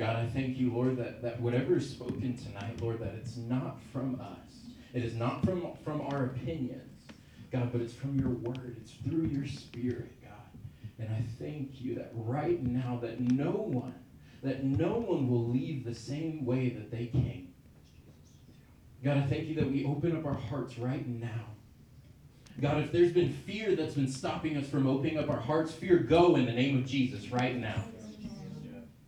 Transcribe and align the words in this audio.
God, 0.00 0.16
I 0.16 0.24
thank 0.24 0.56
you, 0.56 0.72
Lord, 0.72 0.96
that, 0.96 1.20
that 1.20 1.38
whatever 1.42 1.76
is 1.76 1.90
spoken 1.90 2.34
tonight, 2.34 2.80
Lord, 2.80 3.00
that 3.00 3.12
it's 3.16 3.36
not 3.36 3.82
from 3.92 4.18
us. 4.18 4.72
It 4.94 5.04
is 5.04 5.14
not 5.14 5.44
from, 5.44 5.74
from 5.84 6.00
our 6.00 6.24
opinions, 6.24 7.02
God, 7.52 7.70
but 7.70 7.82
it's 7.82 7.92
from 7.92 8.18
your 8.18 8.30
word. 8.30 8.78
It's 8.80 8.92
through 8.92 9.26
your 9.26 9.46
spirit, 9.46 10.10
God. 10.22 10.32
And 10.98 11.14
I 11.14 11.22
thank 11.38 11.82
you 11.82 11.96
that 11.96 12.12
right 12.14 12.62
now 12.62 12.98
that 13.02 13.20
no 13.20 13.50
one, 13.50 13.94
that 14.42 14.64
no 14.64 14.94
one 14.94 15.28
will 15.28 15.46
leave 15.46 15.84
the 15.84 15.94
same 15.94 16.46
way 16.46 16.70
that 16.70 16.90
they 16.90 17.04
came. 17.04 17.52
God, 19.04 19.18
I 19.18 19.26
thank 19.26 19.48
you 19.48 19.54
that 19.56 19.70
we 19.70 19.84
open 19.84 20.16
up 20.16 20.24
our 20.24 20.32
hearts 20.32 20.78
right 20.78 21.06
now. 21.06 21.44
God, 22.58 22.78
if 22.78 22.90
there's 22.90 23.12
been 23.12 23.34
fear 23.34 23.76
that's 23.76 23.96
been 23.96 24.08
stopping 24.08 24.56
us 24.56 24.66
from 24.66 24.86
opening 24.86 25.18
up 25.18 25.28
our 25.28 25.40
hearts, 25.40 25.72
fear 25.72 25.98
go 25.98 26.36
in 26.36 26.46
the 26.46 26.52
name 26.52 26.78
of 26.78 26.86
Jesus 26.86 27.30
right 27.30 27.54
now. 27.54 27.84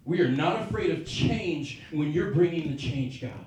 We 0.04 0.20
are 0.20 0.28
not 0.28 0.62
afraid 0.62 0.90
of 0.90 1.06
change 1.06 1.80
when 1.92 2.12
you're 2.12 2.32
bringing 2.32 2.70
the 2.70 2.76
change, 2.76 3.20
God. 3.20 3.46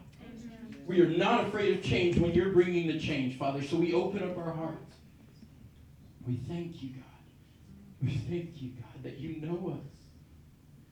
We 0.87 1.01
are 1.01 1.09
not 1.09 1.47
afraid 1.47 1.77
of 1.77 1.83
change 1.83 2.17
when 2.17 2.33
you're 2.33 2.51
bringing 2.51 2.87
the 2.87 2.99
change, 2.99 3.37
Father. 3.37 3.63
So 3.63 3.75
we 3.75 3.93
open 3.93 4.23
up 4.23 4.37
our 4.37 4.51
hearts. 4.51 4.95
We 6.25 6.35
thank 6.47 6.81
you, 6.81 6.89
God. 6.89 7.03
We 8.01 8.15
thank 8.29 8.61
you, 8.61 8.71
God, 8.71 9.03
that 9.03 9.17
you 9.17 9.41
know 9.41 9.73
us. 9.73 9.91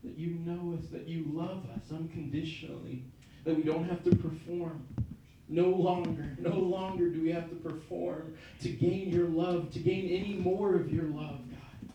That 0.03 0.17
you 0.17 0.31
know 0.45 0.77
us, 0.77 0.87
that 0.91 1.07
you 1.07 1.25
love 1.31 1.63
us 1.75 1.91
unconditionally, 1.91 3.03
that 3.45 3.55
we 3.55 3.63
don't 3.63 3.85
have 3.85 4.03
to 4.03 4.15
perform. 4.15 4.85
No 5.47 5.69
longer, 5.69 6.35
no 6.39 6.57
longer 6.57 7.09
do 7.09 7.21
we 7.21 7.31
have 7.31 7.49
to 7.49 7.55
perform 7.55 8.35
to 8.61 8.69
gain 8.69 9.09
your 9.09 9.27
love, 9.27 9.71
to 9.73 9.79
gain 9.79 10.09
any 10.09 10.33
more 10.35 10.75
of 10.75 10.91
your 10.91 11.05
love, 11.05 11.39
God. 11.49 11.91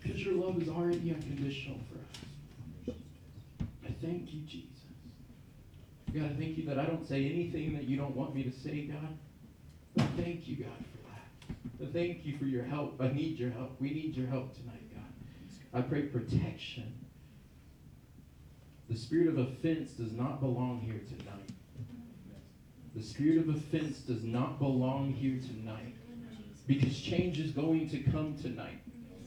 Because 0.00 0.22
your 0.24 0.34
love 0.34 0.60
is 0.60 0.68
already 0.68 1.12
unconditional 1.12 1.78
for 1.90 1.98
us. 1.98 1.99
Thank 4.00 4.32
you, 4.32 4.40
Jesus. 4.40 4.66
God, 6.12 6.24
I 6.24 6.34
thank 6.40 6.58
you 6.58 6.66
that 6.66 6.78
I 6.78 6.86
don't 6.86 7.06
say 7.06 7.26
anything 7.26 7.74
that 7.74 7.84
you 7.84 7.96
don't 7.96 8.16
want 8.16 8.34
me 8.34 8.42
to 8.42 8.50
say, 8.50 8.86
God. 8.86 9.16
But 9.94 10.06
thank 10.16 10.48
you, 10.48 10.56
God, 10.56 10.76
for 10.76 11.08
that. 11.08 11.78
But 11.78 11.92
thank 11.92 12.24
you 12.24 12.36
for 12.38 12.46
your 12.46 12.64
help. 12.64 13.00
I 13.00 13.08
need 13.08 13.38
your 13.38 13.50
help. 13.50 13.80
We 13.80 13.90
need 13.90 14.16
your 14.16 14.26
help 14.26 14.56
tonight, 14.56 14.92
God. 14.92 15.78
I 15.78 15.82
pray 15.82 16.02
protection. 16.02 16.92
The 18.88 18.96
spirit 18.96 19.28
of 19.28 19.38
offense 19.38 19.92
does 19.92 20.12
not 20.12 20.40
belong 20.40 20.80
here 20.80 21.00
tonight. 21.06 21.50
The 22.94 23.02
spirit 23.02 23.38
of 23.38 23.48
offense 23.50 23.98
does 23.98 24.24
not 24.24 24.58
belong 24.58 25.12
here 25.12 25.40
tonight. 25.40 25.94
Because 26.66 27.00
change 27.00 27.38
is 27.38 27.52
going 27.52 27.88
to 27.90 27.98
come 27.98 28.36
tonight. 28.36 28.80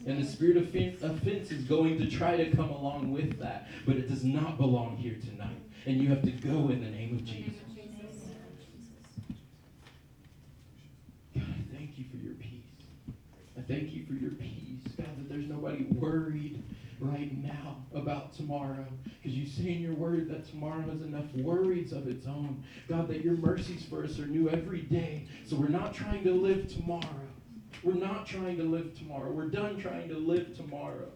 And 0.06 0.22
the 0.22 0.26
spirit 0.26 0.56
of 0.58 0.64
offense 0.64 1.50
is 1.50 1.64
going 1.64 1.98
to 1.98 2.10
try 2.10 2.36
to 2.36 2.50
come 2.54 2.68
along 2.70 3.12
with 3.12 3.38
that. 3.38 3.68
But 3.86 3.96
it 3.96 4.08
does 4.08 4.24
not 4.24 4.58
belong 4.58 4.96
here 4.96 5.16
tonight. 5.24 5.56
And 5.86 5.96
you 5.96 6.08
have 6.08 6.22
to 6.22 6.30
go 6.30 6.68
in 6.68 6.82
the 6.82 6.90
name 6.90 7.14
of 7.14 7.24
Jesus. 7.24 7.60
God, 11.34 11.42
I 11.48 11.76
thank 11.76 11.98
you 11.98 12.04
for 12.10 12.16
your 12.16 12.34
peace. 12.34 12.50
I 13.58 13.62
thank 13.62 13.92
you 13.92 14.04
for 14.06 14.12
your 14.12 14.32
peace. 14.32 14.80
God, 14.96 15.06
that 15.16 15.28
there's 15.28 15.48
nobody 15.48 15.84
worried 15.84 16.62
right 17.00 17.36
now 17.42 17.76
about 17.94 18.34
tomorrow. 18.34 18.86
Because 19.22 19.36
you 19.36 19.46
say 19.46 19.72
in 19.72 19.80
your 19.80 19.94
word 19.94 20.28
that 20.28 20.48
tomorrow 20.48 20.82
has 20.82 21.02
enough 21.02 21.32
worries 21.34 21.92
of 21.92 22.08
its 22.08 22.26
own. 22.26 22.62
God, 22.88 23.08
that 23.08 23.24
your 23.24 23.36
mercies 23.36 23.84
for 23.84 24.04
us 24.04 24.18
are 24.18 24.26
new 24.26 24.48
every 24.50 24.82
day. 24.82 25.26
So 25.46 25.56
we're 25.56 25.68
not 25.68 25.94
trying 25.94 26.24
to 26.24 26.32
live 26.32 26.72
tomorrow. 26.72 27.28
We're 27.84 27.94
not 27.94 28.26
trying 28.26 28.56
to 28.56 28.64
live 28.64 28.96
tomorrow. 28.96 29.30
We're 29.30 29.48
done 29.48 29.78
trying 29.78 30.08
to 30.08 30.16
live 30.16 30.56
tomorrow. 30.56 31.08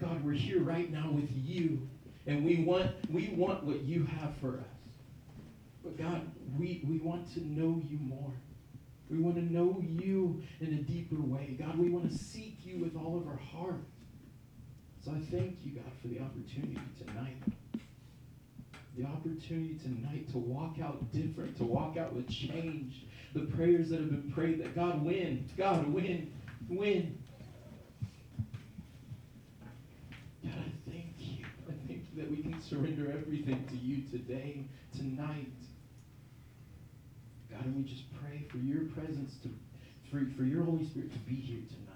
God, 0.00 0.24
we're 0.24 0.32
here 0.32 0.60
right 0.60 0.90
now 0.92 1.10
with 1.10 1.28
you. 1.34 1.88
And 2.26 2.44
we 2.44 2.64
want, 2.64 2.90
we 3.10 3.28
want 3.36 3.64
what 3.64 3.82
you 3.82 4.04
have 4.04 4.36
for 4.40 4.58
us. 4.58 4.64
But 5.82 5.98
God, 5.98 6.22
we, 6.58 6.84
we 6.88 6.98
want 6.98 7.32
to 7.34 7.44
know 7.44 7.82
you 7.88 7.98
more. 7.98 8.32
We 9.10 9.18
want 9.18 9.36
to 9.36 9.52
know 9.52 9.82
you 9.84 10.42
in 10.60 10.68
a 10.68 10.82
deeper 10.82 11.20
way. 11.20 11.56
God, 11.58 11.78
we 11.78 11.88
want 11.88 12.10
to 12.10 12.16
seek 12.16 12.58
you 12.64 12.78
with 12.78 12.96
all 12.96 13.16
of 13.16 13.26
our 13.26 13.36
heart. 13.36 13.82
So 15.04 15.12
I 15.12 15.20
thank 15.30 15.58
you, 15.64 15.72
God, 15.72 15.92
for 16.02 16.08
the 16.08 16.20
opportunity 16.20 16.80
tonight. 16.98 17.36
The 18.96 19.04
opportunity 19.04 19.78
tonight 19.82 20.30
to 20.32 20.38
walk 20.38 20.76
out 20.82 21.12
different, 21.12 21.56
to 21.58 21.64
walk 21.64 21.96
out 21.96 22.12
with 22.12 22.28
change. 22.28 23.04
The 23.36 23.44
prayers 23.54 23.90
that 23.90 24.00
have 24.00 24.08
been 24.08 24.32
prayed 24.32 24.64
that 24.64 24.74
God 24.74 25.04
win, 25.04 25.46
God 25.58 25.86
win, 25.92 26.32
win. 26.70 27.18
God, 30.42 30.54
I 30.54 30.90
thank 30.90 31.12
you. 31.18 31.44
I 31.68 31.72
thank 31.86 32.06
you 32.10 32.22
that 32.22 32.30
we 32.30 32.38
can 32.38 32.58
surrender 32.62 33.12
everything 33.12 33.62
to 33.68 33.76
you 33.76 34.04
today, 34.10 34.64
tonight. 34.96 35.52
God, 37.50 37.66
and 37.66 37.76
we 37.76 37.82
just 37.82 38.04
pray 38.22 38.46
for 38.48 38.56
your 38.56 38.84
presence 38.84 39.34
to, 39.42 39.50
for, 40.10 40.24
for 40.34 40.44
your 40.44 40.64
Holy 40.64 40.86
Spirit 40.86 41.12
to 41.12 41.18
be 41.18 41.34
here 41.34 41.60
tonight. 41.68 41.86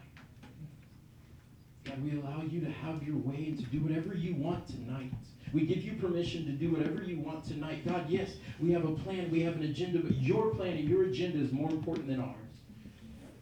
God, 1.86 2.04
we 2.04 2.20
allow 2.20 2.42
you 2.42 2.60
to 2.60 2.70
have 2.70 3.02
your 3.02 3.16
way 3.16 3.46
and 3.46 3.58
to 3.58 3.64
do 3.64 3.80
whatever 3.80 4.14
you 4.14 4.34
want 4.34 4.66
tonight. 4.66 5.14
We 5.52 5.66
give 5.66 5.78
you 5.78 5.94
permission 5.94 6.44
to 6.46 6.52
do 6.52 6.70
whatever 6.70 7.02
you 7.02 7.18
want 7.18 7.44
tonight. 7.44 7.86
God, 7.86 8.08
yes, 8.08 8.30
we 8.60 8.70
have 8.72 8.84
a 8.84 8.92
plan, 8.92 9.30
we 9.30 9.40
have 9.42 9.56
an 9.56 9.64
agenda, 9.64 9.98
but 9.98 10.16
your 10.16 10.54
plan 10.54 10.76
and 10.76 10.88
your 10.88 11.04
agenda 11.04 11.38
is 11.38 11.52
more 11.52 11.70
important 11.70 12.06
than 12.06 12.20
ours. 12.20 12.36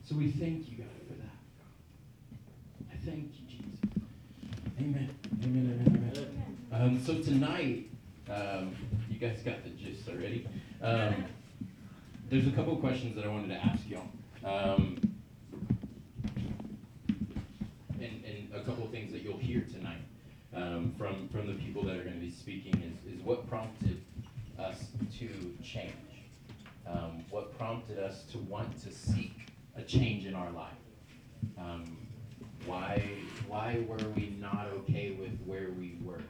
So 0.08 0.16
we 0.16 0.30
thank 0.30 0.70
you, 0.70 0.78
God, 0.78 0.86
for 1.06 1.14
that. 1.14 2.92
I 2.92 2.96
thank 3.04 3.32
you, 3.34 3.46
Jesus. 3.46 3.80
Amen. 4.80 5.10
Amen, 5.44 5.84
amen, 5.86 6.12
amen. 6.16 6.58
Um, 6.72 7.04
so 7.04 7.20
tonight, 7.20 7.90
um, 8.30 8.74
you 9.10 9.18
guys 9.18 9.40
got 9.42 9.62
the 9.64 9.70
gist 9.70 10.08
already. 10.08 10.46
Um, 10.80 11.26
there's 12.30 12.46
a 12.46 12.52
couple 12.52 12.76
questions 12.76 13.16
that 13.16 13.24
I 13.24 13.28
wanted 13.28 13.48
to 13.48 13.56
ask 13.56 13.88
y'all. 13.88 14.08
Um, 14.44 15.00
and, 18.00 18.24
and 18.24 18.54
a 18.54 18.62
couple 18.64 18.86
things 18.88 19.12
that 19.12 19.22
you'll 19.22 19.38
hear 19.38 19.62
tonight 19.62 19.87
um, 20.54 20.94
from, 20.96 21.28
from 21.28 21.46
the 21.46 21.54
people 21.54 21.84
that 21.84 21.96
are 21.96 22.02
going 22.02 22.14
to 22.14 22.20
be 22.20 22.30
speaking 22.30 22.74
is, 22.82 23.18
is 23.18 23.24
what 23.24 23.48
prompted 23.48 24.02
us 24.58 24.86
to 25.18 25.28
change. 25.62 25.94
Um, 26.86 27.24
what 27.30 27.56
prompted 27.58 27.98
us 27.98 28.22
to 28.32 28.38
want 28.38 28.82
to 28.82 28.92
seek 28.92 29.52
a 29.76 29.82
change 29.82 30.24
in 30.24 30.34
our 30.34 30.50
life. 30.50 30.72
Um, 31.58 31.96
why, 32.66 33.02
why 33.46 33.84
were 33.86 34.08
we 34.16 34.36
not 34.40 34.68
okay 34.72 35.16
with 35.18 35.38
where 35.44 35.68
we 35.78 35.98
were? 36.02 36.22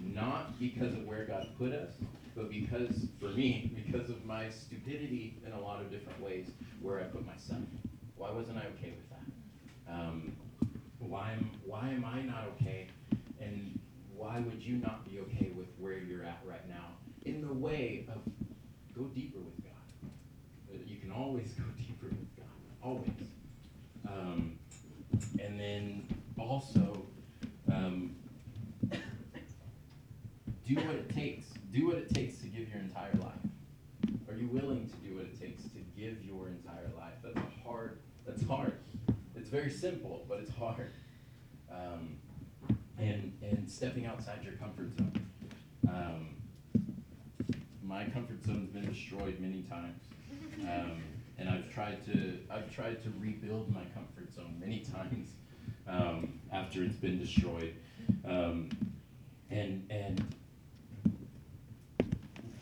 Not 0.00 0.58
because 0.58 0.92
of 0.94 1.06
where 1.06 1.24
God 1.24 1.48
put 1.58 1.72
us, 1.72 1.90
but 2.34 2.50
because, 2.50 3.06
for 3.20 3.28
me, 3.28 3.72
because 3.86 4.08
of 4.08 4.24
my 4.24 4.48
stupidity 4.50 5.36
in 5.46 5.52
a 5.52 5.60
lot 5.60 5.80
of 5.80 5.90
different 5.90 6.20
ways, 6.20 6.46
where 6.80 7.00
I 7.00 7.04
put 7.04 7.26
myself. 7.26 7.62
Why 8.16 8.30
wasn't 8.30 8.58
I 8.58 8.66
okay 8.78 8.94
with 8.96 9.10
that? 9.10 9.92
Um, 9.92 10.32
why 10.98 11.32
am, 11.32 11.50
why 11.64 11.90
am 11.90 12.04
I 12.04 12.22
not 12.22 12.44
okay? 12.54 12.88
And 13.40 13.78
why 14.14 14.40
would 14.40 14.62
you 14.62 14.76
not 14.76 15.08
be 15.08 15.20
okay 15.20 15.52
with 15.56 15.68
where 15.78 15.98
you're 15.98 16.24
at 16.24 16.40
right 16.44 16.66
now? 16.68 16.86
In 17.24 17.42
the 17.42 17.52
way 17.52 18.06
of 18.08 18.20
go 18.96 19.04
deeper 19.08 19.38
with 19.38 19.62
God. 19.62 20.82
You 20.86 20.96
can 20.96 21.10
always 21.12 21.52
go 21.52 21.64
deeper 21.76 22.06
with 22.06 22.36
God, 22.36 22.46
always. 22.82 23.28
Um, 24.08 24.58
and 25.40 25.60
then 25.60 26.08
also, 26.38 27.02
um, 27.70 28.16
do 30.66 30.74
what 30.74 30.94
it 30.96 31.14
takes. 31.14 31.46
Do 31.72 31.88
what 31.88 31.96
it 31.96 32.14
takes 32.14 32.38
to 32.38 32.46
give 32.46 32.68
your 32.68 32.78
entire 32.80 33.14
life. 33.20 33.32
Are 34.28 34.34
you 34.34 34.48
willing 34.48 34.88
to 34.88 34.96
do 35.08 35.16
what 35.16 35.24
it 35.24 35.40
takes 35.40 35.62
to 35.62 35.78
give 35.96 36.24
your 36.24 36.48
entire 36.48 36.90
life? 36.98 37.14
That's 37.22 37.38
hard. 37.64 37.98
That's 38.26 38.44
hard. 38.46 38.72
It's 39.36 39.48
very 39.48 39.70
simple, 39.70 40.24
but 40.28 40.38
it's 40.40 40.54
hard. 40.54 40.90
Um, 41.70 42.16
and 42.98 43.32
and 43.42 43.70
stepping 43.70 44.06
outside 44.06 44.42
your 44.42 44.54
comfort 44.54 44.96
zone. 44.96 45.26
Um, 45.88 46.28
my 47.82 48.04
comfort 48.06 48.44
zone's 48.44 48.70
been 48.70 48.86
destroyed 48.86 49.38
many 49.40 49.62
times, 49.62 50.00
um, 50.62 51.02
and 51.38 51.48
I've 51.48 51.72
tried 51.72 52.04
to 52.06 52.38
I've 52.50 52.74
tried 52.74 53.02
to 53.04 53.12
rebuild 53.20 53.72
my 53.72 53.84
comfort 53.94 54.34
zone 54.34 54.54
many 54.60 54.80
times 54.80 55.28
um, 55.86 56.40
after 56.52 56.82
it's 56.82 56.96
been 56.96 57.18
destroyed. 57.18 57.74
Um, 58.26 58.70
and 59.50 59.86
and 59.90 60.34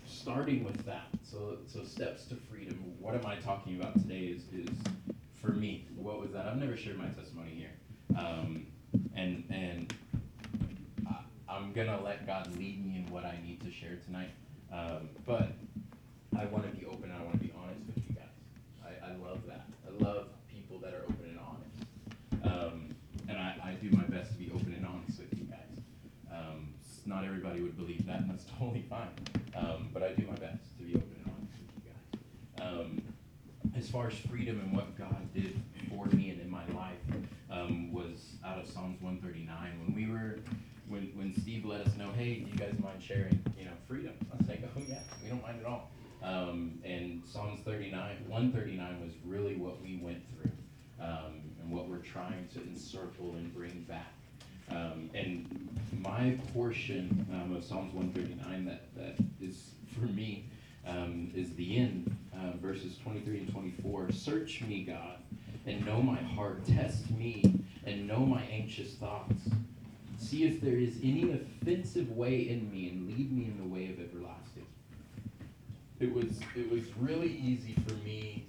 starting 0.05 0.63
with 0.63 0.85
that, 0.85 1.07
so 1.23 1.57
so 1.67 1.83
steps 1.83 2.25
to 2.25 2.35
freedom. 2.35 2.79
What 2.99 3.15
am 3.15 3.25
I 3.25 3.35
talking 3.37 3.79
about 3.79 3.93
today? 3.93 4.25
Is 4.25 4.43
is 4.53 4.75
for 5.41 5.51
me. 5.51 5.87
What 5.95 6.19
was 6.19 6.31
that? 6.31 6.45
I've 6.45 6.57
never 6.57 6.77
shared 6.77 6.97
my 6.97 7.07
testimony 7.07 7.51
here, 7.51 8.17
um, 8.17 8.65
and 9.15 9.43
and 9.49 9.93
I'm 11.55 11.71
gonna 11.71 12.01
let 12.03 12.27
God 12.27 12.47
lead 12.57 12.85
me 12.85 12.97
in 12.97 13.11
what 13.11 13.23
I 13.23 13.39
need 13.41 13.61
to 13.61 13.71
share 13.71 13.95
tonight. 14.05 14.31
Um, 14.73 15.09
but 15.25 15.53
I 16.37 16.45
want 16.45 16.69
to 16.69 16.77
be 16.77 16.85
open. 16.85 17.13
I 17.17 17.23
want 17.23 17.39
to 17.39 17.47
be 17.47 17.53
honest 17.57 17.79
with 17.87 17.97
you 17.97 18.13
guys. 18.13 18.25
I, 18.83 19.11
I 19.11 19.15
love 19.15 19.39
that. 19.47 19.65
I 19.87 20.03
love 20.03 20.27
people 20.53 20.79
that 20.79 20.93
are 20.93 21.03
open 21.03 21.23
and 21.23 21.39
honest. 21.39 22.43
Um, 22.43 22.95
and 23.29 23.37
I, 23.37 23.55
I 23.63 23.71
do 23.81 23.89
my 23.95 24.03
best 24.03 24.33
to 24.33 24.37
be 24.37 24.51
open 24.53 24.73
and 24.73 24.85
honest 24.85 25.17
with 25.17 25.33
you 25.39 25.45
guys. 25.45 25.79
Um, 26.29 26.73
not 27.05 27.23
everybody 27.23 27.61
would 27.61 27.77
believe 27.77 28.05
that, 28.05 28.19
and 28.19 28.29
that's 28.29 28.45
totally 28.59 28.85
fine. 28.89 29.07
Um, 29.55 29.89
but 29.93 30.03
I 30.03 30.11
do 30.11 30.27
my 30.27 30.35
best 30.35 30.77
to 30.77 30.83
be 30.83 30.93
open 30.95 31.15
and 31.23 31.33
honest 31.37 31.53
with 31.57 31.71
you 31.85 31.91
guys. 32.59 32.67
Um, 32.67 33.01
as 33.77 33.89
far 33.89 34.07
as 34.07 34.15
freedom 34.29 34.59
and 34.59 34.75
what 34.75 34.97
God 34.97 35.33
did 35.33 35.61
for 35.89 36.05
me 36.07 36.31
and 36.31 36.41
in 36.41 36.49
my 36.49 36.67
life 36.75 36.99
um, 37.49 37.93
was 37.93 38.35
out 38.45 38.59
of 38.59 38.67
Psalms 38.67 39.01
139. 39.01 39.79
When 39.85 39.95
we 39.95 40.11
were, 40.11 40.39
when, 40.95 41.11
when 41.15 41.41
Steve 41.41 41.65
let 41.65 41.81
us 41.81 41.95
know, 41.97 42.09
hey, 42.15 42.35
do 42.35 42.51
you 42.51 42.57
guys 42.57 42.73
mind 42.81 43.03
sharing, 43.03 43.43
you 43.59 43.65
know, 43.65 43.71
freedom? 43.87 44.13
I 44.33 44.37
was 44.37 44.47
like, 44.47 44.63
oh 44.63 44.81
yeah, 44.87 44.99
we 45.21 45.29
don't 45.29 45.43
mind 45.43 45.59
at 45.59 45.65
all. 45.65 45.91
Um, 46.23 46.79
and 46.85 47.21
Psalms 47.25 47.59
39, 47.65 48.25
139 48.27 49.01
was 49.01 49.11
really 49.25 49.55
what 49.55 49.81
we 49.81 49.99
went 50.01 50.23
through 50.31 50.51
um, 51.01 51.41
and 51.61 51.69
what 51.69 51.89
we're 51.89 51.97
trying 51.97 52.47
to 52.53 52.61
encircle 52.61 53.33
and 53.33 53.53
bring 53.53 53.85
back. 53.89 54.13
Um, 54.71 55.09
and 55.13 55.69
my 56.01 56.39
portion 56.53 57.27
um, 57.33 57.55
of 57.55 57.63
Psalms 57.63 57.93
139 57.93 58.65
that, 58.65 58.95
that 58.95 59.25
is 59.41 59.71
for 59.99 60.05
me 60.05 60.45
um, 60.87 61.29
is 61.35 61.53
the 61.55 61.77
end, 61.77 62.15
uh, 62.33 62.57
verses 62.57 62.97
23 63.03 63.39
and 63.39 63.51
24. 63.51 64.11
Search 64.13 64.61
me, 64.61 64.83
God, 64.83 65.17
and 65.65 65.85
know 65.85 66.01
my 66.01 66.21
heart. 66.21 66.65
Test 66.65 67.11
me 67.11 67.43
and 67.85 68.07
know 68.07 68.19
my 68.19 68.43
anxious 68.43 68.93
thoughts. 68.93 69.49
See 70.17 70.45
if 70.45 70.61
there 70.61 70.77
is 70.77 70.97
any 71.03 71.31
offensive 71.31 72.11
way 72.11 72.49
in 72.49 72.71
me 72.71 72.89
and 72.89 73.07
lead 73.07 73.31
me 73.31 73.45
in 73.45 73.57
the 73.57 73.73
way 73.73 73.89
of 73.89 73.99
everlasting. 73.99 74.65
It 75.99 76.13
was 76.13 76.39
it 76.55 76.71
was 76.71 76.83
really 76.97 77.31
easy 77.31 77.75
for 77.87 77.93
me. 77.95 78.45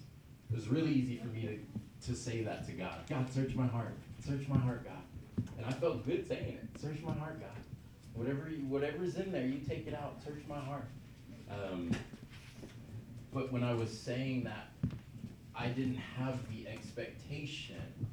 It 0.50 0.56
was 0.56 0.68
really 0.68 0.92
easy 0.92 1.18
for 1.18 1.28
me 1.28 1.42
to, 2.02 2.08
to 2.08 2.16
say 2.16 2.42
that 2.42 2.66
to 2.66 2.72
God. 2.72 2.98
God, 3.08 3.32
search 3.32 3.54
my 3.54 3.66
heart. 3.66 3.94
Search 4.24 4.48
my 4.48 4.58
heart, 4.58 4.84
God. 4.84 5.02
And 5.58 5.66
I 5.66 5.72
felt 5.72 6.04
good 6.06 6.26
saying 6.26 6.58
it. 6.62 6.80
Search 6.80 7.02
my 7.02 7.12
heart, 7.12 7.40
God. 7.40 7.50
Whatever 8.14 8.48
you, 8.48 8.64
whatever's 8.66 9.16
in 9.16 9.32
there, 9.32 9.44
you 9.46 9.58
take 9.58 9.86
it 9.86 9.94
out. 9.94 10.22
Search 10.24 10.42
my 10.48 10.58
heart. 10.58 10.86
Um, 11.50 11.90
but 13.32 13.52
when 13.52 13.62
I 13.62 13.74
was 13.74 13.90
saying 13.90 14.44
that, 14.44 14.69
I 15.54 15.69
didn't 15.69 15.96
have 15.96 16.38
the 16.50 16.69
expectation. 16.69 18.06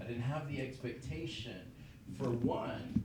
I 0.00 0.04
didn't 0.04 0.22
have 0.22 0.48
the 0.48 0.60
expectation, 0.60 1.60
for 2.18 2.30
one, 2.30 3.02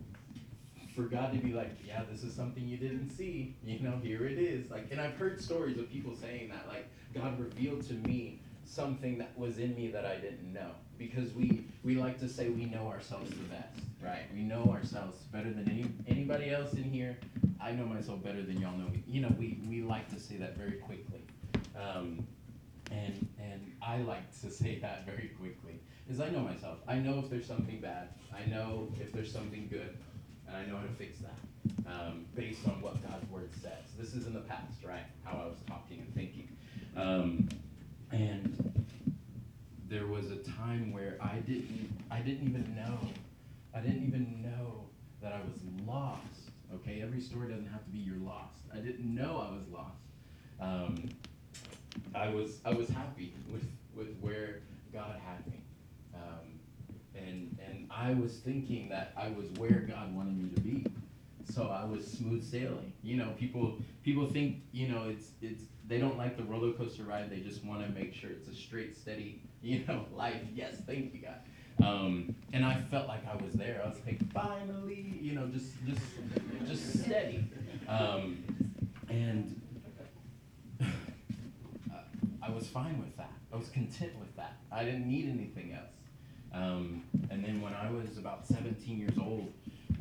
for 0.95 1.03
God 1.03 1.33
to 1.33 1.39
be 1.39 1.53
like, 1.53 1.71
yeah, 1.85 2.03
this 2.09 2.23
is 2.23 2.33
something 2.33 2.67
you 2.67 2.77
didn't 2.77 3.09
see. 3.09 3.55
You 3.63 3.79
know, 3.79 3.99
here 4.01 4.25
it 4.25 4.37
is. 4.37 4.71
Like, 4.71 4.87
and 4.91 5.01
I've 5.01 5.15
heard 5.15 5.41
stories 5.41 5.77
of 5.77 5.89
people 5.89 6.15
saying 6.15 6.49
that, 6.49 6.67
like, 6.67 6.87
God 7.13 7.39
revealed 7.39 7.85
to 7.87 7.93
me 7.93 8.39
something 8.65 9.17
that 9.17 9.37
was 9.37 9.57
in 9.57 9.75
me 9.75 9.89
that 9.89 10.05
I 10.05 10.15
didn't 10.15 10.51
know. 10.53 10.71
Because 10.97 11.33
we 11.33 11.65
we 11.83 11.95
like 11.95 12.17
to 12.19 12.29
say 12.29 12.47
we 12.49 12.65
know 12.65 12.87
ourselves 12.87 13.29
the 13.29 13.35
best, 13.43 13.81
right? 14.01 14.23
We 14.33 14.41
know 14.41 14.63
ourselves 14.73 15.17
better 15.31 15.51
than 15.51 15.69
any 15.69 15.85
anybody 16.07 16.51
else 16.51 16.73
in 16.73 16.83
here. 16.83 17.17
I 17.59 17.71
know 17.71 17.85
myself 17.85 18.23
better 18.23 18.41
than 18.41 18.61
y'all 18.61 18.77
know 18.77 18.87
me. 18.87 19.03
You 19.07 19.21
know, 19.21 19.33
we, 19.37 19.59
we 19.67 19.81
like 19.81 20.07
to 20.13 20.19
say 20.19 20.37
that 20.37 20.55
very 20.55 20.73
quickly. 20.73 21.21
Um, 21.75 22.25
and 22.91 23.27
and 23.41 23.73
I 23.81 23.97
like 23.97 24.31
to 24.41 24.49
say 24.49 24.79
that 24.79 25.05
very 25.05 25.31
quickly, 25.39 25.81
is 26.09 26.19
I 26.19 26.29
know 26.29 26.39
myself. 26.39 26.77
I 26.87 26.95
know 26.95 27.19
if 27.19 27.29
there's 27.29 27.45
something 27.45 27.79
bad. 27.79 28.09
I 28.33 28.47
know 28.49 28.87
if 28.99 29.11
there's 29.11 29.31
something 29.31 29.67
good, 29.69 29.97
and 30.47 30.55
I 30.55 30.65
know 30.65 30.77
how 30.77 30.83
to 30.83 30.93
fix 30.93 31.17
that 31.19 31.91
um, 31.91 32.25
based 32.35 32.65
on 32.67 32.81
what 32.81 33.01
God's 33.07 33.29
word 33.29 33.49
says. 33.61 33.93
This 33.97 34.13
is 34.13 34.27
in 34.27 34.33
the 34.33 34.41
past, 34.41 34.83
right? 34.83 35.05
How 35.23 35.41
I 35.41 35.45
was 35.45 35.57
talking 35.67 35.99
and 35.99 36.13
thinking, 36.13 36.49
um, 36.95 37.49
and 38.11 38.85
there 39.87 40.07
was 40.07 40.31
a 40.31 40.37
time 40.37 40.91
where 40.91 41.17
I 41.21 41.37
didn't 41.39 41.89
I 42.11 42.19
didn't 42.19 42.47
even 42.47 42.75
know 42.75 42.99
I 43.73 43.79
didn't 43.79 44.05
even 44.07 44.41
know 44.41 44.85
that 45.21 45.33
I 45.33 45.39
was 45.39 45.59
lost. 45.85 46.51
Okay, 46.73 47.01
every 47.01 47.21
story 47.21 47.49
doesn't 47.49 47.67
have 47.67 47.83
to 47.85 47.89
be 47.91 47.99
you're 47.99 48.17
lost. 48.17 48.61
I 48.73 48.77
didn't 48.77 49.13
know 49.13 49.37
I 49.37 49.53
was 49.53 49.67
lost. 49.71 50.01
Um, 50.59 51.09
I 52.13 52.29
was 52.29 52.59
I 52.65 52.73
was 52.73 52.89
happy 52.89 53.33
with, 53.51 53.65
with 53.95 54.15
where 54.21 54.61
God 54.93 55.19
had 55.25 55.45
me, 55.47 55.54
and 57.27 57.57
and 57.67 57.87
I 57.91 58.13
was 58.13 58.33
thinking 58.37 58.89
that 58.89 59.13
I 59.17 59.29
was 59.29 59.49
where 59.57 59.85
God 59.87 60.13
wanted 60.15 60.37
me 60.37 60.49
to 60.49 60.61
be, 60.61 60.85
so 61.51 61.67
I 61.67 61.85
was 61.85 62.05
smooth 62.05 62.43
sailing. 62.43 62.93
You 63.03 63.17
know, 63.17 63.31
people 63.37 63.77
people 64.03 64.27
think 64.27 64.61
you 64.71 64.87
know 64.87 65.03
it's 65.07 65.29
it's 65.41 65.63
they 65.87 65.99
don't 65.99 66.17
like 66.17 66.37
the 66.37 66.43
roller 66.43 66.73
coaster 66.73 67.03
ride. 67.03 67.29
They 67.29 67.39
just 67.39 67.63
want 67.63 67.85
to 67.85 67.89
make 67.89 68.13
sure 68.13 68.29
it's 68.31 68.47
a 68.47 68.55
straight, 68.55 68.97
steady 68.97 69.41
you 69.61 69.83
know 69.87 70.05
life. 70.15 70.41
Yes, 70.53 70.75
thank 70.85 71.13
you 71.13 71.21
God. 71.21 71.39
Um, 71.85 72.35
and 72.53 72.63
I 72.63 72.81
felt 72.89 73.07
like 73.07 73.21
I 73.27 73.35
was 73.43 73.53
there. 73.53 73.81
I 73.83 73.89
was 73.89 73.97
like, 74.05 74.31
finally, 74.31 75.17
you 75.19 75.33
know, 75.33 75.47
just 75.47 75.73
just 75.85 76.01
just 76.67 77.03
steady. 77.03 77.45
Um, 77.87 78.43
and 79.09 79.61
I 82.41 82.49
was 82.49 82.67
fine 82.67 82.97
with 82.99 83.15
that. 83.17 83.31
I 83.51 83.57
was 83.57 83.69
content 83.69 84.13
with 84.19 84.35
that. 84.37 84.57
I 84.71 84.83
didn't 84.83 85.07
need 85.07 85.29
anything 85.29 85.73
else. 85.73 85.91
Um, 86.55 87.03
and 87.29 87.43
then 87.43 87.61
when 87.61 87.73
I 87.73 87.91
was 87.91 88.17
about 88.17 88.47
17 88.47 88.97
years 88.97 89.17
old, 89.19 89.51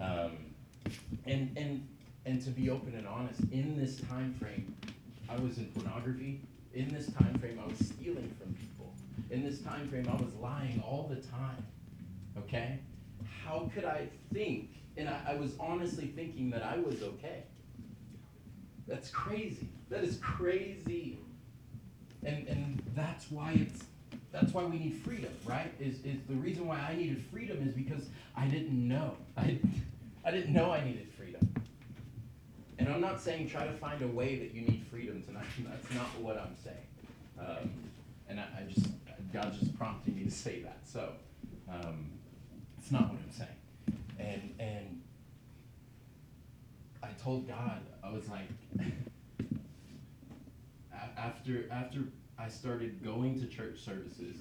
um, 0.00 0.36
and 1.26 1.56
and 1.56 1.88
and 2.26 2.42
to 2.42 2.50
be 2.50 2.70
open 2.70 2.94
and 2.94 3.06
honest, 3.06 3.40
in 3.52 3.76
this 3.76 4.00
time 4.02 4.34
frame, 4.34 4.74
I 5.28 5.36
was 5.36 5.58
in 5.58 5.66
pornography. 5.66 6.40
In 6.72 6.88
this 6.88 7.06
time 7.12 7.36
frame, 7.38 7.60
I 7.62 7.66
was 7.66 7.78
stealing 7.78 8.34
from 8.40 8.54
people. 8.54 8.92
In 9.30 9.44
this 9.44 9.60
time 9.60 9.88
frame, 9.88 10.08
I 10.08 10.16
was 10.16 10.32
lying 10.40 10.82
all 10.86 11.08
the 11.08 11.20
time. 11.28 11.64
Okay? 12.38 12.78
How 13.44 13.70
could 13.74 13.84
I 13.84 14.08
think? 14.32 14.70
And 14.96 15.08
I, 15.08 15.20
I 15.28 15.34
was 15.34 15.52
honestly 15.60 16.06
thinking 16.06 16.50
that 16.50 16.62
I 16.62 16.78
was 16.78 17.02
okay. 17.02 17.44
That's 18.86 19.10
crazy. 19.10 19.68
That 19.90 20.04
is 20.04 20.18
crazy. 20.18 21.18
And 22.22 22.46
and 22.48 22.82
that's 22.94 23.30
why 23.30 23.52
it's 23.52 23.84
that's 24.34 24.52
why 24.52 24.64
we 24.64 24.78
need 24.78 25.00
freedom, 25.04 25.30
right? 25.46 25.72
Is 25.78 26.00
is 26.04 26.18
the 26.28 26.34
reason 26.34 26.66
why 26.66 26.80
I 26.80 26.96
needed 26.96 27.24
freedom 27.30 27.66
is 27.66 27.72
because 27.72 28.08
I 28.36 28.46
didn't 28.46 28.88
know. 28.88 29.16
I 29.36 29.60
I 30.24 30.32
didn't 30.32 30.52
know 30.52 30.72
I 30.72 30.84
needed 30.84 31.08
freedom. 31.16 31.48
And 32.80 32.88
I'm 32.88 33.00
not 33.00 33.20
saying 33.20 33.48
try 33.48 33.64
to 33.64 33.72
find 33.74 34.02
a 34.02 34.08
way 34.08 34.36
that 34.40 34.52
you 34.52 34.62
need 34.62 34.84
freedom 34.90 35.22
tonight. 35.22 35.46
That's 35.64 35.94
not 35.94 36.18
what 36.20 36.36
I'm 36.36 36.56
saying. 36.64 36.76
Um, 37.38 37.70
and 38.28 38.40
I, 38.40 38.44
I, 38.58 38.72
just 38.72 38.88
God's 39.32 39.60
just 39.60 39.78
prompting 39.78 40.16
me 40.16 40.24
to 40.24 40.30
say 40.30 40.62
that. 40.62 40.78
So 40.84 41.12
um, 41.70 42.10
it's 42.76 42.90
not 42.90 43.02
what 43.02 43.20
I'm 43.24 43.30
saying. 43.30 44.00
And 44.18 44.54
and 44.58 45.00
I 47.04 47.08
told 47.22 47.46
God 47.46 47.82
I 48.02 48.10
was 48.10 48.24
like 48.28 48.48
after 51.16 51.68
after 51.70 52.00
I 52.38 52.48
started 52.48 53.02
going 53.02 53.40
to 53.40 53.46
church 53.46 53.80
services 53.80 54.36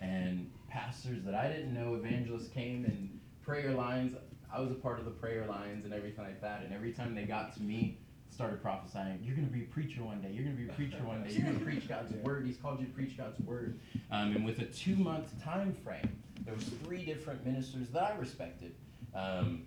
and 0.00 0.50
pastors 0.68 1.22
that 1.24 1.34
I 1.34 1.48
didn't 1.48 1.74
know, 1.74 1.94
evangelists 1.94 2.48
came 2.48 2.84
and 2.84 3.20
prayer 3.44 3.72
lines. 3.72 4.14
I 4.52 4.60
was 4.60 4.70
a 4.70 4.74
part 4.74 4.98
of 4.98 5.04
the 5.04 5.10
prayer 5.10 5.46
lines 5.46 5.84
and 5.84 5.94
everything 5.94 6.24
like 6.24 6.40
that. 6.40 6.62
And 6.62 6.72
every 6.72 6.92
time 6.92 7.14
they 7.14 7.24
got 7.24 7.54
to 7.56 7.62
me, 7.62 7.98
started 8.30 8.62
prophesying, 8.62 9.20
"You're 9.22 9.36
going 9.36 9.46
to 9.46 9.52
be 9.52 9.62
a 9.62 9.66
preacher 9.66 10.02
one 10.02 10.22
day. 10.22 10.30
You're 10.32 10.44
going 10.44 10.56
to 10.56 10.62
be 10.62 10.68
a 10.68 10.72
preacher 10.72 11.04
one 11.04 11.22
day. 11.22 11.30
You're 11.30 11.44
going 11.44 11.58
to 11.58 11.64
preach 11.64 11.86
God's 11.86 12.12
word. 12.24 12.46
He's 12.46 12.56
called 12.56 12.80
you 12.80 12.86
to 12.86 12.92
preach 12.92 13.16
God's 13.16 13.38
word." 13.40 13.78
Um, 14.10 14.34
and 14.34 14.44
with 14.44 14.58
a 14.60 14.64
two-month 14.64 15.42
time 15.42 15.74
frame, 15.84 16.10
there 16.44 16.54
was 16.54 16.64
three 16.64 17.04
different 17.04 17.44
ministers 17.44 17.88
that 17.90 18.02
I 18.02 18.16
respected 18.16 18.74
um, 19.14 19.64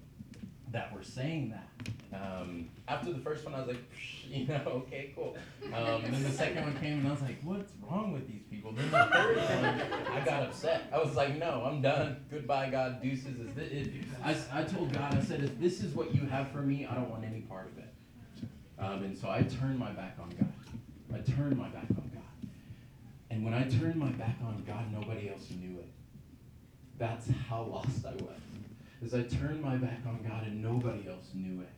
that 0.75 0.93
were 0.93 1.03
saying 1.03 1.51
that. 1.51 1.69
Um, 2.13 2.69
after 2.87 3.11
the 3.13 3.19
first 3.19 3.45
one, 3.45 3.53
I 3.53 3.59
was 3.59 3.67
like, 3.69 3.83
you 4.29 4.45
know, 4.45 4.83
okay, 4.87 5.13
cool. 5.15 5.37
Um, 5.73 6.03
and 6.03 6.13
then 6.13 6.23
the 6.23 6.29
second 6.29 6.63
one 6.63 6.77
came, 6.79 6.99
and 6.99 7.07
I 7.07 7.11
was 7.11 7.21
like, 7.21 7.37
what's 7.43 7.71
wrong 7.81 8.11
with 8.11 8.27
these 8.27 8.43
people? 8.49 8.73
Then 8.73 8.91
the 8.91 8.97
third 8.97 9.37
one, 9.37 10.11
I 10.11 10.25
got 10.25 10.43
upset. 10.43 10.83
I 10.91 11.01
was 11.01 11.15
like, 11.15 11.37
no, 11.37 11.63
I'm 11.65 11.81
done. 11.81 12.17
Goodbye, 12.29 12.69
God. 12.69 13.01
Deuces. 13.01 13.39
Is 13.39 13.53
this, 13.55 13.71
it, 13.71 13.93
I, 14.23 14.35
I 14.51 14.63
told 14.63 14.91
God, 14.91 15.15
I 15.15 15.21
said, 15.21 15.43
if 15.43 15.57
this 15.59 15.81
is 15.81 15.93
what 15.95 16.13
you 16.13 16.25
have 16.27 16.51
for 16.51 16.61
me, 16.61 16.85
I 16.85 16.93
don't 16.93 17.09
want 17.09 17.23
any 17.23 17.41
part 17.41 17.71
of 17.71 17.77
it. 17.77 17.93
Um, 18.77 19.03
and 19.03 19.17
so 19.17 19.29
I 19.29 19.43
turned 19.43 19.79
my 19.79 19.91
back 19.91 20.17
on 20.21 20.29
God. 20.31 20.51
I 21.13 21.19
turned 21.19 21.57
my 21.57 21.69
back 21.69 21.89
on 21.89 22.11
God. 22.13 22.49
And 23.29 23.45
when 23.45 23.53
I 23.53 23.63
turned 23.63 23.95
my 23.95 24.09
back 24.09 24.35
on 24.43 24.61
God, 24.67 24.91
nobody 24.91 25.29
else 25.29 25.49
knew 25.51 25.79
it. 25.79 25.89
That's 26.97 27.29
how 27.49 27.63
lost 27.63 28.05
I 28.05 28.11
was. 28.11 28.41
As 29.03 29.13
I 29.13 29.23
turned 29.23 29.61
my 29.61 29.75
back 29.75 29.99
on 30.07 30.25
God 30.27 30.45
and 30.47 30.61
nobody 30.61 31.07
else 31.07 31.29
knew 31.33 31.61
it. 31.61 31.69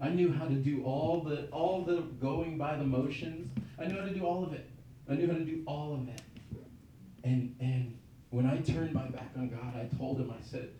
I 0.00 0.10
knew 0.10 0.32
how 0.32 0.46
to 0.46 0.54
do 0.54 0.82
all 0.84 1.20
the 1.20 1.46
all 1.50 1.82
the 1.82 2.02
going 2.20 2.56
by 2.56 2.76
the 2.76 2.84
motions. 2.84 3.50
I 3.80 3.86
knew 3.86 3.98
how 3.98 4.06
to 4.06 4.14
do 4.14 4.24
all 4.24 4.44
of 4.44 4.52
it. 4.52 4.68
I 5.10 5.14
knew 5.14 5.26
how 5.26 5.38
to 5.38 5.44
do 5.44 5.62
all 5.66 5.94
of 5.94 6.08
it. 6.08 6.22
And 7.24 7.54
and 7.60 7.98
when 8.30 8.46
I 8.46 8.58
turned 8.58 8.92
my 8.92 9.06
back 9.06 9.30
on 9.36 9.48
God, 9.48 9.74
I 9.74 9.96
told 9.96 10.20
him, 10.20 10.30
I 10.30 10.42
said, 10.42 10.70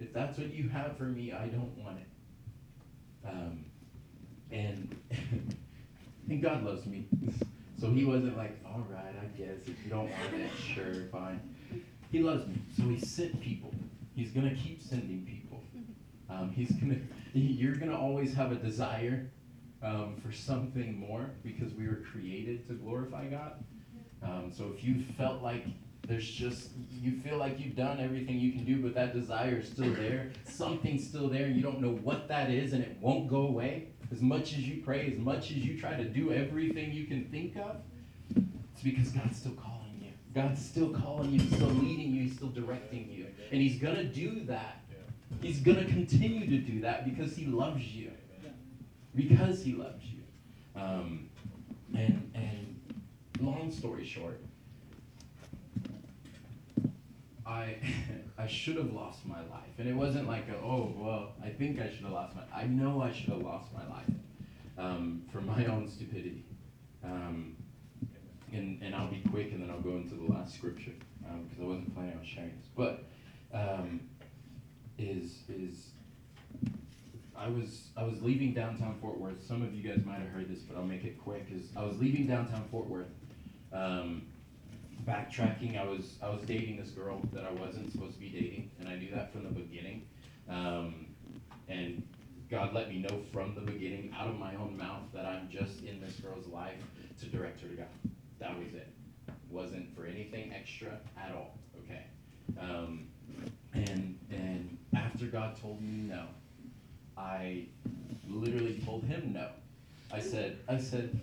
if 0.00 0.12
that's 0.12 0.38
what 0.38 0.52
you 0.52 0.68
have 0.70 0.96
for 0.96 1.04
me, 1.04 1.32
I 1.32 1.46
don't 1.46 1.76
want 1.76 1.98
it. 1.98 3.28
Um, 3.28 3.64
and 4.50 4.96
and 6.28 6.42
God 6.42 6.64
loves 6.64 6.86
me. 6.86 7.06
So 7.80 7.90
he 7.90 8.04
wasn't 8.06 8.34
like, 8.38 8.56
all 8.64 8.86
right, 8.88 9.14
I 9.20 9.26
guess 9.36 9.58
if 9.66 9.84
you 9.84 9.90
don't 9.90 10.08
want 10.08 10.34
it, 10.34 10.50
sure, 10.58 11.04
fine. 11.12 11.38
He 12.10 12.20
loves 12.20 12.46
me. 12.46 12.54
So 12.78 12.84
he 12.84 12.98
sent 12.98 13.38
people. 13.42 13.74
He's 14.14 14.30
gonna 14.30 14.54
keep 14.54 14.82
sending 14.82 15.24
people. 15.26 15.62
Um, 16.30 16.50
he's 16.50 16.72
gonna 16.72 16.96
you're 17.34 17.74
going 17.74 17.90
to 17.90 17.96
always 17.96 18.32
have 18.34 18.52
a 18.52 18.56
desire 18.56 19.30
um, 19.82 20.16
for 20.24 20.32
something 20.32 20.98
more 20.98 21.30
because 21.42 21.72
we 21.74 21.88
were 21.88 22.00
created 22.12 22.66
to 22.68 22.74
glorify 22.74 23.26
God. 23.26 23.64
Um, 24.22 24.52
so 24.56 24.72
if 24.74 24.84
you 24.84 25.02
felt 25.18 25.42
like 25.42 25.66
there's 26.06 26.28
just, 26.28 26.70
you 26.90 27.18
feel 27.20 27.36
like 27.38 27.58
you've 27.58 27.76
done 27.76 28.00
everything 28.00 28.38
you 28.38 28.52
can 28.52 28.64
do, 28.64 28.80
but 28.80 28.94
that 28.94 29.14
desire 29.14 29.58
is 29.58 29.68
still 29.68 29.92
there, 29.94 30.30
something's 30.44 31.06
still 31.06 31.28
there, 31.28 31.46
and 31.46 31.56
you 31.56 31.62
don't 31.62 31.80
know 31.80 31.98
what 32.02 32.28
that 32.28 32.50
is, 32.50 32.72
and 32.72 32.82
it 32.82 32.96
won't 33.00 33.28
go 33.28 33.48
away, 33.48 33.88
as 34.12 34.20
much 34.20 34.52
as 34.52 34.60
you 34.60 34.82
pray, 34.82 35.12
as 35.12 35.18
much 35.18 35.50
as 35.50 35.58
you 35.58 35.78
try 35.78 35.96
to 35.96 36.04
do 36.04 36.32
everything 36.32 36.92
you 36.92 37.06
can 37.06 37.24
think 37.30 37.56
of, 37.56 37.76
it's 38.36 38.82
because 38.82 39.08
God's 39.08 39.38
still 39.38 39.52
calling. 39.52 39.83
God's 40.34 40.64
still 40.64 40.90
calling 40.90 41.30
you, 41.30 41.40
He's 41.40 41.54
still 41.54 41.68
leading 41.68 42.12
you, 42.12 42.22
He's 42.24 42.36
still 42.36 42.48
directing 42.48 43.08
you. 43.08 43.26
And 43.52 43.60
He's 43.60 43.80
going 43.80 43.96
to 43.96 44.04
do 44.04 44.44
that. 44.46 44.80
He's 45.40 45.60
going 45.60 45.78
to 45.78 45.84
continue 45.84 46.46
to 46.46 46.58
do 46.58 46.80
that 46.80 47.04
because 47.04 47.36
He 47.36 47.46
loves 47.46 47.84
you. 47.84 48.10
Because 49.14 49.62
He 49.62 49.74
loves 49.74 50.04
you. 50.04 50.80
Um, 50.80 51.28
and, 51.94 52.30
and 52.34 52.76
long 53.40 53.70
story 53.70 54.04
short, 54.04 54.40
I 57.46 57.76
I 58.38 58.46
should 58.46 58.76
have 58.76 58.92
lost 58.92 59.24
my 59.26 59.38
life, 59.38 59.78
and 59.78 59.88
it 59.88 59.94
wasn't 59.94 60.26
like 60.26 60.48
a, 60.48 60.56
oh 60.56 60.92
well, 60.96 61.32
I 61.42 61.50
think 61.50 61.80
I 61.80 61.88
should 61.88 62.02
have 62.02 62.12
lost 62.12 62.34
my. 62.34 62.42
I 62.52 62.66
know 62.66 63.00
I 63.00 63.12
should 63.12 63.30
have 63.30 63.42
lost 63.42 63.68
my 63.72 63.86
life 63.88 64.10
um, 64.76 65.22
for 65.30 65.40
my 65.40 65.64
own 65.66 65.88
stupidity. 65.88 66.44
Um, 67.04 67.56
and 68.54 68.82
and 68.82 68.94
I'll 68.94 69.10
be 69.10 69.22
quick, 69.30 69.52
and 69.52 69.62
then 69.62 69.70
I'll 69.70 69.80
go 69.80 69.96
into 69.96 70.14
the 70.14 70.32
last 70.32 70.54
scripture 70.54 70.92
because 71.18 71.58
um, 71.58 71.64
I 71.64 71.66
wasn't 71.66 71.94
planning 71.94 72.16
on 72.18 72.24
sharing 72.24 72.56
this, 72.58 72.68
but 72.76 73.04
um, 73.52 74.00
is 74.98 75.42
is 75.48 75.90
I 77.36 77.48
was 77.48 77.88
I 77.96 78.04
was 78.04 78.22
leaving 78.22 78.54
downtown 78.54 78.96
Fort 79.00 79.18
Worth. 79.18 79.44
Some 79.46 79.62
of 79.62 79.74
you 79.74 79.88
guys 79.88 80.04
might 80.04 80.18
have 80.18 80.28
heard 80.28 80.48
this, 80.48 80.60
but 80.60 80.76
I'll 80.76 80.86
make 80.86 81.04
it 81.04 81.20
quick. 81.22 81.46
Is 81.50 81.66
I 81.76 81.84
was 81.84 81.98
leaving 81.98 82.26
downtown 82.26 82.64
Fort 82.70 82.86
Worth. 82.86 83.08
Um, 83.72 84.22
backtracking, 85.06 85.78
I 85.80 85.84
was 85.84 86.14
I 86.22 86.30
was 86.30 86.40
dating 86.42 86.76
this 86.78 86.90
girl 86.90 87.20
that 87.32 87.44
I 87.44 87.52
wasn't 87.52 87.92
supposed 87.92 88.14
to 88.14 88.20
be 88.20 88.28
dating, 88.28 88.70
and 88.78 88.88
I 88.88 88.96
knew 88.96 89.10
that 89.14 89.32
from 89.32 89.44
the 89.44 89.50
beginning. 89.50 90.06
Um, 90.48 91.06
and 91.68 92.02
God 92.50 92.72
let 92.74 92.88
me 92.88 92.98
know 92.98 93.22
from 93.32 93.54
the 93.54 93.60
beginning, 93.60 94.14
out 94.16 94.28
of 94.28 94.38
my 94.38 94.54
own 94.54 94.76
mouth, 94.76 95.02
that 95.12 95.24
I'm 95.24 95.48
just 95.48 95.82
in 95.82 96.00
this 96.00 96.14
girl's 96.16 96.46
life 96.46 96.80
to 97.20 97.26
direct 97.26 97.60
her 97.62 97.68
to 97.68 97.74
God. 97.74 98.13
That 98.44 98.58
was 98.58 98.74
it. 98.74 98.88
Wasn't 99.48 99.96
for 99.96 100.04
anything 100.04 100.52
extra 100.52 100.98
at 101.16 101.34
all. 101.34 101.58
Okay. 101.82 102.02
Um, 102.60 103.06
and 103.72 104.18
and 104.30 104.76
after 104.94 105.24
God 105.26 105.58
told 105.60 105.80
me 105.80 106.08
no, 106.08 106.26
I 107.16 107.64
literally 108.28 108.82
told 108.84 109.04
him 109.04 109.32
no. 109.32 109.48
I 110.12 110.20
said 110.20 110.58
I 110.68 110.78
said 110.78 111.18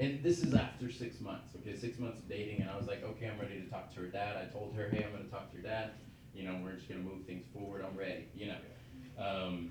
and 0.00 0.20
this 0.24 0.42
is 0.42 0.52
after 0.54 0.90
six 0.90 1.20
months, 1.20 1.54
okay, 1.60 1.76
six 1.76 2.00
months 2.00 2.18
of 2.18 2.28
dating, 2.28 2.60
and 2.60 2.68
I 2.68 2.76
was 2.76 2.88
like, 2.88 3.04
okay, 3.04 3.30
I'm 3.32 3.38
ready 3.38 3.60
to 3.60 3.70
talk 3.70 3.94
to 3.94 4.00
her 4.00 4.06
dad. 4.06 4.36
I 4.36 4.52
told 4.52 4.74
her, 4.74 4.88
hey, 4.90 5.04
I'm 5.04 5.12
gonna 5.12 5.30
talk 5.30 5.52
to 5.52 5.56
your 5.56 5.62
dad. 5.62 5.92
You 6.34 6.48
know, 6.48 6.58
we're 6.60 6.72
just 6.72 6.88
gonna 6.88 7.02
move 7.02 7.24
things 7.24 7.44
forward. 7.52 7.84
I'm 7.88 7.96
ready. 7.96 8.26
You 8.34 8.48
know, 8.48 9.24
um, 9.24 9.70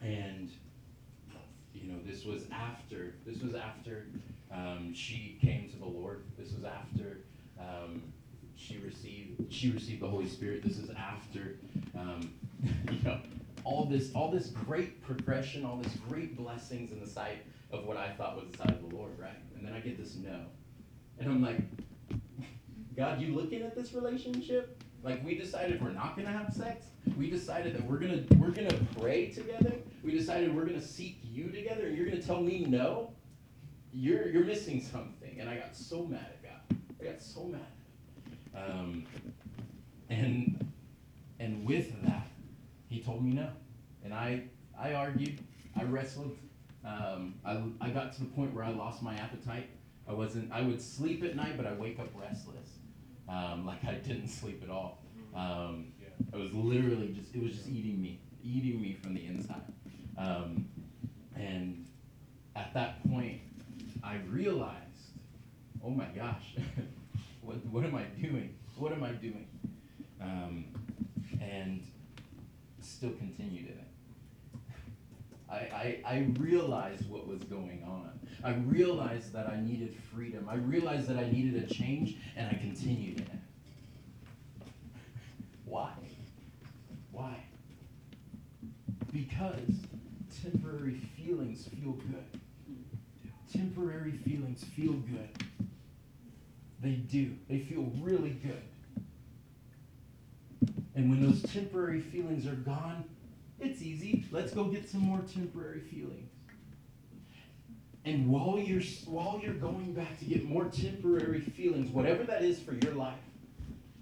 and 0.00 0.50
you 1.74 1.92
know, 1.92 1.98
this 2.06 2.24
was 2.24 2.44
after. 2.50 3.16
This 3.26 3.42
was 3.42 3.54
after 3.54 4.06
um, 4.52 4.92
she 4.94 5.38
came 5.40 5.68
to 5.70 5.76
the 5.76 5.86
Lord. 5.86 6.24
This 6.38 6.52
was 6.52 6.64
after 6.64 7.18
um, 7.58 8.02
she 8.56 8.78
received 8.78 9.52
she 9.52 9.70
received 9.70 10.00
the 10.00 10.08
Holy 10.08 10.28
Spirit. 10.28 10.62
This 10.62 10.78
is 10.78 10.90
after 10.90 11.56
um, 11.96 12.32
you 12.90 13.02
know 13.04 13.18
all 13.64 13.86
this 13.86 14.12
all 14.14 14.30
this 14.30 14.48
great 14.48 15.02
progression, 15.02 15.64
all 15.64 15.76
this 15.76 15.94
great 16.08 16.36
blessings 16.36 16.92
in 16.92 17.00
the 17.00 17.06
sight 17.06 17.38
of 17.70 17.84
what 17.86 17.96
I 17.96 18.10
thought 18.10 18.36
was 18.36 18.50
the 18.50 18.58
sight 18.58 18.70
of 18.70 18.90
the 18.90 18.96
Lord, 18.96 19.12
right? 19.18 19.38
And 19.56 19.66
then 19.66 19.72
I 19.72 19.80
get 19.80 19.96
this 19.96 20.16
no. 20.16 20.40
And 21.18 21.30
I'm 21.30 21.42
like, 21.42 21.60
God, 22.96 23.20
you 23.20 23.34
looking 23.34 23.62
at 23.62 23.74
this 23.74 23.92
relationship? 23.92 24.82
Like 25.02 25.24
we 25.24 25.34
decided 25.34 25.82
we're 25.82 25.90
not 25.90 26.16
gonna 26.16 26.28
have 26.28 26.52
sex. 26.52 26.86
We 27.16 27.30
decided 27.30 27.74
that 27.74 27.84
we're 27.84 27.98
gonna 27.98 28.22
we're 28.36 28.50
gonna 28.50 28.78
pray 29.00 29.30
together. 29.30 29.72
We 30.02 30.12
decided 30.12 30.54
we're 30.54 30.66
gonna 30.66 30.82
seek 30.82 31.20
you 31.24 31.48
together, 31.48 31.86
and 31.86 31.96
you're 31.96 32.06
gonna 32.06 32.22
tell 32.22 32.40
me 32.40 32.64
no. 32.68 33.12
You're 33.92 34.28
you're 34.28 34.44
missing 34.44 34.80
something. 34.80 35.38
And 35.40 35.48
I 35.48 35.56
got 35.56 35.76
so 35.76 36.04
mad 36.04 36.26
at 36.26 36.42
God. 36.42 36.78
I 37.00 37.04
got 37.04 37.22
so 37.22 37.44
mad. 37.44 37.60
Um, 38.54 39.06
and 40.08 40.72
and 41.38 41.66
with 41.66 42.02
that, 42.04 42.28
he 42.88 43.00
told 43.00 43.24
me 43.24 43.32
no. 43.32 43.48
And 44.04 44.14
I 44.14 44.44
I 44.78 44.94
argued. 44.94 45.40
I 45.76 45.84
wrestled. 45.84 46.36
Um, 46.84 47.34
I, 47.44 47.62
I 47.80 47.90
got 47.90 48.12
to 48.14 48.20
the 48.20 48.26
point 48.26 48.52
where 48.54 48.64
I 48.64 48.70
lost 48.70 49.02
my 49.02 49.14
appetite. 49.14 49.68
I 50.08 50.12
wasn't. 50.12 50.50
I 50.52 50.62
would 50.62 50.82
sleep 50.82 51.22
at 51.22 51.36
night, 51.36 51.56
but 51.56 51.66
I 51.66 51.72
wake 51.74 51.98
up 52.00 52.08
restless, 52.20 52.78
um, 53.28 53.64
like 53.64 53.84
I 53.84 53.94
didn't 53.94 54.28
sleep 54.28 54.62
at 54.64 54.70
all. 54.70 54.98
Um, 55.34 55.92
I 56.32 56.36
was 56.36 56.52
literally 56.52 57.14
just. 57.18 57.34
It 57.34 57.42
was 57.42 57.52
just 57.52 57.68
eating 57.68 58.02
me, 58.02 58.20
eating 58.42 58.80
me 58.80 58.94
from 59.00 59.14
the 59.14 59.24
inside. 59.24 59.62
Um, 60.18 60.68
and 61.36 61.86
at 62.56 62.74
that 62.74 63.08
point, 63.08 63.40
I 64.02 64.18
realized, 64.28 65.12
oh 65.84 65.90
my 65.90 66.06
gosh, 66.06 66.56
what 67.42 67.64
what 67.66 67.84
am 67.84 67.94
I 67.94 68.04
doing? 68.20 68.54
What 68.76 68.92
am 68.92 69.04
I 69.04 69.12
doing? 69.12 69.46
Um, 70.20 70.64
and 71.40 71.82
still 72.80 73.12
continued 73.12 73.66
in 73.66 73.72
it. 73.72 73.92
I, 75.50 75.54
I, 75.54 76.00
I 76.06 76.18
realized 76.38 77.08
what 77.10 77.28
was 77.28 77.42
going 77.44 77.84
on. 77.86 78.18
I 78.42 78.54
realized 78.54 79.32
that 79.34 79.48
I 79.48 79.60
needed 79.60 79.94
freedom. 80.12 80.48
I 80.48 80.54
realized 80.56 81.08
that 81.08 81.18
I 81.18 81.30
needed 81.30 81.62
a 81.62 81.72
change, 81.72 82.16
and 82.36 82.48
I 82.48 82.54
continued 82.54 83.18
in 83.18 83.26
it. 83.26 84.66
Why? 85.64 85.92
Why? 87.12 87.44
Because 89.12 89.76
temporary 90.42 91.00
feelings 91.16 91.68
feel 91.68 91.92
good. 91.92 92.40
Temporary 93.52 94.12
feelings 94.12 94.64
feel 94.76 94.92
good. 94.92 95.28
They 96.80 96.92
do. 96.92 97.36
They 97.48 97.58
feel 97.58 97.90
really 98.00 98.30
good. 98.30 98.62
And 100.94 101.10
when 101.10 101.22
those 101.24 101.42
temporary 101.52 102.00
feelings 102.00 102.46
are 102.46 102.54
gone, 102.54 103.04
it's 103.60 103.82
easy. 103.82 104.26
Let's 104.30 104.52
go 104.52 104.64
get 104.64 104.88
some 104.88 105.00
more 105.00 105.20
temporary 105.20 105.80
feelings. 105.80 106.28
And 108.04 108.28
while 108.28 108.58
you're 108.58 108.82
while 109.06 109.40
you're 109.42 109.54
going 109.54 109.92
back 109.92 110.18
to 110.18 110.24
get 110.24 110.44
more 110.44 110.64
temporary 110.64 111.40
feelings, 111.40 111.88
whatever 111.90 112.24
that 112.24 112.42
is 112.42 112.58
for 112.58 112.74
your 112.74 112.94
life, 112.94 113.20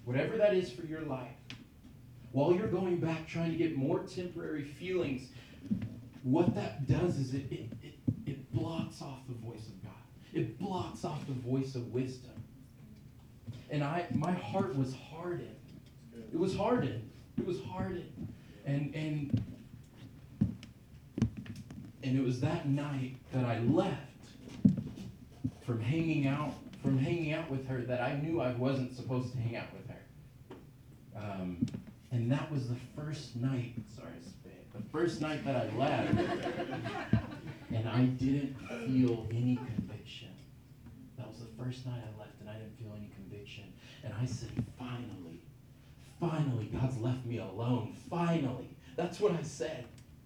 whatever 0.05 0.39
that 0.39 0.55
is 0.55 0.73
for 0.73 0.87
your 0.87 1.03
life, 1.03 1.29
while 2.33 2.55
you're 2.55 2.69
going 2.69 2.97
back 2.97 3.27
trying 3.29 3.51
to 3.51 3.59
get 3.59 3.77
more 3.77 4.01
temporary 4.01 4.65
feelings, 4.65 5.29
what 6.23 6.55
that 6.55 6.89
does 6.89 7.19
is 7.19 7.35
it, 7.35 7.45
it, 7.51 7.73
it, 7.83 7.95
it 8.27 8.40
blocks 8.61 9.01
off 9.01 9.21
the 9.27 9.35
voice 9.35 9.67
of 9.67 9.83
God. 9.83 9.93
It 10.33 10.59
blocks 10.59 11.05
off 11.05 11.27
the 11.27 11.33
voice 11.33 11.75
of 11.75 11.93
wisdom. 11.93 12.31
And 13.71 13.83
I 13.83 14.07
my 14.13 14.33
heart 14.33 14.77
was 14.77 14.95
hardened. 14.95 15.57
It 16.33 16.39
was 16.39 16.55
hardened. 16.55 17.11
It 17.39 17.47
was 17.47 17.61
hardened. 17.63 18.33
And 18.67 18.95
and 18.95 19.43
and 22.03 22.19
it 22.19 22.23
was 22.23 22.41
that 22.41 22.69
night 22.69 23.17
that 23.33 23.45
I 23.45 23.61
left 23.61 23.97
from 25.65 25.81
hanging 25.81 26.27
out 26.27 26.55
from 26.83 26.99
hanging 26.99 27.33
out 27.33 27.51
with 27.51 27.67
her 27.69 27.81
that 27.83 28.01
I 28.01 28.15
knew 28.15 28.41
I 28.41 28.53
wasn't 28.53 28.95
supposed 28.95 29.33
to 29.33 29.39
hang 29.39 29.57
out 29.57 29.69
with 29.73 29.89
her. 29.89 29.97
Um, 31.17 31.67
and 32.11 32.31
that 32.33 32.51
was 32.51 32.69
the 32.69 32.77
first 32.97 33.37
night. 33.37 33.75
Sorry. 33.97 34.11
The 34.73 34.83
first 34.91 35.21
night 35.21 35.45
that 35.45 35.57
I 35.57 35.77
left, 35.77 36.15
and 37.75 37.89
I 37.89 38.05
didn't 38.05 38.57
feel 38.87 39.27
any 39.31 39.57
conviction. 39.57 40.29
That 41.17 41.29
was 41.29 41.39
the 41.39 41.63
first 41.63 41.87
night 41.87 42.03
I 42.03 42.19
left, 42.19 42.41
and 42.41 42.49
I 42.49 42.55
didn't 42.55 42.77
feel 42.79 42.93
any 42.97 43.11
conviction. 43.15 43.65
And 44.03 44.13
I 44.21 44.25
said, 44.27 44.51
finally, 44.79 45.43
finally, 46.19 46.71
God's 46.73 46.99
left 46.99 47.25
me 47.27 47.39
alone. 47.39 47.95
Finally, 48.09 48.77
that's 48.97 49.21
what 49.21 49.33
I 49.33 49.43
said. 49.43 49.85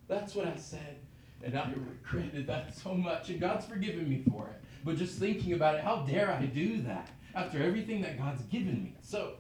That's 0.09 0.35
what 0.35 0.47
I 0.47 0.57
said. 0.57 0.99
And 1.43 1.57
I 1.59 1.71
regretted 1.73 2.47
that 2.47 2.77
so 2.77 2.95
much. 2.95 3.31
And 3.31 3.41
God's 3.41 3.67
forgiven 3.67 4.09
me 4.09 4.23
for 4.31 4.47
it. 4.49 4.63
But 4.85 4.97
just 4.97 5.19
thinking 5.19 5.53
about 5.53 5.75
it, 5.77 5.83
how 5.83 6.05
dare 6.09 6.31
I 6.33 6.47
do 6.47 6.81
that 6.83 7.11
after 7.35 7.63
everything 7.63 8.01
that 8.03 8.19
God's 8.19 8.43
given 8.43 8.83
me? 8.85 8.95
So 9.03 9.35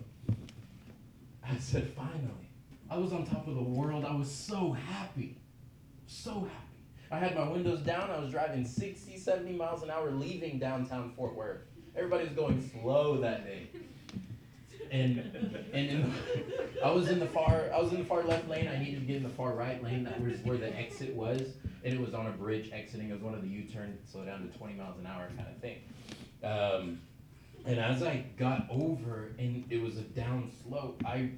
I 1.42 1.56
said, 1.58 1.90
finally. 1.94 2.50
I 2.90 2.98
was 2.98 3.12
on 3.12 3.26
top 3.26 3.48
of 3.48 3.54
the 3.54 3.62
world. 3.62 4.04
I 4.04 4.14
was 4.14 4.30
so 4.30 4.72
happy. 4.72 5.38
So 6.06 6.32
happy. 6.32 6.63
I 7.10 7.18
had 7.18 7.34
my 7.34 7.48
windows 7.48 7.80
down. 7.80 8.10
I 8.10 8.18
was 8.18 8.30
driving 8.30 8.64
60, 8.64 9.16
70 9.16 9.52
miles 9.52 9.82
an 9.82 9.90
hour 9.90 10.10
leaving 10.10 10.58
downtown 10.58 11.12
Fort 11.16 11.34
Worth. 11.34 11.62
Everybody 11.96 12.24
was 12.24 12.32
going 12.32 12.70
slow 12.70 13.18
that 13.20 13.44
day. 13.44 13.68
and 14.90 15.18
and 15.72 16.04
the, 16.04 16.84
I 16.84 16.90
was 16.90 17.08
in 17.08 17.18
the 17.18 17.26
far 17.26 17.70
I 17.72 17.80
was 17.80 17.92
in 17.92 17.98
the 17.98 18.04
far 18.04 18.22
left 18.22 18.48
lane. 18.48 18.68
I 18.68 18.78
needed 18.78 19.00
to 19.00 19.06
get 19.06 19.16
in 19.16 19.22
the 19.22 19.28
far 19.28 19.54
right 19.54 19.82
lane. 19.82 20.04
That 20.04 20.20
was 20.20 20.38
where 20.40 20.56
the 20.56 20.76
exit 20.76 21.14
was, 21.14 21.42
and 21.84 21.94
it 21.94 22.00
was 22.00 22.14
on 22.14 22.26
a 22.26 22.30
bridge 22.30 22.70
exiting. 22.72 23.10
It 23.10 23.14
was 23.14 23.22
one 23.22 23.34
of 23.34 23.42
the 23.42 23.48
U-turn, 23.48 23.98
slow 24.10 24.24
down 24.24 24.48
to 24.48 24.58
20 24.58 24.74
miles 24.74 24.98
an 24.98 25.06
hour 25.06 25.28
kind 25.36 25.48
of 25.48 25.60
thing. 25.60 25.78
Um, 26.42 27.00
and 27.64 27.78
as 27.78 28.02
I 28.02 28.24
got 28.36 28.66
over, 28.70 29.32
and 29.38 29.64
it 29.70 29.80
was 29.80 29.96
a 29.96 30.02
down 30.02 30.50
slope, 30.62 31.02
I 31.06 31.30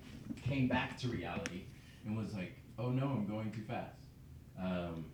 came 0.42 0.68
back 0.68 0.98
to 1.00 1.08
reality 1.08 1.64
and 2.04 2.16
was 2.16 2.34
like, 2.34 2.56
"Oh 2.78 2.90
no, 2.90 3.08
I'm 3.08 3.26
going 3.26 3.52
too 3.52 3.62
fast." 3.62 3.94
Um, 4.60 5.04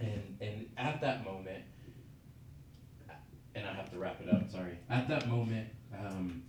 and 0.00 0.36
and 0.40 0.66
at 0.76 1.00
that 1.00 1.24
moment, 1.24 1.64
and 3.54 3.66
I 3.66 3.72
have 3.74 3.90
to 3.92 3.98
wrap 3.98 4.20
it 4.20 4.32
up. 4.32 4.50
Sorry. 4.50 4.78
At 4.88 5.08
that 5.08 5.28
moment. 5.28 5.68
Um, 5.98 6.42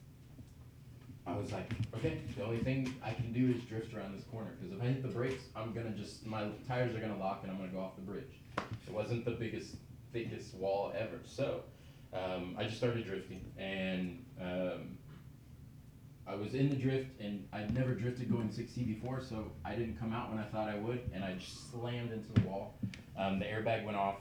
I 1.26 1.36
was 1.36 1.52
like, 1.52 1.70
okay, 1.96 2.20
the 2.36 2.44
only 2.44 2.58
thing 2.58 2.96
I 3.04 3.14
can 3.14 3.32
do 3.32 3.54
is 3.56 3.62
drift 3.64 3.94
around 3.94 4.18
this 4.18 4.26
corner 4.26 4.50
because 4.60 4.76
if 4.76 4.82
I 4.82 4.88
hit 4.88 5.04
the 5.04 5.10
brakes, 5.10 5.44
I'm 5.56 5.72
gonna 5.72 5.92
just 5.92 6.26
my 6.26 6.48
tires 6.68 6.96
are 6.96 7.00
gonna 7.00 7.18
lock 7.18 7.42
and 7.44 7.52
I'm 7.52 7.58
gonna 7.58 7.72
go 7.72 7.80
off 7.80 7.96
the 7.96 8.02
bridge. 8.02 8.40
It 8.58 8.92
wasn't 8.92 9.26
the 9.26 9.32
biggest, 9.32 9.76
thickest 10.12 10.56
wall 10.56 10.92
ever, 10.98 11.20
so 11.24 11.62
um, 12.12 12.56
I 12.58 12.64
just 12.64 12.78
started 12.78 13.06
drifting 13.06 13.46
and 13.58 14.26
um, 14.42 14.98
I 16.28 16.36
was 16.36 16.56
in 16.56 16.70
the 16.70 16.76
drift 16.76 17.20
and 17.20 17.48
I'd 17.54 17.74
never 17.74 17.94
drifted 17.94 18.32
going 18.32 18.52
60 18.52 18.84
before, 18.84 19.22
so 19.22 19.52
I 19.64 19.76
didn't 19.76 20.00
come 20.00 20.14
out 20.14 20.30
when 20.30 20.40
I 20.40 20.46
thought 20.46 20.70
I 20.70 20.78
would, 20.78 21.02
and 21.14 21.24
I 21.24 21.34
just 21.34 21.72
slammed 21.72 22.12
into 22.12 22.32
the 22.34 22.48
wall. 22.48 22.76
Um, 23.22 23.38
the 23.38 23.46
airbag 23.46 23.86
went 23.86 23.98
off. 23.98 24.16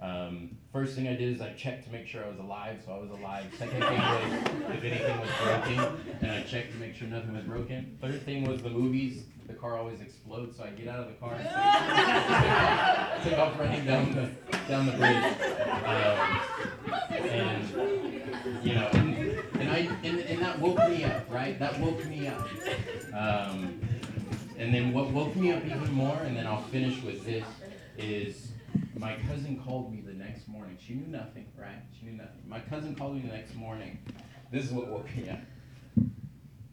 Um, 0.00 0.56
first 0.72 0.94
thing 0.94 1.08
I 1.08 1.16
did 1.16 1.34
is 1.34 1.40
I 1.40 1.52
checked 1.54 1.84
to 1.86 1.90
make 1.90 2.06
sure 2.06 2.24
I 2.24 2.28
was 2.28 2.38
alive, 2.38 2.80
so 2.84 2.92
I 2.92 2.98
was 2.98 3.10
alive. 3.10 3.46
Second 3.58 3.82
thing 3.82 3.98
was 3.98 4.76
if 4.76 4.84
anything 4.84 5.20
was 5.20 5.30
broken, 5.42 6.18
and 6.20 6.30
I 6.30 6.42
checked 6.42 6.72
to 6.72 6.78
make 6.78 6.94
sure 6.94 7.08
nothing 7.08 7.34
was 7.34 7.44
broken. 7.44 7.98
Third 8.00 8.22
thing 8.22 8.44
was 8.46 8.62
the 8.62 8.70
movies. 8.70 9.24
The 9.48 9.54
car 9.54 9.76
always 9.76 10.00
explodes, 10.00 10.58
so 10.58 10.64
I 10.64 10.70
get 10.70 10.86
out 10.88 11.00
of 11.00 11.08
the 11.08 11.14
car 11.14 11.34
and 11.34 11.44
take, 13.24 13.32
take 13.32 13.38
off 13.38 13.58
running 13.58 13.84
down 13.84 14.14
the 14.14 14.30
down 14.68 14.86
the 14.86 14.92
bridge. 14.92 15.24
Um, 15.86 16.40
and 17.10 18.64
you 18.64 18.74
know, 18.74 18.88
and, 18.92 19.16
and 19.60 19.70
I 19.70 19.88
and, 20.04 20.20
and 20.20 20.42
that 20.42 20.58
woke 20.60 20.78
me 20.88 21.04
up, 21.04 21.24
right? 21.30 21.58
That 21.58 21.80
woke 21.80 22.04
me 22.06 22.28
up. 22.28 22.46
Um, 23.14 23.80
and 24.58 24.74
then 24.74 24.92
what 24.92 25.10
woke 25.10 25.36
me 25.36 25.52
up 25.52 25.64
even 25.64 25.92
more, 25.92 26.16
and 26.16 26.36
then 26.36 26.46
I'll 26.46 26.62
finish 26.62 27.02
with 27.02 27.24
this, 27.24 27.44
is 27.98 28.52
my 28.96 29.16
cousin 29.28 29.60
called 29.64 29.92
me 29.92 30.00
the 30.00 30.12
next 30.12 30.48
morning. 30.48 30.78
She 30.80 30.94
knew 30.94 31.06
nothing, 31.06 31.46
right? 31.58 31.82
She 31.98 32.06
knew 32.06 32.16
nothing. 32.16 32.42
My 32.46 32.60
cousin 32.60 32.94
called 32.94 33.16
me 33.16 33.22
the 33.22 33.34
next 33.34 33.54
morning. 33.54 33.98
This 34.50 34.64
is 34.64 34.72
what 34.72 34.88
woke 34.88 35.14
me 35.16 35.28
up. 35.28 35.38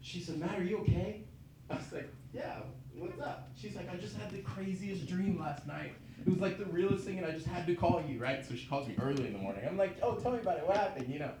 She 0.00 0.20
said, 0.20 0.38
Matt, 0.38 0.58
are 0.58 0.64
you 0.64 0.78
okay? 0.78 1.24
I 1.70 1.76
was 1.76 1.92
like, 1.92 2.08
yeah, 2.32 2.60
what's 2.94 3.20
up? 3.20 3.48
She's 3.56 3.74
like, 3.74 3.92
I 3.92 3.96
just 3.96 4.16
had 4.16 4.30
the 4.30 4.38
craziest 4.38 5.06
dream 5.06 5.38
last 5.38 5.66
night. 5.66 5.94
It 6.26 6.30
was 6.30 6.40
like 6.40 6.58
the 6.58 6.66
realest 6.66 7.04
thing, 7.04 7.18
and 7.18 7.26
I 7.26 7.32
just 7.32 7.46
had 7.46 7.66
to 7.66 7.74
call 7.74 8.02
you, 8.08 8.18
right? 8.18 8.44
So 8.44 8.54
she 8.54 8.66
calls 8.66 8.88
me 8.88 8.96
early 9.00 9.26
in 9.26 9.32
the 9.32 9.38
morning. 9.38 9.64
I'm 9.66 9.76
like, 9.76 9.98
oh, 10.02 10.14
tell 10.14 10.32
me 10.32 10.38
about 10.38 10.58
it. 10.58 10.66
What 10.66 10.76
happened? 10.76 11.08
You 11.12 11.18
know? 11.18 11.32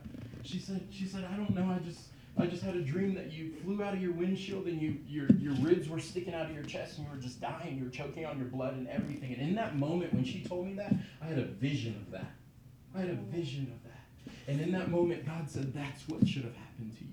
She 0.42 0.58
said, 0.58 0.86
she 0.90 1.06
said, 1.06 1.26
I 1.32 1.36
don't 1.36 1.54
know. 1.54 1.70
I 1.70 1.78
just, 1.78 2.00
I 2.36 2.46
just 2.46 2.62
had 2.64 2.74
a 2.74 2.82
dream 2.82 3.14
that 3.14 3.32
you 3.32 3.52
flew 3.62 3.82
out 3.82 3.94
of 3.94 4.02
your 4.02 4.12
windshield 4.12 4.66
and 4.66 4.80
you, 4.82 4.96
your, 5.06 5.28
your 5.38 5.54
ribs 5.54 5.88
were 5.88 6.00
sticking 6.00 6.34
out 6.34 6.46
of 6.46 6.54
your 6.54 6.64
chest 6.64 6.98
and 6.98 7.06
you 7.06 7.12
were 7.14 7.20
just 7.20 7.40
dying. 7.40 7.78
You 7.78 7.84
were 7.84 7.90
choking 7.90 8.26
on 8.26 8.38
your 8.38 8.48
blood 8.48 8.74
and 8.74 8.88
everything. 8.88 9.34
And 9.34 9.40
in 9.40 9.54
that 9.54 9.76
moment, 9.76 10.12
when 10.12 10.24
she 10.24 10.42
told 10.42 10.66
me 10.66 10.74
that, 10.74 10.92
I 11.22 11.26
had 11.26 11.38
a 11.38 11.44
vision 11.44 11.94
of 12.04 12.10
that. 12.10 12.32
I 12.94 13.00
had 13.00 13.10
a 13.10 13.14
vision 13.14 13.72
of 13.72 13.82
that. 13.84 14.50
And 14.50 14.60
in 14.60 14.72
that 14.72 14.90
moment, 14.90 15.24
God 15.24 15.48
said, 15.48 15.72
that's 15.72 16.08
what 16.08 16.26
should 16.26 16.42
have 16.42 16.56
happened 16.56 16.96
to 16.98 17.04
you. 17.04 17.10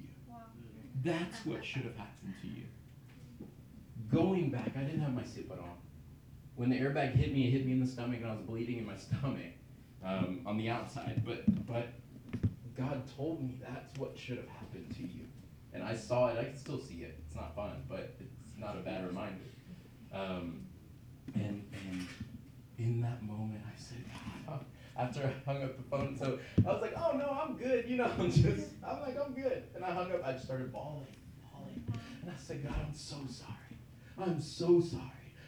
That's 1.03 1.45
what 1.45 1.63
should 1.63 1.83
have 1.83 1.95
happened 1.95 2.33
to 2.41 2.47
you. 2.47 2.63
Going 4.11 4.49
back, 4.49 4.71
I 4.75 4.81
didn't 4.81 5.01
have 5.01 5.13
my 5.13 5.21
seatbelt 5.21 5.61
on. 5.61 5.77
When 6.55 6.69
the 6.69 6.79
airbag 6.79 7.13
hit 7.15 7.31
me, 7.31 7.47
it 7.47 7.51
hit 7.51 7.65
me 7.65 7.73
in 7.73 7.79
the 7.79 7.87
stomach 7.87 8.17
and 8.21 8.27
I 8.27 8.31
was 8.31 8.41
bleeding 8.41 8.79
in 8.79 8.85
my 8.85 8.97
stomach 8.97 9.53
um, 10.03 10.41
on 10.45 10.57
the 10.57 10.69
outside. 10.69 11.23
But, 11.25 11.43
but 11.65 11.87
God 12.77 13.03
told 13.15 13.41
me 13.41 13.57
that's 13.61 13.97
what 13.97 14.17
should 14.17 14.37
have 14.37 14.49
happened 14.49 14.93
to 14.95 15.01
you. 15.03 15.20
And 15.73 15.83
I 15.83 15.95
saw 15.95 16.27
it. 16.29 16.37
I 16.37 16.43
can 16.45 16.57
still 16.57 16.79
see 16.79 17.03
it. 17.03 17.17
It's 17.25 17.35
not 17.35 17.55
fun, 17.55 17.83
but 17.87 18.15
it's 18.19 18.57
not 18.57 18.75
a 18.75 18.79
bad 18.79 19.07
reminder. 19.07 19.43
Um, 20.13 20.65
and, 21.33 21.65
and 21.73 22.07
in 22.77 23.01
that 23.01 23.23
moment, 23.23 23.61
I 23.65 23.79
said, 23.79 24.03
God, 24.45 24.65
after 24.97 25.21
I 25.21 25.49
hung 25.49 25.63
up 25.63 25.77
the 25.77 25.83
phone, 25.83 26.17
so 26.17 26.39
I 26.67 26.73
was 26.73 26.81
like, 26.81 26.93
oh 26.97 27.15
no, 27.17 27.37
I'm 27.41 27.55
good. 27.55 27.87
You 27.87 27.97
know, 27.97 28.11
I'm 28.19 28.31
just, 28.31 28.67
I'm 28.85 29.01
like, 29.01 29.17
I'm 29.23 29.33
good. 29.33 29.63
And 29.75 29.85
I 29.85 29.91
hung 29.91 30.11
up, 30.11 30.25
I 30.25 30.33
just 30.33 30.45
started 30.45 30.71
bawling, 30.71 31.07
bawling. 31.53 31.83
And 32.21 32.31
I 32.31 32.37
said, 32.37 32.63
God, 32.63 32.75
I'm 32.85 32.93
so 32.93 33.17
sorry. 33.29 33.79
I'm 34.17 34.41
so 34.41 34.81
sorry. 34.81 35.03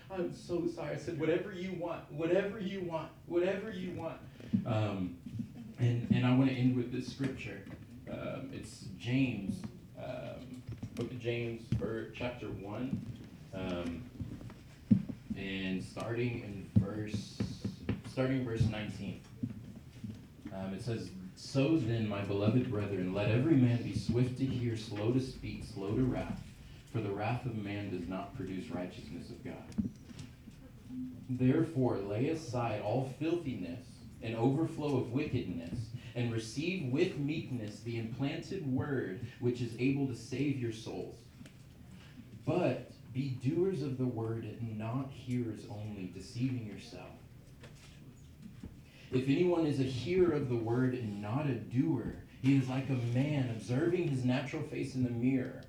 I'm 0.09 0.33
so 0.33 0.67
sorry. 0.67 0.95
I 0.95 0.97
said, 0.97 1.19
whatever 1.19 1.51
you 1.51 1.73
want, 1.79 2.11
whatever 2.11 2.59
you 2.59 2.81
want, 2.81 3.09
whatever 3.25 3.71
you 3.71 3.91
want. 3.91 4.17
Um, 4.65 5.17
and, 5.79 6.07
and 6.11 6.25
I 6.25 6.35
want 6.35 6.49
to 6.49 6.55
end 6.55 6.75
with 6.75 6.91
this 6.91 7.11
scripture. 7.11 7.63
Um, 8.09 8.51
it's 8.53 8.85
James, 8.97 9.61
um, 10.03 10.61
book 10.95 11.11
of 11.11 11.19
James, 11.19 11.61
chapter 12.15 12.47
1. 12.47 13.05
Um, 13.53 14.03
and 15.37 15.83
starting 15.83 16.41
in 16.41 16.81
verse, 16.83 17.37
starting 18.11 18.45
verse 18.45 18.61
19. 18.61 19.21
Um, 20.53 20.73
it 20.73 20.81
says, 20.81 21.09
So 21.35 21.77
then, 21.77 22.07
my 22.07 22.21
beloved 22.21 22.69
brethren, 22.69 23.13
let 23.13 23.29
every 23.29 23.55
man 23.55 23.81
be 23.83 23.97
swift 23.97 24.37
to 24.37 24.45
hear, 24.45 24.77
slow 24.77 25.11
to 25.11 25.19
speak, 25.19 25.63
slow 25.73 25.95
to 25.95 26.03
wrath, 26.03 26.41
for 26.91 27.01
the 27.01 27.09
wrath 27.09 27.45
of 27.45 27.57
man 27.57 27.97
does 27.97 28.07
not 28.07 28.35
produce 28.35 28.69
righteousness 28.69 29.29
of 29.29 29.43
God. 29.43 29.89
Therefore, 31.29 31.97
lay 31.97 32.29
aside 32.29 32.81
all 32.81 33.11
filthiness 33.19 33.85
and 34.23 34.35
overflow 34.35 34.97
of 34.97 35.11
wickedness, 35.11 35.89
and 36.15 36.31
receive 36.31 36.91
with 36.91 37.17
meekness 37.17 37.81
the 37.81 37.99
implanted 37.99 38.65
word 38.71 39.19
which 39.39 39.61
is 39.61 39.73
able 39.79 40.07
to 40.07 40.15
save 40.15 40.59
your 40.59 40.71
souls. 40.71 41.17
But 42.45 42.91
be 43.13 43.37
doers 43.43 43.83
of 43.83 43.97
the 43.97 44.05
word 44.05 44.43
and 44.43 44.77
not 44.77 45.11
hearers 45.11 45.65
only, 45.69 46.11
deceiving 46.15 46.65
yourself. 46.65 47.11
If 49.11 49.29
anyone 49.29 49.67
is 49.67 49.79
a 49.79 49.83
hearer 49.83 50.33
of 50.33 50.49
the 50.49 50.55
word 50.55 50.95
and 50.95 51.21
not 51.21 51.45
a 51.45 51.53
doer, 51.53 52.15
he 52.41 52.57
is 52.57 52.67
like 52.67 52.89
a 52.89 53.17
man 53.17 53.49
observing 53.55 54.07
his 54.07 54.25
natural 54.25 54.63
face 54.63 54.95
in 54.95 55.03
the 55.03 55.11
mirror. 55.11 55.61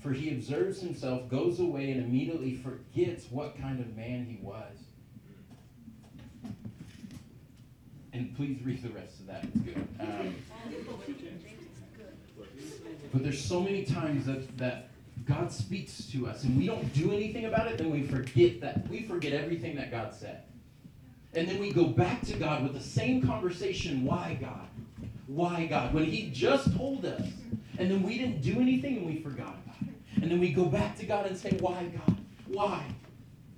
For 0.00 0.12
he 0.12 0.30
observes 0.30 0.80
himself, 0.80 1.28
goes 1.28 1.60
away, 1.60 1.90
and 1.90 2.04
immediately 2.04 2.54
forgets 2.54 3.30
what 3.30 3.60
kind 3.60 3.80
of 3.80 3.96
man 3.96 4.26
he 4.26 4.38
was. 4.40 4.81
And 8.12 8.36
please 8.36 8.60
read 8.62 8.82
the 8.82 8.90
rest 8.90 9.20
of 9.20 9.26
that. 9.28 9.44
It's 9.44 9.60
good. 9.60 9.88
Um, 10.00 10.34
but 13.12 13.22
there's 13.22 13.42
so 13.42 13.60
many 13.60 13.84
times 13.84 14.26
that, 14.26 14.56
that 14.58 14.88
God 15.24 15.52
speaks 15.52 16.06
to 16.12 16.26
us 16.26 16.44
and 16.44 16.56
we 16.56 16.66
don't 16.66 16.92
do 16.92 17.12
anything 17.12 17.46
about 17.46 17.68
it, 17.68 17.78
then 17.78 17.90
we 17.90 18.02
forget 18.02 18.60
that. 18.60 18.88
We 18.88 19.02
forget 19.02 19.32
everything 19.32 19.76
that 19.76 19.90
God 19.90 20.14
said. 20.14 20.44
And 21.34 21.48
then 21.48 21.58
we 21.58 21.72
go 21.72 21.86
back 21.86 22.22
to 22.26 22.34
God 22.34 22.62
with 22.62 22.74
the 22.74 22.80
same 22.80 23.26
conversation. 23.26 24.04
Why, 24.04 24.36
God? 24.40 24.68
Why, 25.26 25.66
God? 25.66 25.94
When 25.94 26.04
He 26.04 26.30
just 26.30 26.76
told 26.76 27.04
us. 27.06 27.22
And 27.78 27.90
then 27.90 28.02
we 28.02 28.18
didn't 28.18 28.42
do 28.42 28.60
anything 28.60 28.98
and 28.98 29.06
we 29.06 29.20
forgot 29.20 29.56
about 29.64 29.88
it. 29.88 30.22
And 30.22 30.30
then 30.30 30.38
we 30.40 30.52
go 30.52 30.66
back 30.66 30.96
to 30.98 31.06
God 31.06 31.26
and 31.26 31.36
say, 31.36 31.56
Why, 31.60 31.84
God? 31.84 32.18
Why? 32.48 32.84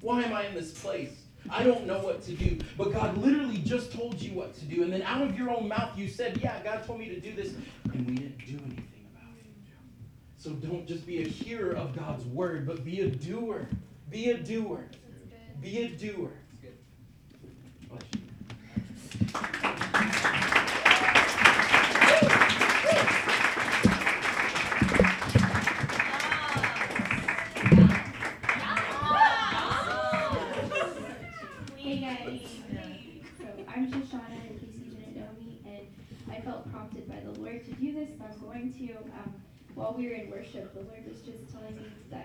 Why 0.00 0.22
am 0.22 0.32
I 0.32 0.46
in 0.46 0.54
this 0.54 0.70
place? 0.70 1.23
I 1.50 1.62
don't 1.62 1.87
know 1.87 1.98
what 1.98 2.22
to 2.22 2.33
do. 2.33 2.59
But 2.76 2.92
God 2.92 3.16
literally 3.18 3.59
just 3.59 3.92
told 3.92 4.20
you 4.20 4.33
what 4.35 4.54
to 4.54 4.64
do. 4.64 4.83
And 4.83 4.92
then 4.92 5.02
out 5.02 5.22
of 5.22 5.38
your 5.38 5.50
own 5.50 5.68
mouth, 5.68 5.96
you 5.96 6.09
said, 6.09 6.38
Yeah, 6.42 6.62
God 6.62 6.85
told 6.85 6.98
me 6.98 7.09
to 7.09 7.20
do 7.20 7.35
this. 7.35 7.54
And 7.92 8.07
we 8.07 8.14
didn't 8.14 8.38
do 8.38 8.54
anything 8.64 9.07
about 9.14 9.30
it. 9.38 9.46
So 10.37 10.50
don't 10.50 10.87
just 10.87 11.07
be 11.07 11.22
a 11.22 11.28
hearer 11.28 11.74
of 11.74 11.94
God's 11.96 12.24
word, 12.24 12.66
but 12.66 12.85
be 12.85 13.00
a 13.00 13.09
doer. 13.09 13.68
Be 14.11 14.30
a 14.30 14.38
doer. 14.38 14.85
Be 15.61 15.78
a 15.78 15.88
doer. 15.88 16.33
Hey 19.94 20.40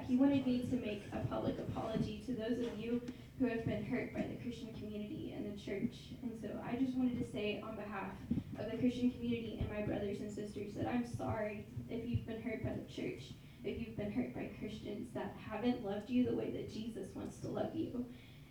He 0.10 0.18
wanted 0.18 0.48
me 0.48 0.66
to 0.72 0.76
make 0.76 1.04
a 1.14 1.20
public 1.28 1.60
apology 1.60 2.24
to 2.26 2.34
those 2.34 2.66
of 2.66 2.80
you 2.80 3.00
who 3.38 3.46
have 3.46 3.64
been 3.64 3.86
hurt 3.86 4.12
by 4.12 4.22
the 4.22 4.42
Christian 4.42 4.74
community 4.74 5.36
and 5.38 5.46
the 5.46 5.56
church. 5.56 5.94
And 6.24 6.32
so 6.42 6.50
I 6.68 6.78
just 6.78 6.98
wanted 6.98 7.24
to 7.24 7.32
say 7.32 7.64
on 7.64 7.76
behalf 7.76 8.10
of 8.58 8.72
the 8.72 8.78
Christian 8.80 9.12
community 9.12 9.60
and 9.62 9.70
my 9.70 9.86
brothers 9.86 10.20
and 10.20 10.34
sisters 10.34 10.74
that 10.76 10.88
I'm 10.88 11.06
sorry 11.16 11.68
if 11.92 12.10
you've 12.10 12.26
been 12.26 12.42
hurt 12.42 12.64
by 12.64 12.72
the 12.72 12.92
church. 12.92 13.22
if 13.64 13.80
you've 13.80 13.98
been 13.98 14.12
hurt 14.12 14.34
by 14.34 14.50
Christians 14.58 15.10
that 15.14 15.36
haven't 15.48 15.86
loved 15.86 16.10
you 16.10 16.26
the 16.26 16.36
way 16.36 16.50
that 16.52 16.74
Jesus 16.74 17.10
wants 17.14 17.38
to 17.42 17.48
love 17.48 17.76
you. 17.76 18.04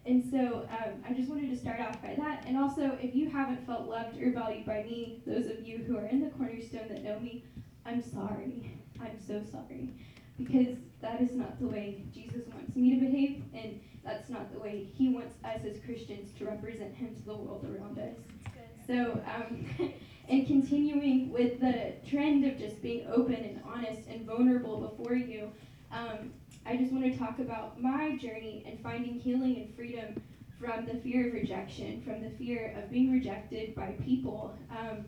And 0.07 0.23
so 0.31 0.68
um, 0.71 1.03
I 1.09 1.12
just 1.12 1.29
wanted 1.29 1.51
to 1.51 1.57
start 1.57 1.81
off 1.81 2.01
by 2.01 2.14
that. 2.18 2.44
And 2.47 2.57
also, 2.57 2.97
if 3.03 3.16
you 3.16 3.29
haven't 3.29 3.66
felt 3.66 3.88
loved 3.88 4.21
or 4.23 4.31
valued 4.31 4.64
by 4.64 4.85
me, 4.85 5.23
those 5.27 5.47
of 5.47 5.66
you 5.66 5.79
who 5.79 5.99
are 5.99 6.07
in 6.07 6.21
the 6.21 6.31
cornerstone 6.31 6.88
that 6.88 7.03
know 7.03 7.18
me, 7.18 7.44
I'm 7.85 8.01
sorry. 8.01 8.79
I'm 9.01 9.18
so 9.27 9.42
sorry. 9.51 9.90
Because 10.38 10.77
that 11.03 11.20
is 11.20 11.33
not 11.33 11.59
the 11.61 11.66
way 11.66 12.05
Jesus 12.14 12.46
wants 12.53 12.74
me 12.77 12.94
to 12.94 13.01
behave, 13.01 13.42
and 13.55 13.81
that's 14.05 14.29
not 14.31 14.53
the 14.53 14.59
way 14.59 14.88
he 14.96 15.09
wants 15.09 15.35
us 15.44 15.61
as 15.64 15.79
Christians 15.85 16.31
to 16.38 16.46
represent 16.46 16.94
him 16.94 17.14
to 17.14 17.22
the 17.22 17.35
world 17.35 17.64
around 17.64 17.98
us. 17.98 18.14
So, 18.87 19.20
um, 19.35 19.66
and 20.29 20.46
continuing 20.46 21.31
with 21.31 21.61
the 21.61 21.92
trend 22.09 22.44
of 22.44 22.59
just 22.59 22.81
being 22.83 23.07
open 23.12 23.35
and 23.35 23.61
honest 23.66 24.09
and 24.09 24.27
vulnerable 24.27 24.81
before 24.81 25.14
you, 25.14 25.53
um, 25.92 26.33
I 26.66 26.77
just 26.77 26.92
want 26.92 27.05
to 27.05 27.18
talk 27.18 27.38
about 27.38 27.81
my 27.81 28.16
journey 28.16 28.64
and 28.66 28.81
finding 28.81 29.18
healing 29.18 29.57
and 29.57 29.74
freedom 29.74 30.22
from 30.59 30.87
the 30.87 30.94
fear 30.94 31.29
of 31.29 31.35
rejection, 31.35 32.03
from 32.03 32.22
the 32.22 32.31
fear 32.31 32.74
of 32.77 32.90
being 32.90 33.12
rejected 33.12 33.74
by 33.74 33.94
people. 34.05 34.57
Um, 34.70 35.05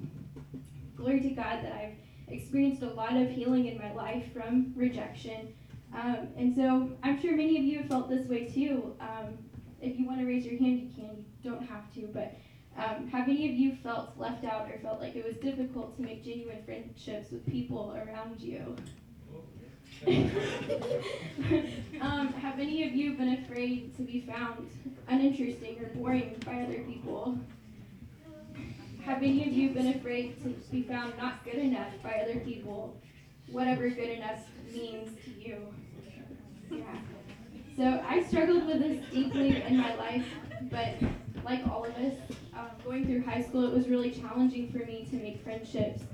glory 0.97 1.21
to 1.21 1.31
God 1.31 1.65
that 1.65 1.73
I've 1.73 1.97
experienced 2.31 2.83
a 2.83 2.91
lot 2.91 3.17
of 3.17 3.31
healing 3.31 3.67
in 3.67 3.79
my 3.79 3.93
life 3.93 4.33
from 4.33 4.73
rejection. 4.77 5.55
Um, 5.95 6.29
and 6.37 6.55
so 6.55 6.91
I'm 7.03 7.21
sure 7.21 7.33
many 7.37 7.59
of 7.59 7.65
you 7.65 7.79
have 7.79 7.89
felt 7.89 8.09
this 8.09 8.27
way 8.29 8.49
too. 8.49 8.95
Um, 9.01 9.39
if 9.81 9.99
you 9.99 10.07
want 10.07 10.21
to 10.21 10.27
raise 10.27 10.45
your 10.45 10.59
hand, 10.59 10.81
you 10.81 10.91
can. 10.95 11.25
You 11.43 11.51
don't 11.51 11.67
have 11.67 11.93
to. 11.95 12.03
But 12.13 12.37
um, 12.77 13.09
have 13.09 13.29
any 13.29 13.49
of 13.49 13.55
you 13.55 13.77
felt 13.83 14.17
left 14.17 14.45
out 14.45 14.71
or 14.71 14.79
felt 14.81 15.01
like 15.01 15.17
it 15.17 15.25
was 15.25 15.37
difficult 15.37 15.97
to 15.97 16.03
make 16.03 16.25
genuine 16.25 16.63
friendships 16.65 17.31
with 17.31 17.47
people 17.47 17.97
around 17.97 18.41
you? 18.41 18.77
um, 22.01 22.33
have 22.35 22.59
any 22.59 22.87
of 22.87 22.95
you 22.95 23.15
been 23.15 23.45
afraid 23.45 23.95
to 23.97 24.03
be 24.03 24.21
found 24.21 24.71
uninteresting 25.09 25.79
or 25.81 25.89
boring 25.89 26.37
by 26.47 26.63
other 26.63 26.79
people? 26.81 27.39
Have 29.11 29.25
any 29.25 29.45
of 29.45 29.53
you 29.53 29.71
been 29.71 29.89
afraid 29.89 30.41
to 30.45 30.51
be 30.71 30.85
found 30.85 31.17
not 31.19 31.45
good 31.45 31.57
enough 31.57 31.91
by 32.01 32.23
other 32.23 32.39
people? 32.39 32.97
Whatever 33.51 33.89
good 33.91 34.09
enough 34.09 34.39
means 34.73 35.11
to 35.25 35.31
you. 35.33 35.67
Yeah. 36.71 36.85
So 37.77 38.05
I 38.09 38.23
struggled 38.23 38.69
with 38.69 38.79
this 38.79 39.05
deeply 39.13 39.65
in 39.65 39.79
my 39.79 39.97
life, 39.97 40.25
but 40.71 40.95
like 41.45 41.67
all 41.67 41.85
of 41.85 41.97
us, 41.97 42.15
um, 42.57 42.69
going 42.85 43.05
through 43.05 43.25
high 43.25 43.43
school, 43.43 43.67
it 43.67 43.75
was 43.75 43.89
really 43.89 44.13
challenging 44.13 44.71
for 44.71 44.79
me 44.79 45.09
to 45.11 45.17
make 45.17 45.43
friendships. 45.43 46.05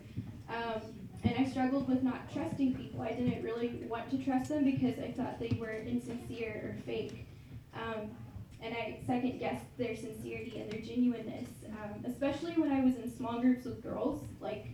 Um, 0.48 0.80
and 1.22 1.34
I 1.38 1.50
struggled 1.50 1.90
with 1.90 2.02
not 2.02 2.32
trusting 2.32 2.76
people. 2.76 3.02
I 3.02 3.12
didn't 3.12 3.44
really 3.44 3.84
want 3.90 4.10
to 4.12 4.16
trust 4.24 4.48
them 4.48 4.64
because 4.64 4.98
I 4.98 5.12
thought 5.12 5.38
they 5.38 5.54
were 5.60 5.72
insincere 5.72 6.74
or 6.78 6.82
fake. 6.86 7.26
Um, 7.74 8.08
and 8.66 8.74
I 8.74 8.98
second 9.06 9.38
guessed 9.38 9.64
their 9.78 9.94
sincerity 9.96 10.58
and 10.60 10.70
their 10.70 10.80
genuineness, 10.80 11.48
um, 11.70 12.04
especially 12.04 12.52
when 12.52 12.72
I 12.72 12.84
was 12.84 12.96
in 12.96 13.14
small 13.16 13.40
groups 13.40 13.64
with 13.64 13.82
girls. 13.82 14.24
Like 14.40 14.66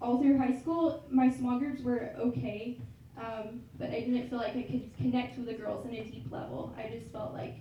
all 0.00 0.20
through 0.20 0.36
high 0.38 0.58
school, 0.58 1.04
my 1.10 1.30
small 1.30 1.58
groups 1.58 1.82
were 1.82 2.10
okay, 2.18 2.78
um, 3.16 3.62
but 3.78 3.88
I 3.88 4.00
didn't 4.00 4.28
feel 4.28 4.38
like 4.38 4.56
I 4.56 4.62
could 4.62 4.90
connect 4.98 5.38
with 5.38 5.46
the 5.46 5.54
girls 5.54 5.86
on 5.86 5.94
a 5.94 6.04
deep 6.04 6.30
level. 6.30 6.74
I 6.76 6.90
just 6.90 7.10
felt 7.10 7.32
like 7.32 7.56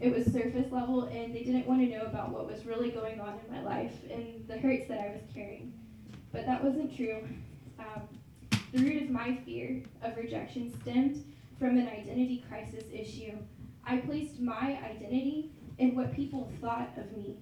it 0.00 0.12
was 0.12 0.24
surface 0.26 0.72
level, 0.72 1.04
and 1.04 1.32
they 1.32 1.44
didn't 1.44 1.66
want 1.68 1.80
to 1.82 1.86
know 1.86 2.04
about 2.04 2.30
what 2.30 2.50
was 2.50 2.66
really 2.66 2.90
going 2.90 3.20
on 3.20 3.38
in 3.46 3.54
my 3.54 3.62
life 3.62 3.92
and 4.10 4.44
the 4.48 4.58
hurts 4.58 4.88
that 4.88 4.98
I 4.98 5.12
was 5.12 5.22
carrying. 5.32 5.72
But 6.32 6.46
that 6.46 6.64
wasn't 6.64 6.96
true. 6.96 7.28
Um, 7.78 8.08
the 8.72 8.82
root 8.82 9.02
of 9.02 9.10
my 9.10 9.36
fear 9.44 9.82
of 10.02 10.16
rejection 10.16 10.74
stemmed 10.80 11.24
from 11.58 11.78
an 11.78 11.86
identity 11.86 12.44
crisis 12.48 12.84
issue. 12.92 13.36
I 13.86 13.98
placed 13.98 14.40
my 14.40 14.78
identity 14.84 15.50
in 15.78 15.94
what 15.94 16.14
people 16.14 16.50
thought 16.60 16.90
of 16.96 17.16
me, 17.16 17.36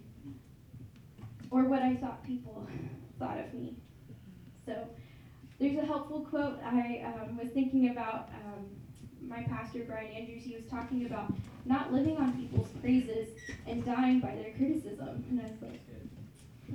or 1.51 1.65
what 1.65 1.83
I 1.83 1.97
thought 1.97 2.25
people 2.27 2.67
thought 3.19 3.39
of 3.39 3.53
me. 3.55 3.77
So 4.65 4.89
there's 5.59 5.79
a 5.79 5.85
helpful 5.85 6.21
quote 6.21 6.59
I 6.65 7.05
um, 7.05 7.37
was 7.37 7.51
thinking 7.53 7.91
about. 7.91 8.29
Um, 8.29 8.67
my 9.23 9.43
pastor 9.43 9.81
Brian 9.87 10.11
Andrews, 10.13 10.43
he 10.43 10.57
was 10.57 10.65
talking 10.65 11.07
about 11.07 11.33
not 11.65 11.93
living 11.93 12.17
on 12.17 12.33
people's 12.33 12.71
praises 12.81 13.29
and 13.67 13.85
dying 13.85 14.19
by 14.19 14.35
their 14.35 14.53
criticism, 14.57 15.25
and 15.31 15.41
I 15.41 15.45
was 15.45 15.63
like, 15.63 15.81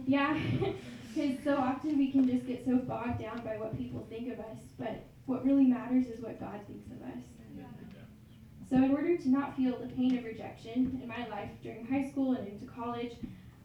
yeah. 0.06 0.38
Because 1.16 1.42
so 1.46 1.56
often 1.56 1.98
we 1.98 2.12
can 2.12 2.28
just 2.28 2.46
get 2.46 2.66
so 2.66 2.76
bogged 2.76 3.22
down 3.22 3.40
by 3.40 3.56
what 3.56 3.78
people 3.78 4.06
think 4.10 4.34
of 4.34 4.40
us, 4.40 4.58
but 4.78 5.02
what 5.28 5.46
really 5.46 5.64
matters 5.64 6.08
is 6.08 6.20
what 6.20 6.38
God 6.42 6.60
thinks 6.68 6.92
of 6.92 7.02
us. 7.08 7.24
So, 8.70 8.78
in 8.78 8.92
order 8.92 9.16
to 9.18 9.30
not 9.30 9.56
feel 9.56 9.78
the 9.78 9.88
pain 9.88 10.18
of 10.18 10.24
rejection 10.24 11.00
in 11.02 11.08
my 11.08 11.28
life 11.28 11.50
during 11.62 11.86
high 11.86 12.10
school 12.10 12.34
and 12.34 12.48
into 12.48 12.66
college, 12.66 13.14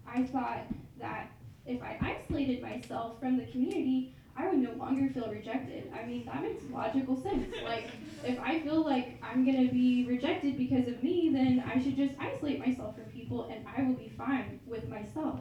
I 0.07 0.25
thought 0.25 0.65
that 1.01 1.31
if 1.65 1.83
I 1.83 1.97
isolated 2.01 2.61
myself 2.63 3.19
from 3.19 3.39
the 3.39 3.47
community, 3.47 4.15
I 4.37 4.49
would 4.49 4.59
no 4.59 4.73
longer 4.73 5.13
feel 5.13 5.31
rejected. 5.31 5.91
I 5.95 6.05
mean, 6.07 6.25
that 6.27 6.43
makes 6.43 6.63
logical 6.71 7.21
sense. 7.23 7.55
Like, 7.65 7.89
if 8.25 8.39
I 8.41 8.61
feel 8.61 8.85
like 8.85 9.23
I'm 9.23 9.45
to 9.45 9.73
be 9.73 10.05
rejected 10.07 10.57
because 10.57 10.87
of 10.89 11.03
me, 11.03 11.31
then 11.33 11.63
I 11.67 11.81
should 11.81 11.97
just 11.97 12.15
isolate 12.19 12.59
myself 12.59 12.97
from 12.97 13.05
people 13.05 13.49
and 13.51 13.65
I 13.77 13.83
will 13.83 13.95
be 13.95 14.13
fine 14.19 14.61
with 14.67 14.89
myself 14.89 15.41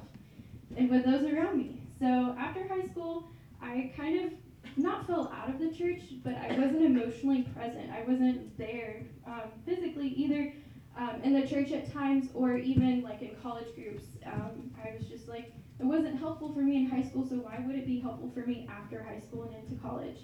and 0.78 0.90
with 0.90 1.06
those 1.06 1.24
around 1.24 1.58
me. 1.58 1.82
So 2.00 2.36
after 2.38 2.68
high 2.68 2.86
school, 2.88 3.28
I 3.62 3.92
kind 3.98 4.26
of 4.26 4.32
not 4.78 5.06
fell 5.08 5.32
out 5.36 5.50
of 5.50 5.60
the 5.60 5.72
church, 5.72 6.02
but 6.24 6.36
I 6.36 6.58
wasn't 6.58 6.84
emotionally 6.84 7.44
present. 7.56 7.90
I 7.92 8.04
wasn't 8.04 8.58
there 8.58 9.04
um, 9.26 9.52
physically 9.66 10.08
either 10.10 10.54
um, 10.98 11.22
in 11.24 11.34
the 11.34 11.48
church 11.48 11.72
at 11.72 11.92
times 11.92 12.30
or 12.34 12.56
even 12.58 13.02
like 13.02 13.22
in 13.22 13.36
college 13.42 13.74
groups. 13.76 14.04
Um, 14.26 14.72
I 14.84 14.96
was 14.98 15.08
just 15.08 15.28
like, 15.28 15.54
it 15.80 15.86
wasn't 15.86 16.18
helpful 16.20 16.54
for 16.54 16.60
me 16.60 16.78
in 16.78 16.88
high 16.88 17.04
school, 17.04 17.26
so 17.28 17.36
why 17.36 17.64
would 17.66 17.76
it 17.76 17.86
be 17.86 18.00
helpful 18.00 18.32
for 18.34 18.46
me 18.46 18.68
after 18.70 19.02
high 19.02 19.20
school 19.20 19.44
and 19.44 19.56
into 19.56 19.76
college? 19.82 20.18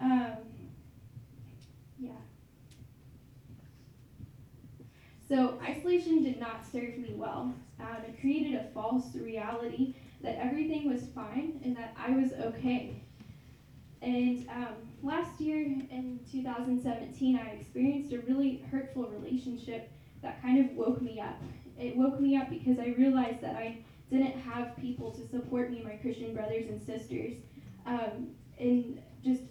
Um, 0.00 0.36
yeah. 1.98 2.10
So 5.28 5.58
isolation 5.62 6.22
did 6.22 6.38
not 6.38 6.66
serve 6.70 6.98
me 6.98 7.14
well. 7.14 7.54
Um, 7.80 7.96
it 8.06 8.20
created 8.20 8.54
a 8.54 8.64
false 8.74 9.16
reality 9.16 9.94
that 10.22 10.36
everything 10.38 10.88
was 10.88 11.06
fine 11.14 11.60
and 11.64 11.76
that 11.76 11.94
I 11.96 12.10
was 12.10 12.32
okay. 12.32 13.01
And 14.02 14.48
um, 14.48 14.74
last 15.02 15.40
year 15.40 15.62
in 15.62 16.18
2017, 16.30 17.36
I 17.38 17.50
experienced 17.50 18.12
a 18.12 18.18
really 18.20 18.64
hurtful 18.70 19.04
relationship 19.04 19.92
that 20.22 20.42
kind 20.42 20.58
of 20.58 20.76
woke 20.76 21.00
me 21.00 21.20
up. 21.20 21.40
It 21.78 21.96
woke 21.96 22.20
me 22.20 22.36
up 22.36 22.50
because 22.50 22.78
I 22.80 22.94
realized 22.98 23.40
that 23.42 23.54
I 23.54 23.78
didn't 24.10 24.38
have 24.40 24.76
people 24.76 25.12
to 25.12 25.26
support 25.28 25.70
me, 25.70 25.82
my 25.84 25.94
Christian 25.94 26.34
brothers 26.34 26.66
and 26.68 26.82
sisters. 26.82 27.34
Um, 27.86 28.28
and 28.58 29.00
just, 29.24 29.42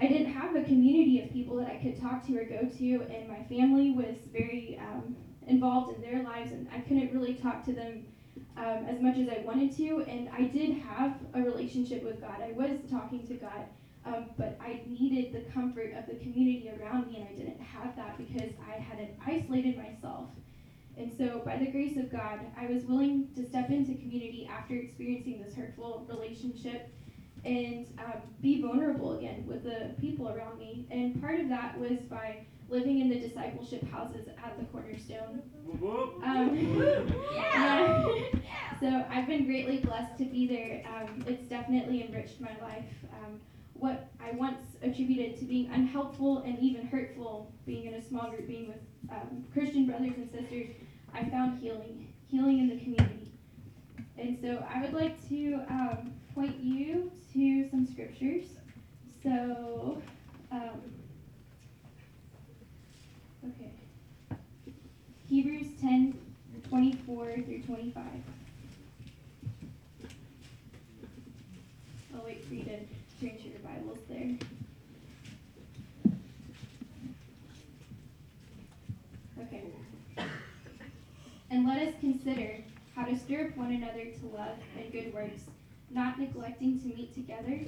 I 0.00 0.08
didn't 0.08 0.32
have 0.32 0.56
a 0.56 0.62
community 0.62 1.22
of 1.22 1.32
people 1.32 1.56
that 1.56 1.68
I 1.68 1.76
could 1.76 2.00
talk 2.00 2.26
to 2.26 2.36
or 2.36 2.44
go 2.44 2.68
to, 2.78 3.02
and 3.02 3.28
my 3.28 3.44
family 3.44 3.92
was 3.92 4.16
very 4.32 4.78
um, 4.80 5.14
involved 5.46 5.94
in 5.94 6.02
their 6.02 6.22
lives, 6.24 6.50
and 6.50 6.66
I 6.74 6.80
couldn't 6.80 7.12
really 7.12 7.34
talk 7.34 7.64
to 7.66 7.72
them 7.72 8.06
um, 8.56 8.86
as 8.88 9.00
much 9.00 9.18
as 9.18 9.28
I 9.28 9.42
wanted 9.44 9.76
to, 9.76 10.04
and 10.08 10.28
I 10.30 10.42
did 10.42 10.78
have 10.78 11.14
a 11.34 11.42
relationship 11.42 12.02
with 12.02 12.20
God. 12.20 12.40
I 12.42 12.52
was 12.52 12.78
talking 12.90 13.26
to 13.26 13.34
God, 13.34 13.66
um, 14.04 14.26
but 14.38 14.58
I 14.60 14.80
needed 14.86 15.32
the 15.34 15.50
comfort 15.52 15.92
of 15.94 16.06
the 16.06 16.14
community 16.14 16.70
around 16.80 17.08
me, 17.08 17.16
and 17.16 17.28
I 17.28 17.32
didn't 17.32 17.60
have 17.60 17.94
that 17.96 18.16
because 18.16 18.52
I 18.66 18.80
had 18.80 19.08
isolated 19.26 19.76
myself. 19.76 20.30
And 20.96 21.12
so, 21.18 21.42
by 21.44 21.58
the 21.58 21.66
grace 21.66 21.98
of 21.98 22.10
God, 22.10 22.40
I 22.58 22.66
was 22.66 22.84
willing 22.84 23.28
to 23.36 23.46
step 23.46 23.68
into 23.68 23.94
community 23.94 24.48
after 24.50 24.74
experiencing 24.74 25.42
this 25.42 25.54
hurtful 25.54 26.06
relationship 26.08 26.90
and 27.44 27.86
um, 27.98 28.22
be 28.40 28.62
vulnerable 28.62 29.18
again 29.18 29.44
with 29.46 29.64
the 29.64 29.94
people 30.00 30.30
around 30.30 30.58
me. 30.58 30.86
And 30.90 31.20
part 31.20 31.38
of 31.38 31.50
that 31.50 31.78
was 31.78 31.98
by 32.08 32.46
living 32.68 33.00
in 33.00 33.08
the 33.08 33.18
discipleship 33.18 33.88
houses 33.90 34.28
at 34.28 34.58
the 34.58 34.64
Cornerstone. 34.66 35.42
Um, 36.24 37.12
yeah. 37.34 38.04
so 38.80 39.04
I've 39.08 39.26
been 39.26 39.46
greatly 39.46 39.78
blessed 39.78 40.18
to 40.18 40.24
be 40.24 40.46
there. 40.46 40.82
Um, 40.94 41.24
it's 41.26 41.48
definitely 41.48 42.06
enriched 42.06 42.40
my 42.40 42.56
life. 42.60 42.84
Um, 43.12 43.40
what 43.74 44.08
I 44.20 44.34
once 44.34 44.76
attributed 44.82 45.38
to 45.38 45.44
being 45.44 45.70
unhelpful 45.70 46.38
and 46.38 46.58
even 46.58 46.86
hurtful, 46.86 47.52
being 47.66 47.86
in 47.86 47.94
a 47.94 48.02
small 48.02 48.30
group, 48.30 48.46
being 48.46 48.68
with 48.68 48.78
um, 49.10 49.44
Christian 49.52 49.86
brothers 49.86 50.14
and 50.16 50.30
sisters, 50.30 50.68
I 51.12 51.24
found 51.28 51.60
healing, 51.60 52.12
healing 52.28 52.58
in 52.58 52.68
the 52.68 52.78
community. 52.78 53.32
And 54.18 54.38
so 54.40 54.64
I 54.72 54.80
would 54.80 54.94
like 54.94 55.28
to 55.28 55.60
um, 55.68 56.12
point 56.34 56.56
you 56.58 57.10
to 57.34 57.68
some 57.70 57.86
scriptures. 57.86 58.44
So, 59.22 60.00
um, 60.50 60.80
Okay. 63.48 63.70
Hebrews 65.28 65.68
10 65.80 66.18
24 66.68 67.34
through 67.44 67.62
25. 67.62 68.02
I'll 72.14 72.24
wait 72.24 72.44
for 72.44 72.54
you 72.54 72.64
to 72.64 72.78
change 73.20 73.44
your 73.44 73.58
Bibles 73.60 73.98
there. 74.08 74.36
Okay. 79.42 79.62
And 81.50 81.66
let 81.66 81.86
us 81.86 81.94
consider 82.00 82.56
how 82.96 83.04
to 83.04 83.16
stir 83.16 83.46
up 83.46 83.56
one 83.56 83.70
another 83.70 84.06
to 84.06 84.26
love 84.36 84.56
and 84.76 84.90
good 84.90 85.14
works, 85.14 85.42
not 85.90 86.18
neglecting 86.18 86.80
to 86.80 86.88
meet 86.88 87.14
together, 87.14 87.60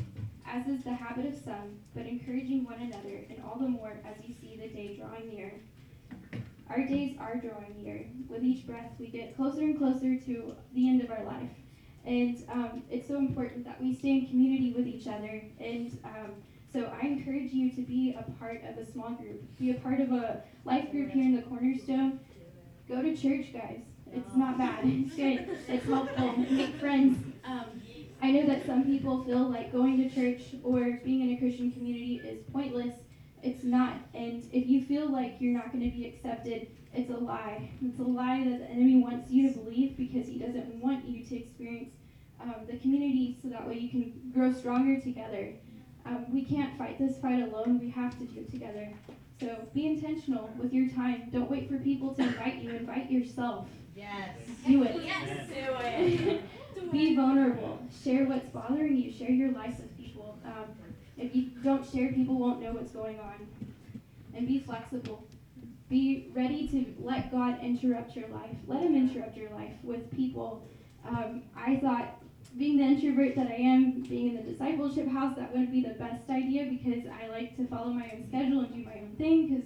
as 0.44 0.66
is 0.66 0.82
the 0.82 0.92
habit 0.92 1.26
of 1.26 1.34
some, 1.44 1.78
but 1.94 2.06
encouraging 2.06 2.64
one 2.64 2.80
another, 2.80 3.24
and 3.30 3.40
all 3.44 3.58
the 3.60 3.68
more 3.68 3.92
as 4.04 4.16
you 4.26 4.34
see 4.40 4.56
the 4.56 4.68
day 4.68 4.96
drawing 4.96 5.28
near. 5.32 5.52
Our 6.70 6.84
days 6.84 7.16
are 7.18 7.36
drawing 7.36 7.82
near. 7.82 8.06
With 8.28 8.44
each 8.44 8.66
breath, 8.66 8.92
we 8.98 9.06
get 9.06 9.36
closer 9.36 9.60
and 9.60 9.78
closer 9.78 10.16
to 10.16 10.54
the 10.74 10.88
end 10.88 11.02
of 11.02 11.10
our 11.10 11.24
life. 11.24 11.50
And 12.04 12.42
um, 12.50 12.82
it's 12.90 13.08
so 13.08 13.16
important 13.16 13.64
that 13.64 13.80
we 13.80 13.94
stay 13.94 14.10
in 14.10 14.26
community 14.26 14.72
with 14.76 14.86
each 14.86 15.06
other. 15.06 15.42
And 15.60 15.98
um, 16.04 16.32
so 16.72 16.92
I 17.00 17.06
encourage 17.06 17.52
you 17.52 17.70
to 17.70 17.82
be 17.82 18.16
a 18.18 18.30
part 18.38 18.62
of 18.64 18.76
a 18.78 18.90
small 18.90 19.10
group, 19.10 19.42
be 19.58 19.70
a 19.70 19.74
part 19.74 20.00
of 20.00 20.12
a 20.12 20.42
life 20.64 20.90
group 20.90 21.10
here 21.10 21.24
in 21.24 21.36
the 21.36 21.42
Cornerstone. 21.42 22.20
Go 22.88 23.02
to 23.02 23.16
church, 23.16 23.52
guys. 23.52 23.80
It's 24.12 24.34
not 24.36 24.58
bad. 24.58 24.80
It's 24.84 25.14
good. 25.14 25.58
It's 25.68 25.84
helpful. 25.86 26.36
Make 26.50 26.74
friends. 26.76 27.18
Um, 27.44 27.82
I 28.20 28.30
know 28.30 28.46
that 28.46 28.66
some 28.66 28.84
people 28.84 29.22
feel 29.24 29.48
like 29.48 29.72
going 29.72 29.96
to 29.98 30.14
church 30.14 30.42
or 30.62 31.00
being 31.04 31.28
in 31.28 31.36
a 31.36 31.38
Christian 31.38 31.72
community 31.72 32.20
is 32.24 32.42
pointless. 32.52 32.94
It's 33.42 33.64
not. 33.64 33.94
And 34.14 34.44
if 34.52 34.68
you 34.68 34.84
feel 34.84 35.10
like 35.10 35.36
you're 35.38 35.52
not 35.52 35.72
going 35.72 35.90
to 35.90 35.96
be 35.96 36.06
accepted, 36.06 36.68
it's 36.94 37.10
a 37.10 37.16
lie. 37.16 37.70
It's 37.84 37.98
a 37.98 38.02
lie 38.02 38.44
that 38.44 38.58
the 38.60 38.66
enemy 38.66 39.00
wants 39.00 39.30
you 39.30 39.52
to 39.52 39.58
believe 39.58 39.96
because 39.96 40.26
he 40.26 40.38
doesn't 40.38 40.74
want 40.76 41.04
you 41.04 41.24
to 41.24 41.36
experience 41.36 41.90
um, 42.40 42.54
the 42.70 42.78
community 42.78 43.38
so 43.42 43.48
that 43.48 43.66
way 43.66 43.78
you 43.78 43.88
can 43.88 44.12
grow 44.32 44.52
stronger 44.52 45.00
together. 45.00 45.52
Um, 46.06 46.32
we 46.32 46.42
can't 46.44 46.76
fight 46.78 46.98
this 46.98 47.18
fight 47.18 47.42
alone. 47.42 47.78
We 47.78 47.90
have 47.90 48.18
to 48.18 48.24
do 48.24 48.40
it 48.40 48.50
together. 48.50 48.88
So 49.40 49.68
be 49.74 49.86
intentional 49.86 50.50
with 50.58 50.72
your 50.72 50.88
time. 50.88 51.28
Don't 51.30 51.50
wait 51.50 51.68
for 51.68 51.78
people 51.78 52.14
to 52.14 52.22
invite 52.22 52.56
you. 52.56 52.70
Invite 52.70 53.10
yourself. 53.10 53.68
Yes. 53.94 54.30
Do 54.66 54.82
it. 54.84 54.96
Yes. 55.04 55.48
Do 55.48 55.54
it. 55.84 56.42
Be 56.92 57.16
vulnerable. 57.16 57.80
Share 58.02 58.24
what's 58.26 58.46
bothering 58.46 58.96
you. 58.96 59.12
Share 59.12 59.30
your 59.30 59.50
life 59.52 59.78
with 59.78 59.96
people. 59.98 60.38
Um, 60.44 60.66
if 61.18 61.34
you 61.34 61.50
don't 61.62 61.84
share, 61.84 62.12
people 62.12 62.38
won't 62.38 62.60
know 62.62 62.72
what's 62.72 62.92
going 62.92 63.18
on. 63.20 63.46
And 64.34 64.46
be 64.46 64.60
flexible. 64.60 65.26
Be 65.88 66.30
ready 66.34 66.68
to 66.68 66.94
let 67.00 67.32
God 67.32 67.58
interrupt 67.62 68.14
your 68.14 68.28
life. 68.28 68.56
Let 68.66 68.82
Him 68.82 68.94
interrupt 68.94 69.36
your 69.36 69.50
life 69.50 69.74
with 69.82 70.10
people. 70.14 70.68
Um, 71.08 71.42
I 71.56 71.76
thought, 71.76 72.20
being 72.56 72.78
the 72.78 72.84
introvert 72.84 73.34
that 73.36 73.48
I 73.48 73.54
am, 73.54 74.02
being 74.02 74.28
in 74.28 74.36
the 74.36 74.50
discipleship 74.50 75.08
house, 75.08 75.36
that 75.36 75.50
wouldn't 75.50 75.72
be 75.72 75.82
the 75.82 75.94
best 75.94 76.28
idea 76.30 76.66
because 76.66 77.04
I 77.06 77.28
like 77.28 77.56
to 77.56 77.66
follow 77.66 77.90
my 77.90 78.10
own 78.12 78.26
schedule 78.28 78.60
and 78.60 78.72
do 78.72 78.84
my 78.84 78.98
own 79.00 79.14
thing 79.16 79.48
because 79.48 79.64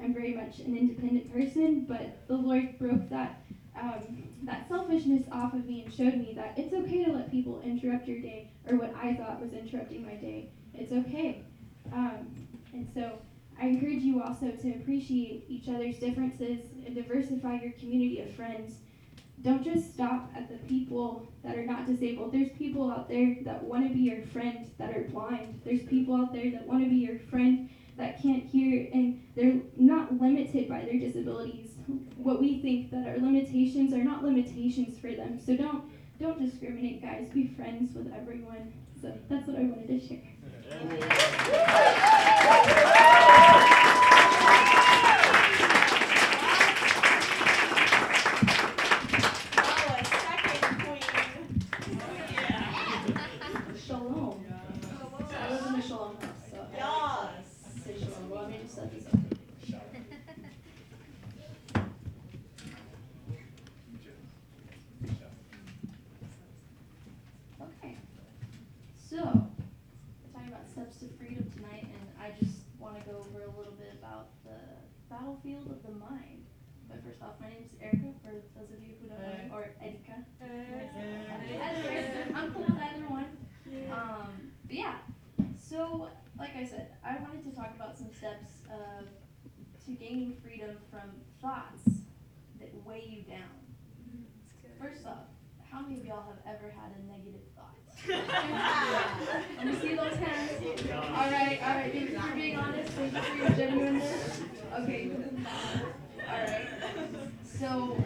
I'm 0.00 0.14
very 0.14 0.34
much 0.34 0.58
an 0.58 0.76
independent 0.76 1.32
person. 1.32 1.86
But 1.88 2.26
the 2.28 2.36
Lord 2.36 2.78
broke 2.78 3.08
that 3.10 3.42
um, 3.80 4.24
that 4.42 4.68
selfishness 4.68 5.22
off 5.32 5.54
of 5.54 5.66
me 5.66 5.84
and 5.84 5.94
showed 5.94 6.16
me 6.16 6.32
that 6.36 6.54
it's 6.58 6.74
okay 6.74 7.04
to 7.04 7.12
let 7.12 7.30
people 7.30 7.62
interrupt 7.64 8.06
your 8.06 8.20
day 8.20 8.50
or 8.68 8.76
what 8.76 8.94
I 8.94 9.14
thought 9.14 9.40
was 9.40 9.52
interrupting 9.52 10.04
my 10.04 10.14
day. 10.14 10.50
It's 10.74 10.92
okay. 10.92 11.42
Um, 11.92 12.26
and 12.72 12.88
so 12.94 13.18
I 13.60 13.66
encourage 13.66 14.02
you 14.02 14.22
also 14.22 14.50
to 14.50 14.70
appreciate 14.70 15.44
each 15.48 15.68
other's 15.68 15.98
differences 15.98 16.60
and 16.84 16.94
diversify 16.94 17.60
your 17.62 17.72
community 17.72 18.20
of 18.20 18.34
friends. 18.34 18.76
Don't 19.42 19.64
just 19.64 19.92
stop 19.92 20.30
at 20.36 20.48
the 20.48 20.56
people 20.68 21.26
that 21.42 21.56
are 21.56 21.66
not 21.66 21.86
disabled. 21.86 22.32
There's 22.32 22.52
people 22.52 22.90
out 22.90 23.08
there 23.08 23.36
that 23.44 23.62
want 23.62 23.86
to 23.86 23.92
be 23.92 24.00
your 24.00 24.22
friend 24.22 24.70
that 24.78 24.96
are 24.96 25.02
blind. 25.08 25.60
There's 25.64 25.82
people 25.82 26.14
out 26.14 26.32
there 26.32 26.50
that 26.52 26.66
want 26.66 26.84
to 26.84 26.88
be 26.88 26.96
your 26.96 27.18
friend 27.18 27.68
that 27.96 28.22
can't 28.22 28.44
hear 28.44 28.88
and 28.94 29.22
they're 29.36 29.60
not 29.76 30.20
limited 30.20 30.68
by 30.68 30.82
their 30.82 30.98
disabilities. 30.98 31.70
What 32.16 32.40
we 32.40 32.60
think 32.62 32.90
that 32.92 33.06
our 33.06 33.18
limitations 33.18 33.92
are 33.92 34.04
not 34.04 34.24
limitations 34.24 34.98
for 34.98 35.12
them. 35.12 35.40
So 35.44 35.56
don't 35.56 35.84
don't 36.20 36.38
discriminate, 36.38 37.02
guys. 37.02 37.28
Be 37.34 37.48
friends 37.48 37.94
with 37.94 38.12
everyone. 38.14 38.72
So 39.00 39.12
that's 39.28 39.48
what 39.48 39.56
I 39.56 39.62
wanted 39.62 39.88
to 39.88 40.06
share. 40.06 40.31
Oh, 40.74 40.78
a 49.98 50.04
second 50.04 50.78
queen. 50.80 51.00
Shalom. 53.86 54.44
I 55.30 55.50
live 55.50 55.66
in 55.66 55.72
the 55.74 55.82
Shalom 55.82 56.16
house, 56.16 56.50
so 56.50 56.66
Yes. 56.74 57.84
say 57.84 57.94
shalom. 57.98 58.30
Well, 58.30 58.44
I 58.44 58.48
mean, 58.48 58.60
just 58.64 58.78
let 58.78 58.92
me 58.92 59.00
say. 59.00 59.08
Okay, 67.60 67.96
so, 69.10 69.16
we're 69.18 70.32
talking 70.32 70.48
about 70.48 70.68
steps 70.70 70.96
to 70.98 71.06
freedom 71.18 71.50
tonight, 71.54 71.84
and 71.86 72.06
I 72.20 72.32
just 72.42 72.58
want 72.78 72.98
to 72.98 73.10
go 73.10 73.18
over 73.18 73.44
a 73.44 73.56
little 73.58 73.74
bit 73.78 73.94
about 73.98 74.28
the 74.44 74.58
battlefield 75.10 75.70
of 75.70 75.82
the 75.82 75.92
mind. 75.98 76.46
But 76.88 77.02
first 77.04 77.22
off, 77.22 77.40
my 77.40 77.48
name 77.48 77.64
is 77.64 77.72
Erica, 77.80 78.12
for 78.22 78.32
those 78.58 78.70
of 78.70 78.82
you 78.82 78.94
who 79.00 79.08
don't 79.08 79.20
know, 79.22 79.28
me, 79.28 79.50
or 79.52 79.70
Edika. 79.82 80.24
Either 80.42 81.88
way, 81.88 82.24
I'm 82.34 82.52
cool 82.52 82.62
with 82.64 82.78
either 82.78 83.08
one. 83.08 83.36
Um, 83.90 84.28
but 84.66 84.76
yeah, 84.76 84.96
so, 85.58 86.08
like 86.38 86.54
I 86.56 86.64
said, 86.64 86.88
I 87.04 87.16
wanted 87.22 87.44
to 87.44 87.50
talk 87.56 87.72
about 87.76 87.96
some 87.96 88.10
steps 88.12 88.62
of, 88.70 89.06
to 89.86 89.90
gaining 89.92 90.36
freedom 90.42 90.76
from 90.90 91.10
thoughts 91.40 91.84
that 92.60 92.70
weigh 92.84 93.04
you 93.08 93.22
down. 93.22 93.48
First 94.80 95.06
off, 95.06 95.28
how 95.70 95.80
many 95.82 96.00
of 96.00 96.06
y'all 96.06 96.24
have 96.26 96.56
ever 96.56 96.70
had 96.70 96.92
a 96.92 97.02
negative 97.10 97.40
thought? 97.56 97.78
Let 99.56 99.66
me 99.66 99.74
see 99.80 99.94
those 99.94 100.16
hands. 100.16 100.50
All 100.92 101.30
right, 101.30 101.58
all 101.62 101.74
right. 101.76 101.92
Thank 101.92 102.10
you 102.10 102.18
for 102.18 102.34
being 102.34 102.56
honest. 102.58 102.92
Thank 102.92 103.14
you 103.14 103.20
for 103.22 103.36
your 103.36 103.50
genuineness. 103.50 104.40
Okay. 104.80 105.10
All 106.28 106.38
right. 106.38 106.68
So, 107.44 107.96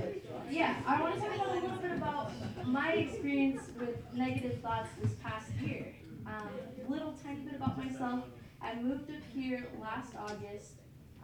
yeah, 0.50 0.76
I 0.86 1.00
want 1.00 1.14
to 1.14 1.20
talk 1.20 1.34
about 1.34 1.48
a 1.48 1.54
little 1.54 1.76
bit 1.78 1.92
about 1.92 2.30
my 2.66 2.92
experience 2.92 3.62
with 3.80 3.96
negative 4.14 4.60
thoughts 4.60 4.90
this 5.02 5.12
past 5.22 5.50
year. 5.64 5.94
Um, 6.26 6.48
little 6.88 7.14
tiny 7.24 7.40
bit 7.40 7.54
about 7.54 7.78
myself. 7.82 8.24
I 8.60 8.74
moved 8.80 9.10
up 9.10 9.22
here 9.34 9.66
last 9.80 10.12
August. 10.18 10.74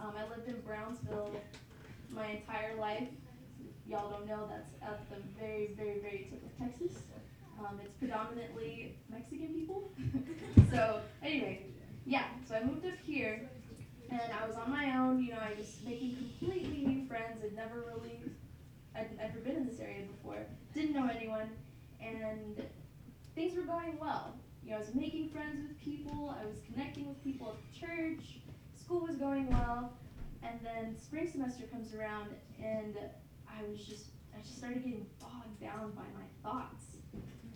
Um, 0.00 0.14
I 0.16 0.28
lived 0.34 0.48
in 0.48 0.60
Brownsville 0.62 1.34
my 2.10 2.26
entire 2.28 2.71
life. 2.82 3.08
Y'all 3.86 4.10
don't 4.10 4.26
know 4.26 4.48
that's 4.50 4.72
at 4.82 5.08
the 5.08 5.16
very, 5.38 5.70
very, 5.76 6.00
very 6.00 6.26
tip 6.28 6.42
of 6.44 6.58
Texas. 6.58 7.02
Um, 7.60 7.78
it's 7.80 7.92
predominantly 7.92 8.96
Mexican 9.08 9.54
people. 9.54 9.92
so 10.70 11.00
anyway, 11.22 11.66
yeah. 12.04 12.24
So 12.48 12.56
I 12.56 12.64
moved 12.64 12.84
up 12.84 12.98
here, 13.04 13.48
and 14.10 14.20
I 14.20 14.44
was 14.48 14.56
on 14.56 14.68
my 14.68 14.96
own. 14.98 15.22
You 15.22 15.30
know, 15.30 15.38
I 15.40 15.54
was 15.56 15.78
making 15.86 16.16
completely 16.16 16.84
new 16.84 17.06
friends. 17.06 17.38
I'd 17.44 17.54
never 17.54 17.84
really, 17.86 18.18
I'd 18.96 19.16
never 19.16 19.38
been 19.38 19.56
in 19.56 19.66
this 19.68 19.78
area 19.78 20.02
before. 20.16 20.44
Didn't 20.74 20.94
know 20.94 21.08
anyone, 21.08 21.50
and 22.00 22.60
things 23.36 23.54
were 23.56 23.62
going 23.62 23.96
well. 24.00 24.34
You 24.64 24.70
know, 24.70 24.76
I 24.76 24.80
was 24.80 24.92
making 24.92 25.28
friends 25.28 25.68
with 25.68 25.80
people. 25.80 26.34
I 26.36 26.44
was 26.44 26.56
connecting 26.72 27.06
with 27.06 27.22
people 27.22 27.54
at 27.56 27.80
church. 27.80 28.40
School 28.74 29.06
was 29.06 29.16
going 29.16 29.48
well, 29.50 29.92
and 30.42 30.60
then 30.62 30.98
spring 30.98 31.28
semester 31.30 31.64
comes 31.70 31.94
around, 31.94 32.30
and 32.62 32.96
I 33.48 33.62
was 33.70 33.84
just, 33.84 34.06
I 34.36 34.40
just 34.40 34.58
started 34.58 34.84
getting 34.84 35.06
bogged 35.20 35.60
down 35.60 35.92
by 35.92 36.02
my 36.14 36.26
thoughts. 36.42 36.84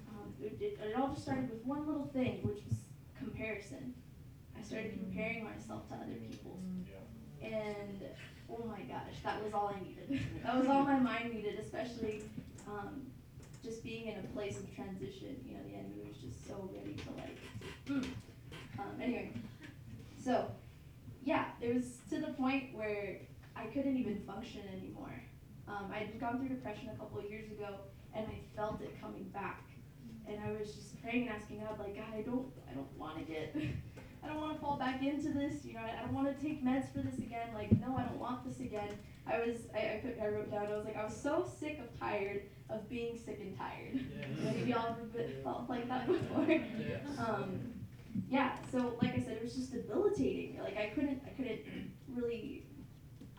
Um, 0.08 0.32
it, 0.40 0.56
it, 0.60 0.78
it 0.82 0.96
all 0.96 1.08
just 1.08 1.22
started 1.22 1.50
with 1.50 1.64
one 1.64 1.86
little 1.86 2.06
thing, 2.12 2.40
which 2.42 2.62
was 2.68 2.78
comparison. 3.18 3.94
I 4.58 4.62
started 4.62 4.92
comparing 4.92 5.44
myself 5.44 5.88
to 5.88 5.94
other 5.94 6.18
people. 6.30 6.58
And 7.42 8.02
oh 8.50 8.64
my 8.66 8.80
gosh, 8.82 9.14
that 9.24 9.42
was 9.42 9.52
all 9.52 9.74
I 9.74 9.80
needed. 9.84 10.20
that 10.44 10.58
was 10.58 10.68
all 10.68 10.82
my 10.82 10.98
mind 10.98 11.34
needed, 11.34 11.58
especially 11.58 12.22
um, 12.66 13.06
just 13.62 13.82
being 13.82 14.06
in 14.08 14.18
a 14.18 14.28
place 14.34 14.58
of 14.58 14.74
transition. 14.74 15.36
You 15.46 15.54
know, 15.54 15.62
the 15.68 15.74
enemy 15.74 16.08
was 16.08 16.16
just 16.16 16.46
so 16.46 16.70
ready 16.72 16.94
to 16.94 17.10
like. 17.20 17.38
Mm. 17.86 18.08
Um, 18.78 19.00
anyway, 19.00 19.30
so 20.22 20.50
yeah, 21.26 21.46
it 21.60 21.74
was 21.74 21.98
to 22.08 22.20
the 22.20 22.32
point 22.34 22.72
where 22.72 23.18
I 23.56 23.64
couldn't 23.66 23.96
even 23.96 24.22
function 24.24 24.62
anymore. 24.72 25.12
Um, 25.66 25.90
I'd 25.92 26.18
gone 26.20 26.38
through 26.38 26.50
depression 26.54 26.88
a 26.94 26.96
couple 26.96 27.18
of 27.18 27.28
years 27.28 27.50
ago, 27.50 27.80
and 28.14 28.24
I 28.28 28.38
felt 28.54 28.80
it 28.80 28.98
coming 29.00 29.24
back. 29.34 29.64
And 30.28 30.38
I 30.46 30.52
was 30.52 30.72
just 30.72 31.02
praying 31.02 31.26
and 31.26 31.36
asking 31.36 31.60
God, 31.60 31.80
like, 31.80 31.96
God, 31.96 32.14
I 32.16 32.22
don't, 32.22 32.46
I 32.70 32.74
don't 32.74 32.96
want 32.96 33.18
to 33.18 33.24
get, 33.24 33.56
I 34.22 34.28
don't 34.28 34.40
want 34.40 34.54
to 34.54 34.60
fall 34.60 34.78
back 34.78 35.02
into 35.02 35.30
this. 35.30 35.64
You 35.64 35.74
know, 35.74 35.80
I, 35.80 35.98
I 35.98 36.04
don't 36.04 36.14
want 36.14 36.28
to 36.28 36.44
take 36.44 36.64
meds 36.64 36.92
for 36.92 37.00
this 37.00 37.18
again. 37.18 37.48
Like, 37.54 37.72
no, 37.80 37.96
I 37.96 38.04
don't 38.04 38.20
want 38.20 38.46
this 38.48 38.60
again. 38.60 38.96
I 39.26 39.40
was, 39.40 39.56
I, 39.74 39.78
I, 39.78 40.00
put, 40.04 40.20
I 40.22 40.28
wrote 40.28 40.52
down, 40.52 40.66
I 40.66 40.76
was 40.76 40.84
like, 40.84 40.96
I 40.96 41.04
was 41.04 41.20
so 41.20 41.44
sick 41.58 41.80
of 41.80 41.98
tired 41.98 42.42
of 42.70 42.88
being 42.88 43.18
sick 43.18 43.40
and 43.40 43.58
tired. 43.58 43.98
Maybe 44.44 44.70
y'all 44.70 44.94
have 44.94 45.42
felt 45.42 45.68
like 45.68 45.88
that 45.88 46.06
before. 46.06 46.60
Um, 47.18 47.75
yeah. 48.28 48.56
So, 48.70 48.94
like 49.02 49.14
I 49.14 49.20
said, 49.20 49.32
it 49.32 49.42
was 49.42 49.54
just 49.54 49.72
debilitating. 49.72 50.58
Like, 50.62 50.76
I 50.76 50.86
couldn't, 50.94 51.22
I 51.26 51.30
couldn't 51.30 51.60
really, 52.14 52.66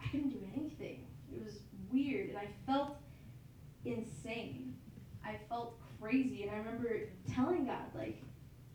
I 0.03 0.07
couldn't 0.09 0.29
do 0.29 0.39
anything. 0.55 1.05
It 1.33 1.43
was 1.43 1.59
weird, 1.91 2.29
and 2.29 2.37
I 2.37 2.47
felt 2.65 2.97
insane. 3.85 4.75
I 5.25 5.35
felt 5.49 5.79
crazy, 5.99 6.43
and 6.43 6.51
I 6.51 6.57
remember 6.57 7.09
telling 7.29 7.65
God, 7.65 7.93
like, 7.95 8.21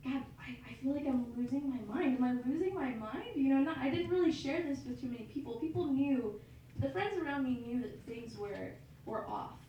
God, 0.03 0.23
I, 0.39 0.57
I 0.69 0.73
feel 0.81 0.93
like 0.93 1.07
I'm 1.07 1.25
losing 1.37 1.69
my 1.69 1.93
mind. 1.93 2.17
Am 2.17 2.23
I 2.23 2.33
losing 2.47 2.75
my 2.75 2.89
mind? 2.89 3.35
You 3.35 3.55
know, 3.55 3.61
not, 3.61 3.77
I 3.77 3.89
didn't 3.89 4.09
really 4.09 4.31
share 4.31 4.61
this 4.61 4.79
with 4.85 4.99
too 4.99 5.07
many 5.07 5.29
people. 5.33 5.53
People 5.55 5.85
knew, 5.85 6.39
the 6.79 6.89
friends 6.89 7.17
around 7.17 7.43
me 7.43 7.63
knew 7.65 7.81
that 7.81 8.05
things 8.05 8.37
were 8.37 8.71
were 9.05 9.27
off. 9.27 9.59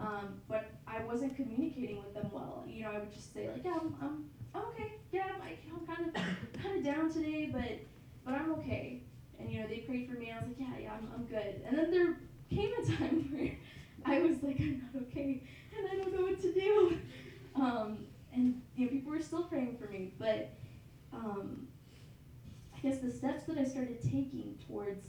Um, 0.00 0.40
but 0.48 0.70
I 0.86 1.04
wasn't 1.04 1.36
communicating 1.36 1.98
with 1.98 2.14
them 2.14 2.30
well. 2.32 2.64
You 2.66 2.84
know, 2.84 2.90
I 2.90 2.98
would 2.98 3.12
just 3.12 3.32
say 3.32 3.48
like, 3.48 3.64
yeah, 3.64 3.78
I'm, 3.80 3.94
I'm, 4.02 4.24
Okay. 4.54 4.92
Yeah, 5.10 5.24
I'm, 5.34 5.42
I, 5.42 5.56
I'm 5.72 5.86
kind 5.86 6.08
of 6.08 6.62
kind 6.62 6.78
of 6.78 6.84
down 6.84 7.12
today, 7.12 7.50
but 7.52 7.80
but 8.24 8.34
I'm 8.34 8.52
okay. 8.54 9.02
And 9.38 9.50
you 9.50 9.60
know, 9.60 9.66
they 9.66 9.78
prayed 9.78 10.08
for 10.08 10.14
me. 10.14 10.28
And 10.30 10.38
I 10.38 10.42
was 10.42 10.48
like, 10.48 10.68
yeah, 10.68 10.78
yeah, 10.82 10.92
I'm, 10.92 11.08
I'm 11.14 11.24
good. 11.24 11.62
And 11.66 11.76
then 11.78 11.90
there 11.90 12.16
came 12.50 12.70
a 12.82 12.86
time 12.86 13.28
where 13.32 13.56
I 14.04 14.20
was 14.20 14.42
like, 14.42 14.60
I'm 14.60 14.82
not 14.92 15.02
okay, 15.08 15.42
and 15.76 15.88
I 15.90 15.96
don't 15.96 16.14
know 16.14 16.22
what 16.22 16.40
to 16.42 16.52
do. 16.52 16.98
Um, 17.54 18.06
and 18.32 18.62
you 18.76 18.86
know, 18.86 18.90
people 18.92 19.12
were 19.12 19.20
still 19.20 19.44
praying 19.44 19.76
for 19.78 19.90
me, 19.90 20.14
but 20.18 20.50
um, 21.12 21.66
I 22.74 22.78
guess 22.80 22.98
the 22.98 23.10
steps 23.10 23.44
that 23.44 23.58
I 23.58 23.64
started 23.64 24.02
taking 24.02 24.58
towards 24.66 25.06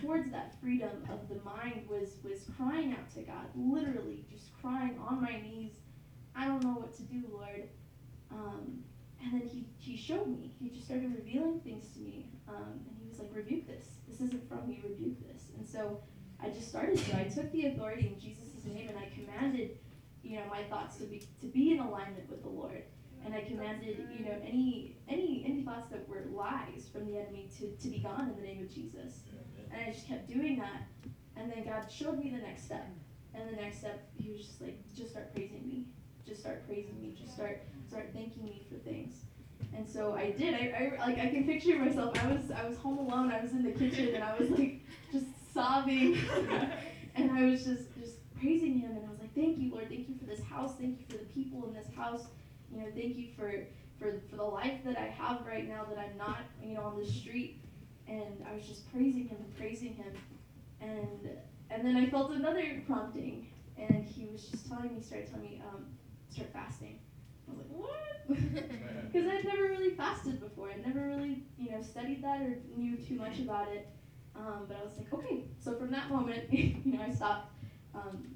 towards 0.00 0.30
that 0.30 0.60
freedom 0.60 0.90
of 1.10 1.28
the 1.28 1.36
mind 1.42 1.86
was 1.88 2.16
was 2.22 2.44
crying 2.56 2.92
out 2.92 3.10
to 3.14 3.22
God, 3.22 3.46
literally 3.54 4.24
just 4.30 4.52
crying 4.60 4.98
on 5.08 5.22
my 5.22 5.40
knees. 5.40 5.72
I 6.34 6.46
don't 6.46 6.62
know 6.62 6.74
what 6.74 6.94
to 6.96 7.02
do, 7.02 7.22
Lord. 7.32 7.68
Um, 8.30 8.84
and 9.22 9.40
then 9.40 9.48
he, 9.48 9.66
he 9.78 9.96
showed 9.96 10.28
me. 10.28 10.54
He 10.60 10.70
just 10.70 10.86
started 10.86 11.14
revealing 11.14 11.60
things 11.60 11.92
to 11.94 12.00
me. 12.00 12.30
Um, 12.48 12.80
and 12.86 12.96
he 13.00 13.08
was 13.08 13.18
like, 13.18 13.30
rebuke 13.34 13.66
this. 13.66 13.86
This 14.08 14.20
isn't 14.20 14.48
from 14.48 14.68
me. 14.68 14.80
Rebuke 14.84 15.18
this. 15.26 15.50
And 15.56 15.66
so 15.66 16.00
I 16.42 16.50
just 16.50 16.68
started 16.68 16.98
to. 16.98 17.18
I 17.18 17.24
took 17.24 17.50
the 17.52 17.66
authority 17.66 18.12
in 18.14 18.20
Jesus' 18.20 18.64
name 18.64 18.88
and 18.88 18.98
I 18.98 19.08
commanded, 19.14 19.78
you 20.22 20.36
know, 20.36 20.44
my 20.50 20.62
thoughts 20.64 20.96
to 20.96 21.04
be 21.04 21.26
to 21.40 21.46
be 21.46 21.72
in 21.72 21.80
alignment 21.80 22.28
with 22.28 22.42
the 22.42 22.48
Lord. 22.48 22.82
And 23.24 23.34
I 23.34 23.40
commanded, 23.40 24.06
you 24.16 24.24
know, 24.24 24.36
any 24.46 24.96
any 25.08 25.44
any 25.46 25.62
thoughts 25.62 25.90
that 25.90 26.08
were 26.08 26.24
lies 26.32 26.88
from 26.92 27.06
the 27.06 27.18
enemy 27.18 27.48
to, 27.58 27.70
to 27.82 27.88
be 27.88 27.98
gone 27.98 28.30
in 28.30 28.36
the 28.36 28.42
name 28.42 28.62
of 28.62 28.72
Jesus. 28.72 29.20
And 29.72 29.82
I 29.82 29.92
just 29.92 30.06
kept 30.06 30.28
doing 30.28 30.58
that. 30.58 30.82
And 31.36 31.50
then 31.50 31.64
God 31.64 31.90
showed 31.90 32.18
me 32.18 32.30
the 32.30 32.42
next 32.42 32.64
step. 32.64 32.86
And 33.34 33.48
the 33.50 33.60
next 33.60 33.78
step, 33.78 34.08
He 34.16 34.30
was 34.30 34.40
just 34.40 34.60
like, 34.60 34.78
just 34.94 35.10
start 35.10 35.34
praising 35.34 35.66
me. 35.66 35.86
Just 36.26 36.40
start 36.40 36.66
praising 36.66 37.00
me. 37.00 37.14
Just 37.18 37.34
start 37.34 37.62
start 37.88 38.10
thanking 38.12 38.44
me 38.44 38.66
for 38.70 38.76
things. 38.78 39.14
And 39.74 39.88
so 39.88 40.14
I 40.14 40.30
did. 40.30 40.54
I, 40.54 40.96
I 41.00 41.06
like 41.06 41.18
I 41.18 41.28
can 41.28 41.44
picture 41.44 41.76
myself. 41.78 42.18
I 42.22 42.28
was 42.28 42.50
I 42.50 42.66
was 42.66 42.78
home 42.78 42.98
alone. 42.98 43.30
I 43.30 43.42
was 43.42 43.52
in 43.52 43.62
the 43.62 43.72
kitchen 43.72 44.14
and 44.14 44.24
I 44.24 44.36
was 44.38 44.50
like 44.50 44.80
just 45.12 45.26
sobbing. 45.52 46.18
and 47.14 47.30
I 47.32 47.44
was 47.44 47.64
just 47.64 47.94
just 47.98 48.16
praising 48.38 48.78
Him. 48.78 48.92
And 48.92 49.06
I 49.06 49.10
was 49.10 49.18
like, 49.18 49.34
thank 49.34 49.58
you, 49.58 49.72
Lord. 49.72 49.88
Thank 49.88 50.08
you 50.08 50.14
for 50.18 50.24
this 50.24 50.42
house. 50.42 50.74
Thank 50.78 51.00
you 51.00 51.06
for 51.06 51.18
the 51.18 51.30
people 51.30 51.66
in 51.68 51.74
this 51.74 51.92
house. 51.94 52.24
You 52.72 52.80
know, 52.80 52.86
thank 52.94 53.16
you 53.16 53.28
for 53.36 53.52
for 53.98 54.20
for 54.30 54.36
the 54.36 54.44
life 54.44 54.80
that 54.84 54.96
I 54.96 55.06
have 55.06 55.46
right 55.46 55.68
now. 55.68 55.84
That 55.84 55.98
I'm 55.98 56.16
not 56.16 56.40
you 56.62 56.74
know 56.74 56.82
on 56.82 56.98
the 56.98 57.06
street 57.06 57.60
and 58.08 58.44
I 58.48 58.54
was 58.54 58.66
just 58.66 58.90
praising 58.92 59.28
him 59.28 59.38
and 59.40 59.56
praising 59.56 59.94
him, 59.94 60.12
and 60.80 61.30
and 61.70 61.84
then 61.84 61.96
I 61.96 62.08
felt 62.08 62.30
another 62.32 62.82
prompting, 62.86 63.48
and 63.76 64.04
he 64.04 64.26
was 64.26 64.44
just 64.46 64.68
telling 64.68 64.94
me, 64.94 65.02
started 65.02 65.28
telling 65.28 65.42
me, 65.42 65.62
um, 65.72 65.86
start 66.30 66.52
fasting. 66.52 67.00
I 67.48 67.52
was 67.52 67.58
like, 67.58 67.70
what? 67.70 67.92
Because 69.12 69.30
I'd 69.30 69.44
never 69.44 69.62
really 69.62 69.90
fasted 69.90 70.40
before. 70.40 70.68
I'd 70.68 70.84
never 70.84 71.06
really, 71.06 71.44
you 71.56 71.70
know, 71.70 71.80
studied 71.80 72.22
that 72.22 72.42
or 72.42 72.58
knew 72.76 72.96
too 72.96 73.14
much 73.14 73.38
about 73.38 73.68
it. 73.68 73.88
Um, 74.34 74.66
but 74.68 74.76
I 74.76 74.84
was 74.84 74.98
like, 74.98 75.12
okay. 75.14 75.44
So 75.58 75.74
from 75.74 75.90
that 75.92 76.10
moment, 76.10 76.44
you 76.52 76.92
know, 76.92 77.00
I 77.00 77.10
stopped. 77.10 77.52
Um, 77.94 78.26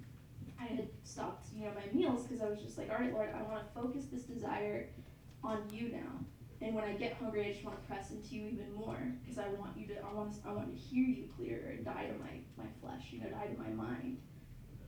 I 0.58 0.64
had 0.64 0.88
stopped, 1.04 1.48
you 1.54 1.64
know, 1.64 1.72
my 1.74 1.92
meals 1.92 2.22
because 2.22 2.42
I 2.42 2.48
was 2.48 2.60
just 2.60 2.78
like, 2.78 2.90
all 2.90 2.98
right, 2.98 3.12
Lord, 3.12 3.28
I 3.34 3.42
want 3.42 3.60
to 3.66 3.80
focus 3.80 4.06
this 4.10 4.22
desire 4.22 4.88
on 5.42 5.62
you 5.70 5.90
now. 5.92 6.24
And 6.62 6.74
when 6.74 6.84
I 6.84 6.92
get 6.92 7.14
hungry, 7.14 7.46
I 7.46 7.52
just 7.52 7.64
want 7.64 7.80
to 7.80 7.86
press 7.88 8.10
into 8.10 8.34
you 8.34 8.46
even 8.48 8.72
more 8.74 9.14
because 9.22 9.38
I 9.38 9.48
want 9.58 9.76
you 9.76 9.86
to, 9.88 9.94
I 10.04 10.12
want 10.12 10.34
to, 10.34 10.48
I 10.48 10.52
want 10.52 10.70
to 10.70 10.76
hear 10.76 11.04
you 11.04 11.24
clearer 11.36 11.70
and 11.70 11.84
die 11.84 12.06
to 12.06 12.18
my, 12.18 12.40
my 12.58 12.68
flesh, 12.82 13.08
you 13.10 13.20
know, 13.20 13.30
die 13.30 13.46
to 13.46 13.58
my 13.58 13.70
mind. 13.70 14.18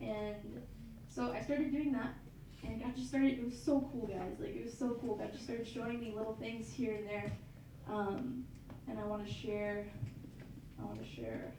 And 0.01 0.63
so 1.07 1.33
I 1.33 1.41
started 1.41 1.73
doing 1.73 1.93
that, 1.93 2.15
and 2.65 2.81
God 2.81 2.95
just 2.95 3.09
started. 3.09 3.39
It 3.39 3.45
was 3.45 3.61
so 3.61 3.89
cool, 3.93 4.07
guys. 4.07 4.39
Like 4.39 4.57
it 4.57 4.65
was 4.65 4.77
so 4.77 4.97
cool. 5.01 5.17
God 5.17 5.33
just 5.33 5.45
started 5.45 5.67
showing 5.67 6.01
me 6.01 6.13
little 6.17 6.37
things 6.41 6.73
here 6.73 6.95
and 6.95 7.09
there, 7.09 7.33
um, 7.89 8.45
and 8.89 8.99
I 8.99 9.05
want 9.05 9.27
to 9.27 9.33
share. 9.33 9.87
I 10.81 10.85
want 10.85 11.03
to 11.03 11.09
share 11.09 11.53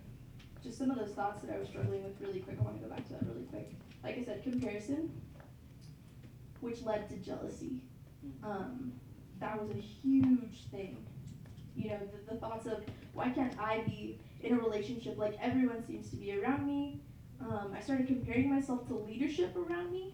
just 0.64 0.78
some 0.78 0.90
of 0.90 0.98
those 0.98 1.12
thoughts 1.12 1.42
that 1.44 1.54
I 1.54 1.60
was 1.60 1.68
struggling 1.68 2.04
with 2.04 2.20
really 2.22 2.40
quick. 2.40 2.58
I 2.60 2.64
want 2.64 2.82
to 2.82 2.88
go 2.88 2.90
back 2.90 3.06
to 3.08 3.14
that 3.14 3.26
really 3.26 3.44
quick. 3.44 3.72
Like 4.04 4.18
I 4.18 4.24
said, 4.24 4.44
comparison, 4.44 5.12
which 6.62 6.82
led 6.84 7.10
to 7.10 7.16
jealousy. 7.18 7.82
Um, 8.44 8.94
that 9.40 9.62
was 9.62 9.70
a 9.72 9.80
huge 9.80 10.68
thing. 10.72 11.06
You 11.76 11.92
know, 11.92 12.00
the, 12.00 12.34
the 12.34 12.40
thoughts 12.40 12.66
of 12.66 12.82
why 13.14 13.30
can't 13.30 13.60
I 13.60 13.80
be 13.86 14.20
in 14.42 14.54
a 14.54 14.58
relationship 14.58 15.18
like 15.18 15.38
everyone 15.42 15.86
seems 15.86 16.10
to 16.12 16.16
be 16.16 16.38
around 16.38 16.66
me? 16.66 17.02
Um, 17.42 17.74
I 17.76 17.82
started 17.82 18.08
comparing 18.08 18.50
myself 18.50 18.88
to 18.88 18.96
leadership 18.96 19.56
around 19.58 19.92
me. 19.92 20.14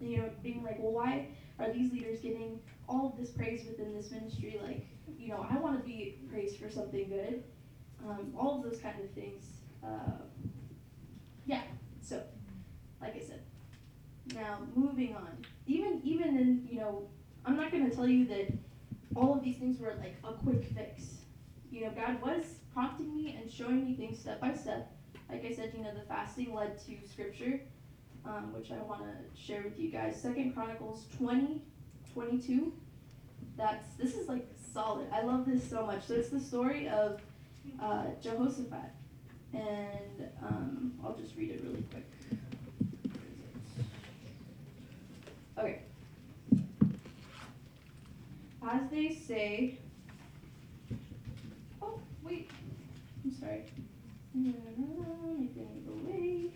You 0.00 0.18
know, 0.18 0.30
being 0.42 0.62
like, 0.62 0.78
well, 0.78 0.92
why 0.92 1.28
are 1.58 1.72
these 1.72 1.92
leaders 1.92 2.20
getting 2.20 2.60
all 2.88 3.12
of 3.12 3.18
this 3.18 3.30
praise 3.30 3.66
within 3.66 3.94
this 3.94 4.10
ministry? 4.10 4.60
Like, 4.62 4.86
you 5.18 5.28
know, 5.28 5.46
I 5.50 5.56
want 5.58 5.78
to 5.78 5.84
be 5.84 6.18
praised 6.30 6.58
for 6.58 6.70
something 6.70 7.08
good. 7.08 7.42
Um, 8.06 8.32
all 8.38 8.58
of 8.58 8.70
those 8.70 8.80
kind 8.80 9.00
of 9.02 9.10
things. 9.10 9.44
Uh, 9.82 10.22
yeah. 11.46 11.62
So, 12.02 12.22
like 13.00 13.16
I 13.16 13.20
said, 13.20 13.42
now 14.34 14.58
moving 14.74 15.14
on. 15.14 15.28
Even 15.66 16.00
even 16.04 16.36
in 16.36 16.68
you 16.70 16.80
know 16.80 17.08
I'm 17.44 17.56
not 17.56 17.70
going 17.70 17.88
to 17.88 17.94
tell 17.94 18.08
you 18.08 18.26
that 18.26 18.52
all 19.14 19.34
of 19.34 19.42
these 19.42 19.56
things 19.56 19.78
were 19.80 19.94
like 19.98 20.16
a 20.24 20.32
quick 20.32 20.64
fix. 20.64 21.18
You 21.70 21.82
know, 21.82 21.90
God 21.90 22.20
was 22.20 22.44
prompting 22.74 23.14
me 23.14 23.38
and 23.40 23.50
showing 23.50 23.84
me 23.84 23.94
things 23.94 24.18
step 24.18 24.40
by 24.40 24.52
step. 24.54 24.92
Like 25.30 25.44
I 25.44 25.52
said, 25.52 25.72
you 25.76 25.82
know, 25.82 25.94
the 25.94 26.06
fasting 26.06 26.54
led 26.54 26.78
to 26.86 27.08
scripture, 27.08 27.60
um, 28.26 28.52
which 28.52 28.70
I 28.70 28.76
want 28.78 29.02
to 29.02 29.40
share 29.40 29.62
with 29.62 29.78
you 29.78 29.90
guys. 29.90 30.20
Second 30.20 30.54
Chronicles 30.54 31.06
20, 31.18 31.62
22. 32.12 32.72
That's 33.56 33.94
this 33.96 34.14
is 34.14 34.28
like 34.28 34.46
solid. 34.72 35.08
I 35.12 35.22
love 35.22 35.46
this 35.46 35.68
so 35.68 35.86
much. 35.86 36.04
So 36.06 36.14
it's 36.14 36.28
the 36.28 36.40
story 36.40 36.88
of 36.88 37.20
uh, 37.80 38.04
Jehoshaphat, 38.22 38.90
and 39.52 40.28
um, 40.42 40.92
I'll 41.02 41.16
just 41.16 41.36
read 41.36 41.50
it 41.50 41.62
really 41.64 41.84
quick. 41.90 42.06
Okay. 45.58 45.82
As 48.68 48.90
they 48.90 49.08
say, 49.14 49.78
oh, 51.80 52.00
wait, 52.22 52.50
I'm 53.24 53.32
sorry. 53.32 53.64
No, 54.34 54.52
no, 54.76 54.86
no, 54.98 55.42
it 55.42 55.54
didn't 55.54 55.86
go 55.86 55.92
away. 55.92 56.50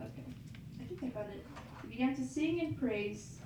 Okay, 0.00 0.24
I 0.80 0.84
think 0.84 1.02
I 1.04 1.06
got 1.08 1.28
it. 1.28 1.46
He 1.81 1.81
began 1.92 2.16
to 2.16 2.24
sing 2.24 2.60
and 2.60 2.78
praise. 2.78 3.38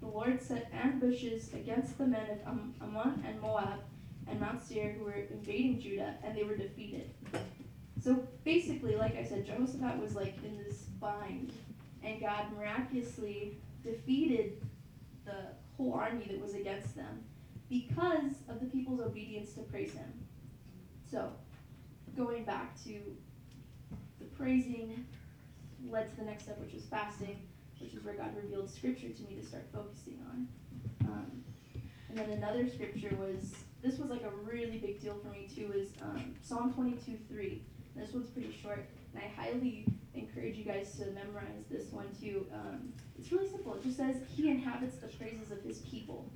The 0.00 0.08
Lord 0.08 0.42
set 0.42 0.70
ambushes 0.74 1.54
against 1.54 1.96
the 1.96 2.06
men 2.06 2.28
of 2.30 2.46
Am- 2.46 2.74
Ammon 2.82 3.24
and 3.26 3.40
Moab 3.40 3.80
and 4.28 4.38
Mount 4.38 4.62
Seir 4.62 4.92
who 4.92 5.04
were 5.04 5.24
invading 5.30 5.80
Judah, 5.80 6.14
and 6.22 6.36
they 6.36 6.44
were 6.44 6.54
defeated. 6.54 7.10
So 8.00 8.28
basically, 8.44 8.94
like 8.94 9.16
I 9.16 9.24
said, 9.24 9.46
Jehoshaphat 9.46 9.98
was 9.98 10.14
like 10.14 10.36
in 10.44 10.58
this 10.58 10.82
bind, 11.00 11.54
and 12.04 12.20
God 12.20 12.52
miraculously 12.54 13.56
defeated 13.82 14.60
the 15.24 15.46
whole 15.76 15.94
army 15.94 16.26
that 16.30 16.40
was 16.40 16.54
against 16.54 16.94
them 16.94 17.24
because 17.70 18.34
of 18.50 18.60
the 18.60 18.66
people's 18.66 19.00
obedience 19.00 19.54
to 19.54 19.60
praise 19.62 19.92
him. 19.92 20.12
So, 21.10 21.32
going 22.16 22.44
back 22.44 22.76
to 22.84 23.00
the 24.18 24.26
praising 24.36 25.06
led 25.88 26.10
to 26.10 26.16
the 26.16 26.24
next 26.24 26.44
step, 26.44 26.58
which 26.60 26.74
was 26.74 26.84
fasting, 26.84 27.47
which 27.80 27.94
is 27.94 28.04
where 28.04 28.14
God 28.14 28.36
revealed 28.36 28.70
scripture 28.70 29.08
to 29.08 29.22
me 29.22 29.36
to 29.40 29.46
start 29.46 29.64
focusing 29.72 30.18
on. 30.30 30.48
Um, 31.04 31.44
and 32.08 32.18
then 32.18 32.30
another 32.30 32.68
scripture 32.68 33.14
was 33.16 33.54
this 33.82 33.98
was 33.98 34.10
like 34.10 34.22
a 34.22 34.30
really 34.44 34.78
big 34.78 35.00
deal 35.00 35.16
for 35.22 35.28
me 35.28 35.48
too. 35.54 35.72
Is 35.74 35.90
um, 36.02 36.34
Psalm 36.42 36.72
22 36.72 37.18
3. 37.28 37.62
And 37.94 38.06
this 38.06 38.14
one's 38.14 38.30
pretty 38.30 38.56
short, 38.62 38.88
and 39.14 39.22
I 39.22 39.40
highly 39.40 39.86
encourage 40.14 40.56
you 40.56 40.64
guys 40.64 40.96
to 40.98 41.06
memorize 41.06 41.64
this 41.70 41.92
one 41.92 42.08
too. 42.20 42.46
Um, 42.52 42.92
it's 43.18 43.30
really 43.32 43.48
simple. 43.48 43.74
It 43.74 43.82
just 43.82 43.96
says, 43.96 44.16
He 44.36 44.50
inhabits 44.50 44.96
the 44.96 45.08
praises 45.08 45.50
of 45.50 45.62
His 45.62 45.78
people. 45.78 46.30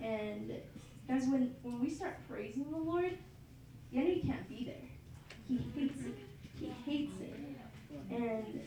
And 0.00 0.52
guys, 1.08 1.26
when, 1.26 1.54
when 1.62 1.80
we 1.80 1.90
start 1.90 2.18
praising 2.28 2.70
the 2.70 2.78
Lord, 2.78 3.16
the 3.92 3.98
enemy 3.98 4.22
can't 4.26 4.48
be 4.48 4.64
there. 4.64 4.88
He 5.48 5.58
hates 5.74 6.00
it. 6.00 6.18
He 6.58 6.72
hates 6.86 7.20
it. 7.20 7.34
And 8.10 8.60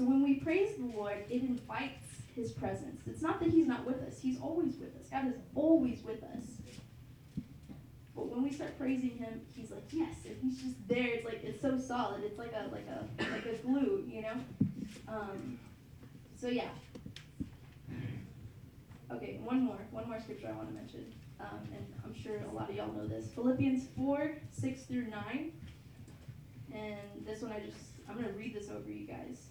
so 0.00 0.06
when 0.06 0.22
we 0.22 0.36
praise 0.36 0.76
the 0.78 0.86
Lord, 0.96 1.18
it 1.28 1.42
invites 1.42 2.22
His 2.34 2.52
presence. 2.52 3.02
It's 3.06 3.20
not 3.20 3.38
that 3.40 3.50
He's 3.50 3.66
not 3.66 3.84
with 3.84 4.00
us, 4.00 4.18
He's 4.18 4.40
always 4.40 4.78
with 4.78 4.96
us. 4.98 5.08
God 5.10 5.28
is 5.28 5.34
always 5.54 6.02
with 6.02 6.22
us. 6.22 6.44
But 8.16 8.28
when 8.28 8.42
we 8.42 8.50
start 8.50 8.78
praising 8.78 9.10
him, 9.10 9.42
he's 9.54 9.70
like, 9.70 9.84
yes, 9.92 10.14
and 10.26 10.36
he's 10.42 10.60
just 10.60 10.88
there. 10.88 11.06
It's 11.06 11.24
like 11.24 11.44
it's 11.44 11.60
so 11.62 11.78
solid. 11.78 12.22
It's 12.24 12.38
like 12.38 12.52
a 12.52 12.68
like 12.72 12.86
a 12.88 13.06
like 13.30 13.46
a 13.46 13.56
glue, 13.58 14.04
you 14.08 14.22
know. 14.22 14.34
Um, 15.06 15.58
so 16.34 16.48
yeah. 16.48 16.68
Okay, 19.12 19.38
one 19.42 19.62
more, 19.62 19.78
one 19.90 20.08
more 20.08 20.20
scripture 20.20 20.48
I 20.48 20.52
want 20.52 20.68
to 20.68 20.74
mention, 20.74 21.12
um, 21.40 21.60
and 21.72 21.86
I'm 22.04 22.14
sure 22.14 22.40
a 22.50 22.54
lot 22.54 22.68
of 22.68 22.76
y'all 22.76 22.92
know 22.92 23.06
this. 23.06 23.28
Philippians 23.34 23.86
four 23.96 24.32
six 24.50 24.82
through 24.82 25.08
nine, 25.08 25.52
and 26.72 27.26
this 27.26 27.42
one 27.42 27.52
I 27.52 27.60
just 27.60 27.78
I'm 28.08 28.16
gonna 28.16 28.32
read 28.32 28.54
this 28.54 28.70
over 28.70 28.90
you 28.90 29.06
guys. 29.06 29.50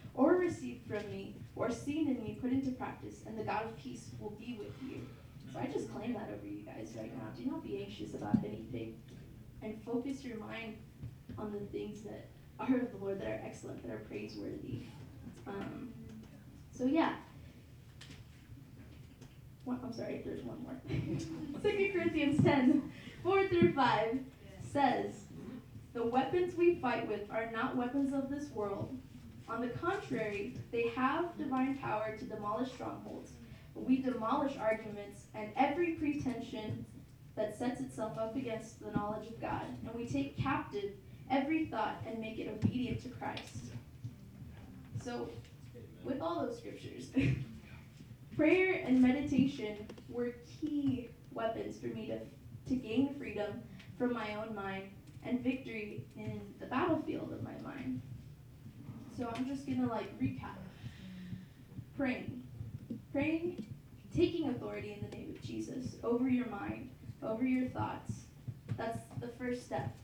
or 0.13 0.35
received 0.35 0.87
from 0.87 1.09
me 1.09 1.35
or 1.55 1.71
seen 1.71 2.07
in 2.07 2.23
me, 2.23 2.37
put 2.41 2.51
into 2.51 2.71
practice, 2.71 3.23
and 3.25 3.37
the 3.37 3.43
God 3.43 3.65
of 3.65 3.77
peace 3.77 4.09
will 4.19 4.31
be 4.31 4.57
with 4.59 4.73
you. 4.81 5.01
So 5.51 5.59
I 5.59 5.65
just 5.65 5.91
claim 5.93 6.13
that 6.13 6.29
over 6.33 6.45
you 6.45 6.61
guys 6.65 6.93
right 6.97 7.15
now. 7.17 7.25
Do 7.37 7.49
not 7.49 7.63
be 7.63 7.83
anxious 7.83 8.13
about 8.13 8.37
anything 8.43 8.95
and 9.61 9.81
focus 9.83 10.23
your 10.23 10.37
mind 10.37 10.77
on 11.37 11.51
the 11.51 11.59
things 11.77 12.01
that 12.01 12.27
are 12.59 12.75
of 12.77 12.91
the 12.91 12.97
Lord, 12.97 13.19
that 13.19 13.27
are 13.27 13.41
excellent, 13.43 13.81
that 13.83 13.91
are 13.91 13.99
praiseworthy. 13.99 14.83
Um, 15.47 15.89
so, 16.71 16.85
yeah. 16.85 17.15
I'm 19.67 19.93
sorry, 19.93 20.21
there's 20.25 20.43
one 20.43 20.61
more. 20.63 20.75
2 21.61 21.91
Corinthians 21.93 22.43
10 22.43 22.91
4 23.23 23.47
through 23.47 23.73
5 23.73 24.19
says, 24.61 25.13
The 25.93 26.05
weapons 26.05 26.55
we 26.55 26.75
fight 26.75 27.07
with 27.07 27.21
are 27.31 27.49
not 27.51 27.77
weapons 27.77 28.13
of 28.13 28.29
this 28.29 28.49
world. 28.51 28.97
On 29.51 29.59
the 29.59 29.67
contrary, 29.67 30.55
they 30.71 30.87
have 30.95 31.37
divine 31.37 31.77
power 31.77 32.15
to 32.17 32.23
demolish 32.23 32.71
strongholds. 32.71 33.31
We 33.75 34.01
demolish 34.01 34.57
arguments 34.57 35.23
and 35.35 35.51
every 35.57 35.91
pretension 35.95 36.85
that 37.35 37.57
sets 37.57 37.81
itself 37.81 38.17
up 38.17 38.37
against 38.37 38.79
the 38.79 38.91
knowledge 38.91 39.27
of 39.27 39.41
God, 39.41 39.63
and 39.85 39.93
we 39.93 40.07
take 40.07 40.37
captive 40.37 40.91
every 41.29 41.65
thought 41.65 42.01
and 42.07 42.19
make 42.19 42.39
it 42.39 42.47
obedient 42.47 43.03
to 43.03 43.09
Christ. 43.09 43.57
So, 45.03 45.29
with 46.03 46.21
all 46.21 46.45
those 46.45 46.57
scriptures, 46.57 47.09
prayer 48.37 48.81
and 48.85 49.01
meditation 49.01 49.85
were 50.07 50.33
key 50.61 51.09
weapons 51.33 51.77
for 51.77 51.87
me 51.87 52.07
to, 52.07 52.19
to 52.69 52.75
gain 52.75 53.15
freedom 53.15 53.61
from 53.97 54.13
my 54.13 54.35
own 54.35 54.55
mind 54.55 54.83
and 55.23 55.41
victory 55.41 56.05
in 56.15 56.41
the 56.59 56.65
battlefield 56.67 57.33
of 57.33 57.43
my 57.43 57.57
mind. 57.63 58.01
So, 59.21 59.29
I'm 59.35 59.45
just 59.45 59.67
gonna 59.67 59.85
like 59.85 60.19
recap 60.19 60.57
praying 61.95 62.41
praying, 63.11 63.67
taking 64.15 64.49
authority 64.49 64.97
in 64.99 65.07
the 65.07 65.15
name 65.15 65.35
of 65.35 65.41
Jesus 65.43 65.97
over 66.03 66.27
your 66.27 66.47
mind, 66.47 66.89
over 67.21 67.43
your 67.43 67.67
thoughts. 67.69 68.13
That's 68.77 68.97
the 69.19 69.27
first 69.27 69.63
step. 69.63 69.95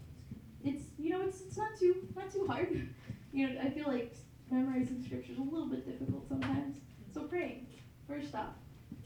It's 0.64 0.84
you 1.00 1.10
know 1.10 1.22
it's 1.24 1.42
it's 1.42 1.58
not 1.58 1.72
too 1.80 2.08
not 2.16 2.32
too 2.32 2.46
hard. 2.48 2.90
You 3.34 3.50
know 3.50 3.62
I 3.62 3.70
feel 3.70 3.88
like 3.88 4.16
memorizing 4.52 5.04
scripture 5.04 5.34
is 5.34 5.38
a 5.38 5.42
little 5.42 5.68
bit 5.68 5.86
difficult 5.86 6.28
sometimes. 6.30 6.78
So 7.12 7.24
praying, 7.24 7.68
first 8.08 8.36
off, 8.36 8.54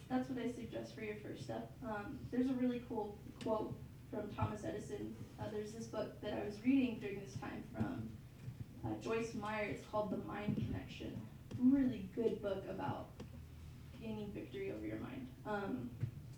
that's 0.10 0.30
what 0.30 0.38
I 0.44 0.52
suggest 0.52 0.94
for 0.94 1.02
your 1.02 1.16
first 1.16 1.44
step. 1.44 1.72
Um, 1.86 2.20
there's 2.32 2.48
a 2.48 2.54
really 2.54 2.82
cool 2.88 3.18
quote 3.44 3.74
from 4.12 4.30
Thomas 4.36 4.64
Edison. 4.64 5.16
Uh, 5.40 5.46
there's 5.52 5.72
this 5.72 5.86
book 5.86 6.22
that 6.22 6.34
I 6.34 6.46
was 6.46 6.56
reading 6.64 7.00
during 7.00 7.20
this 7.20 7.34
time 7.34 7.64
from 7.74 8.10
uh, 8.86 8.90
Joyce 9.02 9.34
Meyer. 9.34 9.66
It's 9.66 9.86
called 9.92 10.12
The 10.12 10.18
Mind 10.28 10.56
Connection. 10.56 11.20
Really 11.60 12.10
good 12.16 12.42
book 12.42 12.64
about 12.70 13.10
gaining 14.02 14.32
victory 14.34 14.72
over 14.76 14.86
your 14.86 15.00
mind. 15.00 15.28
Um, 15.46 15.90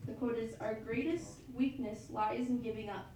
the 0.06 0.14
quote 0.14 0.38
is 0.38 0.56
Our 0.60 0.76
greatest 0.76 1.28
weakness 1.54 2.10
lies 2.10 2.48
in 2.48 2.62
giving 2.62 2.90
up. 2.90 3.12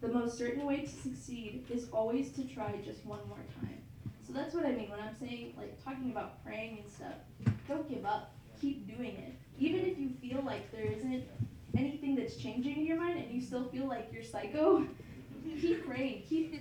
The 0.00 0.08
most 0.08 0.38
certain 0.38 0.64
way 0.64 0.82
to 0.82 0.88
succeed 0.88 1.66
is 1.70 1.88
always 1.90 2.30
to 2.32 2.44
try 2.44 2.72
just 2.84 3.04
one 3.04 3.20
more 3.28 3.44
time. 3.60 3.78
So 4.24 4.32
that's 4.32 4.54
what 4.54 4.64
I 4.64 4.72
mean 4.72 4.90
when 4.90 5.00
I'm 5.00 5.14
saying, 5.18 5.54
like, 5.56 5.82
talking 5.82 6.10
about 6.10 6.44
praying 6.44 6.78
and 6.82 6.90
stuff. 6.90 7.54
Don't 7.66 7.88
give 7.88 8.04
up. 8.04 8.32
Keep 8.60 8.86
doing 8.96 9.16
it. 9.16 9.34
Even 9.58 9.80
if 9.80 9.98
you 9.98 10.10
feel 10.20 10.42
like 10.44 10.70
there 10.70 10.84
isn't 10.84 11.24
anything 11.76 12.14
that's 12.14 12.36
changing 12.36 12.76
in 12.76 12.86
your 12.86 12.96
mind 12.96 13.18
and 13.18 13.32
you 13.32 13.40
still 13.40 13.64
feel 13.68 13.86
like 13.86 14.10
you're 14.12 14.22
psycho, 14.22 14.86
keep 15.60 15.86
praying. 15.86 16.22
Keep, 16.28 16.54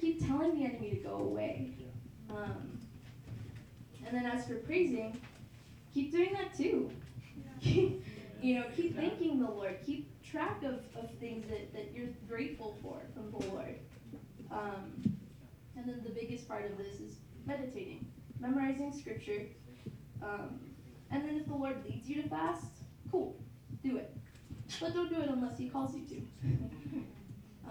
keep 0.00 0.26
telling 0.26 0.58
the 0.58 0.64
enemy 0.64 0.90
to 0.90 0.96
go 0.96 1.14
away. 1.16 1.70
Um, 2.30 2.78
and 4.06 4.16
then 4.16 4.26
as 4.26 4.46
for 4.46 4.54
praising, 4.54 5.20
keep 5.92 6.12
doing 6.12 6.32
that 6.34 6.56
too. 6.56 6.90
you 7.60 8.54
know, 8.54 8.64
keep 8.76 8.96
thanking 8.96 9.40
the 9.40 9.50
Lord. 9.50 9.78
Keep 9.84 10.08
track 10.22 10.62
of, 10.62 10.80
of 10.96 11.10
things 11.20 11.48
that, 11.48 11.72
that 11.72 11.92
you're 11.94 12.08
grateful 12.28 12.76
for 12.82 13.00
from 13.14 13.30
the 13.30 13.46
Lord. 13.48 13.76
Um, 14.50 15.02
and 15.76 15.86
then 15.86 16.00
the 16.04 16.10
biggest 16.10 16.48
part 16.48 16.64
of 16.64 16.76
this 16.78 17.00
is 17.00 17.16
meditating, 17.46 18.06
memorizing 18.40 18.92
scripture. 18.92 19.42
Um, 20.22 20.60
and 21.10 21.22
then 21.22 21.36
if 21.36 21.46
the 21.46 21.54
Lord 21.54 21.76
leads 21.88 22.08
you 22.08 22.22
to 22.22 22.28
fast, 22.28 22.66
cool, 23.10 23.36
do 23.82 23.96
it. 23.96 24.16
But 24.80 24.94
don't 24.94 25.08
do 25.08 25.20
it 25.20 25.28
unless 25.28 25.58
He 25.58 25.68
calls 25.68 25.94
you 25.94 26.04
to. 26.06 26.48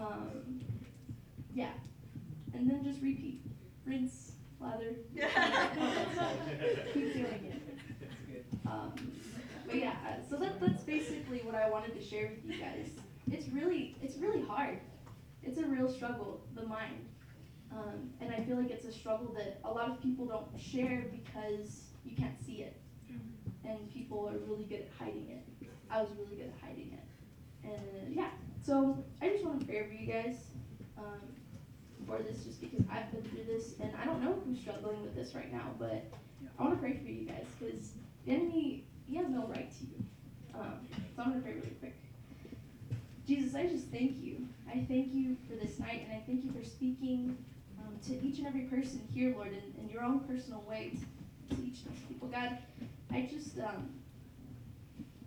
um, 0.00 0.60
yeah. 1.54 1.70
And 2.56 2.70
then 2.70 2.82
just 2.82 3.02
repeat. 3.02 3.42
Rinse, 3.84 4.32
lather. 4.60 4.96
Keep 6.94 7.12
doing 7.12 7.52
it. 7.52 8.46
Um, 8.66 8.94
but 9.66 9.74
yeah, 9.74 9.94
uh, 10.06 10.28
so 10.28 10.36
that, 10.36 10.58
that's 10.58 10.82
basically 10.84 11.40
what 11.40 11.54
I 11.54 11.68
wanted 11.68 11.94
to 11.94 12.02
share 12.02 12.30
with 12.30 12.50
you 12.50 12.58
guys. 12.58 12.88
It's 13.30 13.48
really, 13.50 13.96
it's 14.02 14.16
really 14.16 14.42
hard. 14.42 14.78
It's 15.42 15.58
a 15.58 15.66
real 15.66 15.92
struggle, 15.92 16.40
the 16.54 16.62
mind. 16.62 17.06
Um, 17.70 18.10
and 18.20 18.32
I 18.32 18.42
feel 18.44 18.56
like 18.56 18.70
it's 18.70 18.86
a 18.86 18.92
struggle 18.92 19.34
that 19.36 19.60
a 19.62 19.70
lot 19.70 19.90
of 19.90 20.02
people 20.02 20.24
don't 20.24 20.48
share 20.58 21.04
because 21.12 21.82
you 22.06 22.16
can't 22.16 22.40
see 22.44 22.62
it. 22.62 22.80
And 23.68 23.92
people 23.92 24.28
are 24.28 24.38
really 24.48 24.64
good 24.64 24.80
at 24.80 24.88
hiding 24.98 25.28
it. 25.28 25.68
I 25.90 26.00
was 26.00 26.10
really 26.18 26.36
good 26.36 26.46
at 26.46 26.66
hiding 26.66 26.92
it. 26.92 27.68
And 27.68 28.14
yeah, 28.14 28.30
so 28.64 29.04
I 29.20 29.28
just 29.28 29.44
want 29.44 29.60
to 29.60 29.66
pray 29.66 29.86
for 29.86 29.92
you 29.92 30.06
guys 30.06 30.36
um, 30.96 31.20
for 32.06 32.18
this 32.18 32.44
just 32.44 32.60
because 32.60 32.84
I've 32.90 33.10
been 33.12 33.22
through 33.22 33.44
this 33.44 33.74
and 33.80 33.92
I 34.00 34.04
don't 34.04 34.22
know 34.22 34.40
who's 34.44 34.60
struggling 34.60 35.02
with 35.02 35.14
this 35.14 35.34
right 35.34 35.52
now, 35.52 35.74
but 35.78 36.04
I 36.58 36.62
want 36.62 36.74
to 36.74 36.80
pray 36.80 36.98
for 37.02 37.10
you 37.10 37.26
guys 37.26 37.44
because 37.58 37.90
the 38.24 38.32
enemy, 38.32 38.84
he 39.08 39.16
has 39.16 39.28
no 39.28 39.46
right 39.46 39.70
to 39.78 39.84
you. 39.84 40.04
Um, 40.54 40.86
so 41.14 41.22
I'm 41.22 41.30
going 41.30 41.42
to 41.42 41.44
pray 41.44 41.54
really 41.54 41.76
quick. 41.80 41.96
Jesus, 43.26 43.54
I 43.54 43.66
just 43.66 43.88
thank 43.88 44.22
you. 44.22 44.46
I 44.68 44.84
thank 44.88 45.12
you 45.12 45.36
for 45.48 45.56
this 45.56 45.78
night, 45.78 46.06
and 46.08 46.16
I 46.16 46.22
thank 46.26 46.44
you 46.44 46.52
for 46.52 46.64
speaking 46.64 47.36
um, 47.80 47.94
to 48.06 48.24
each 48.24 48.38
and 48.38 48.46
every 48.46 48.62
person 48.62 49.06
here, 49.12 49.34
Lord, 49.34 49.48
in, 49.48 49.82
in 49.82 49.88
your 49.88 50.02
own 50.02 50.20
personal 50.20 50.64
way 50.68 50.92
to, 51.50 51.56
to 51.56 51.62
each 51.62 51.80
of 51.80 51.90
these 51.90 52.02
people. 52.08 52.28
God, 52.28 52.58
I 53.12 53.28
just, 53.30 53.58
um, 53.58 53.90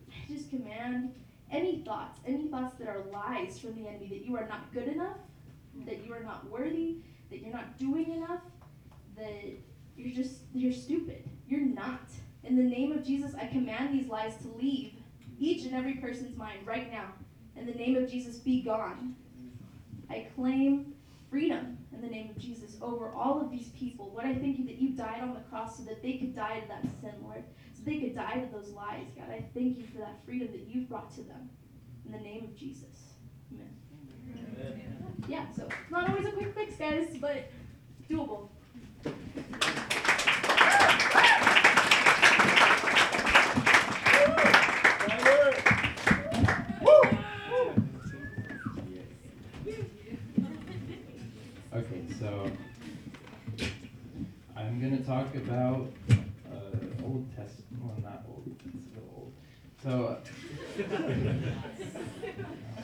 I 0.10 0.34
just 0.34 0.50
command 0.50 1.14
any 1.52 1.80
thoughts, 1.80 2.20
any 2.26 2.48
thoughts 2.48 2.76
that 2.80 2.88
are 2.88 3.04
lies 3.12 3.60
from 3.60 3.76
the 3.76 3.88
enemy, 3.88 4.08
that 4.08 4.26
you 4.26 4.36
are 4.38 4.48
not 4.48 4.72
good 4.74 4.88
enough, 4.88 5.18
that 5.86 6.06
you 6.06 6.14
are 6.14 6.24
not 6.24 6.50
worthy, 6.50 6.98
that 7.30 7.42
you're 7.42 7.54
not 7.54 7.78
doing 7.78 8.12
enough, 8.12 8.42
that 9.18 9.44
you're 9.96 10.14
just, 10.14 10.42
you're 10.54 10.74
stupid. 10.74 11.24
You're 11.48 11.62
not. 11.62 12.02
In 12.44 12.56
the 12.56 12.64
name 12.64 12.92
of 12.92 13.04
Jesus, 13.04 13.34
I 13.36 13.48
command 13.48 13.94
these 13.94 14.08
lies 14.08 14.36
to 14.38 14.48
leave 14.58 14.94
each 15.40 15.66
and 15.66 15.76
every 15.76 15.96
person's 15.96 16.38
mind 16.38 16.66
right 16.66 16.92
now. 16.92 17.06
In 17.56 17.66
the 17.66 17.74
name 17.74 17.98
of 17.98 18.10
Jesus, 18.10 18.38
be 18.38 18.62
gone. 18.62 19.16
I 20.10 20.28
claim 20.36 20.94
freedom 21.30 21.78
in 21.94 22.02
the 22.02 22.08
name 22.08 22.30
of 22.30 22.38
Jesus 22.38 22.78
over 22.82 23.12
all 23.12 23.42
of 23.42 23.52
these 23.52 23.70
people. 23.70 24.10
What 24.10 24.26
I 24.26 24.34
thank 24.34 24.58
you 24.58 24.66
that 24.66 24.80
you 24.80 24.90
died 24.90 25.22
on 25.22 25.34
the 25.34 25.42
cross 25.42 25.78
so 25.78 25.84
that 25.84 26.02
they 26.02 26.14
could 26.14 26.36
die 26.36 26.62
to 26.62 26.68
that 26.68 26.84
sin, 27.02 27.14
Lord. 27.24 27.44
So 27.76 27.84
they 27.86 27.98
could 27.98 28.16
die 28.16 28.40
to 28.40 28.58
those 28.58 28.70
lies, 28.70 29.06
God. 29.16 29.30
I 29.30 29.44
thank 29.54 29.78
you 29.78 29.86
for 29.86 30.00
that 30.00 30.24
freedom 30.26 30.50
that 30.52 30.68
you've 30.68 30.90
brought 30.90 31.14
to 31.16 31.22
them. 31.22 31.50
In 32.06 32.12
the 32.12 32.20
name 32.20 32.46
of 32.46 32.56
Jesus. 32.56 33.14
Amen. 33.54 33.79
Yeah, 35.28 35.46
so 35.56 35.68
not 35.92 36.10
always 36.10 36.26
a 36.26 36.32
quick 36.32 36.56
fix, 36.56 36.76
guys, 36.76 37.16
but 37.22 37.50
doable. 38.10 38.50
Okay, 51.72 52.02
so 52.20 52.52
I'm 54.58 54.80
going 54.82 54.98
to 54.98 55.04
talk 55.06 55.36
about 55.36 55.92
uh, 56.10 57.06
Old 57.06 57.28
Testament. 57.36 57.84
Well, 57.84 57.96
not 58.02 58.24
old. 58.28 58.56
It's 58.74 58.86
still 58.86 59.04
old. 59.16 59.34
So. 59.84 60.18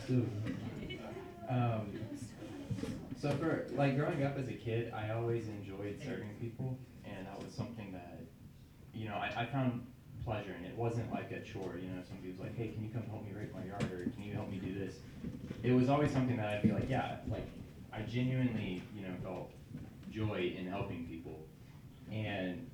still 0.03 0.21
uh, 0.44 0.44
so 3.25 3.31
for 3.37 3.65
like 3.75 3.97
growing 3.97 4.23
up 4.23 4.37
as 4.37 4.49
a 4.49 4.53
kid, 4.53 4.93
I 4.93 5.09
always 5.09 5.47
enjoyed 5.47 5.97
serving 6.03 6.35
people, 6.39 6.77
and 7.05 7.25
that 7.25 7.43
was 7.43 7.51
something 7.51 7.91
that, 7.91 8.19
you 8.93 9.09
know, 9.09 9.15
I, 9.15 9.33
I 9.35 9.45
found 9.47 9.87
pleasure 10.23 10.55
in. 10.59 10.63
It 10.63 10.77
wasn't 10.77 11.11
like 11.11 11.31
a 11.31 11.41
chore. 11.41 11.75
You 11.81 11.89
know, 11.89 12.03
somebody 12.07 12.29
was 12.29 12.39
like, 12.39 12.55
"Hey, 12.55 12.67
can 12.67 12.83
you 12.83 12.91
come 12.91 13.01
help 13.09 13.25
me 13.25 13.31
rake 13.35 13.51
my 13.51 13.63
yard?" 13.65 13.83
or 13.91 14.11
"Can 14.11 14.21
you 14.21 14.33
help 14.33 14.51
me 14.51 14.57
do 14.57 14.77
this?" 14.77 14.97
It 15.63 15.71
was 15.71 15.89
always 15.89 16.11
something 16.11 16.37
that 16.37 16.45
I'd 16.45 16.61
be 16.61 16.71
like, 16.71 16.87
"Yeah," 16.87 17.17
like 17.27 17.47
I 17.91 18.01
genuinely, 18.01 18.83
you 18.93 19.01
know, 19.01 19.13
felt 19.23 19.51
joy 20.11 20.53
in 20.55 20.67
helping 20.67 21.07
people, 21.07 21.47
and 22.11 22.69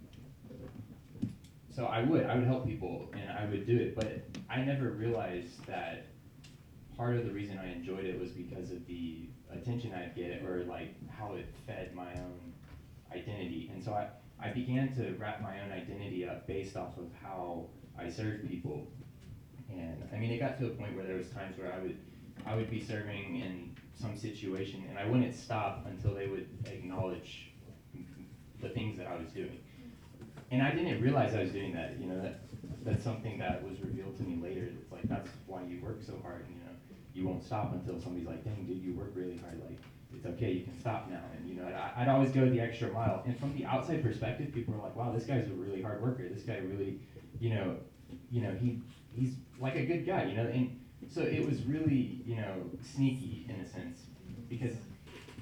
so 1.74 1.86
I 1.86 2.04
would 2.04 2.26
I 2.26 2.36
would 2.36 2.48
help 2.48 2.66
people 2.66 3.10
and 3.14 3.32
I 3.32 3.46
would 3.46 3.66
do 3.66 3.78
it, 3.78 3.96
but 3.96 4.20
I 4.50 4.62
never 4.64 4.90
realized 4.90 5.66
that 5.68 6.08
part 6.98 7.16
of 7.16 7.24
the 7.24 7.32
reason 7.32 7.58
I 7.58 7.72
enjoyed 7.72 8.04
it 8.04 8.20
was 8.20 8.32
because 8.32 8.72
of 8.72 8.86
the 8.86 9.31
attention 9.54 9.94
I'd 9.94 10.16
get 10.16 10.44
or 10.44 10.64
like 10.66 10.96
how 11.10 11.34
it 11.34 11.48
fed 11.66 11.94
my 11.94 12.12
own 12.14 12.54
identity. 13.14 13.70
And 13.74 13.84
so 13.84 13.94
I, 13.94 14.08
I 14.44 14.52
began 14.52 14.94
to 14.96 15.14
wrap 15.20 15.42
my 15.42 15.62
own 15.62 15.72
identity 15.72 16.28
up 16.28 16.48
based 16.48 16.76
off 16.76 16.98
of 16.98 17.10
how 17.22 17.68
I 17.98 18.10
served 18.10 18.48
people. 18.50 18.88
And 19.70 20.04
I 20.14 20.18
mean 20.18 20.32
it 20.32 20.40
got 20.40 20.60
to 20.60 20.68
a 20.68 20.70
point 20.70 20.96
where 20.96 21.06
there 21.06 21.18
was 21.18 21.30
times 21.30 21.58
where 21.58 21.72
I 21.74 21.80
would 21.80 21.98
I 22.46 22.56
would 22.56 22.70
be 22.70 22.84
serving 22.84 23.40
in 23.40 23.76
some 24.00 24.18
situation 24.18 24.84
and 24.90 24.98
I 24.98 25.06
wouldn't 25.06 25.36
stop 25.36 25.86
until 25.86 26.16
they 26.16 26.28
would 26.28 26.48
acknowledge 26.66 27.52
the 28.62 28.70
things 28.70 28.98
that 28.98 29.08
I 29.08 29.16
was 29.16 29.28
doing. 29.30 29.60
And 30.52 30.62
I 30.62 30.72
didn't 30.72 31.02
realize 31.02 31.34
I 31.34 31.42
was 31.44 31.52
doing 31.52 31.74
that, 31.74 32.00
you 32.00 32.08
know, 32.08 32.22
that 32.22 32.42
that's 32.84 33.04
something 33.04 33.38
that 33.40 33.64
was 33.64 33.80
revealed 33.80 34.18
to 34.18 34.24
me 34.24 34.42
later. 34.42 34.70
It's 34.82 34.92
like 34.92 35.04
that's 35.04 35.30
why 35.48 35.64
you 35.64 35.80
work 35.82 36.02
so 36.06 36.14
hard, 36.24 36.46
know. 36.50 36.61
You 37.14 37.28
won't 37.28 37.44
stop 37.44 37.74
until 37.74 38.00
somebody's 38.00 38.28
like, 38.28 38.44
"Dang, 38.44 38.66
dude, 38.66 38.82
you 38.84 38.94
work 38.94 39.12
really 39.16 39.38
hard. 39.38 39.62
Like, 39.68 39.80
it's 40.14 40.26
okay, 40.26 40.52
you 40.52 40.64
can 40.64 40.80
stop 40.80 41.10
now." 41.10 41.22
And 41.38 41.50
you 41.50 41.56
know, 41.56 41.66
I, 41.66 42.02
I'd 42.02 42.08
always 42.08 42.32
go 42.32 42.50
the 42.50 42.60
extra 42.60 42.92
mile. 42.92 43.24
And 43.26 43.38
from 43.40 43.54
the 43.58 43.66
outside 43.66 44.04
perspective, 44.04 44.54
people 44.54 44.74
are 44.76 44.82
like, 44.82 44.96
"Wow, 44.96 45.12
this 45.12 45.26
guy's 45.26 45.48
a 45.48 45.54
really 45.54 45.82
hard 45.82 46.02
worker. 46.02 46.28
This 46.30 46.44
guy 46.44 46.58
really, 46.58 47.00
you 47.40 47.54
know, 47.54 47.76
you 48.30 48.42
know, 48.42 48.52
he 48.52 48.82
he's 49.14 49.36
like 49.60 49.76
a 49.76 49.86
good 49.86 50.06
guy, 50.06 50.26
you 50.26 50.36
know." 50.36 50.46
And 50.48 50.78
so 51.08 51.22
it 51.22 51.46
was 51.46 51.64
really, 51.64 52.22
you 52.26 52.38
know, 52.38 52.70
sneaky 52.82 53.46
in 53.50 53.60
a 53.60 53.68
sense 53.68 54.06
because, 54.48 54.76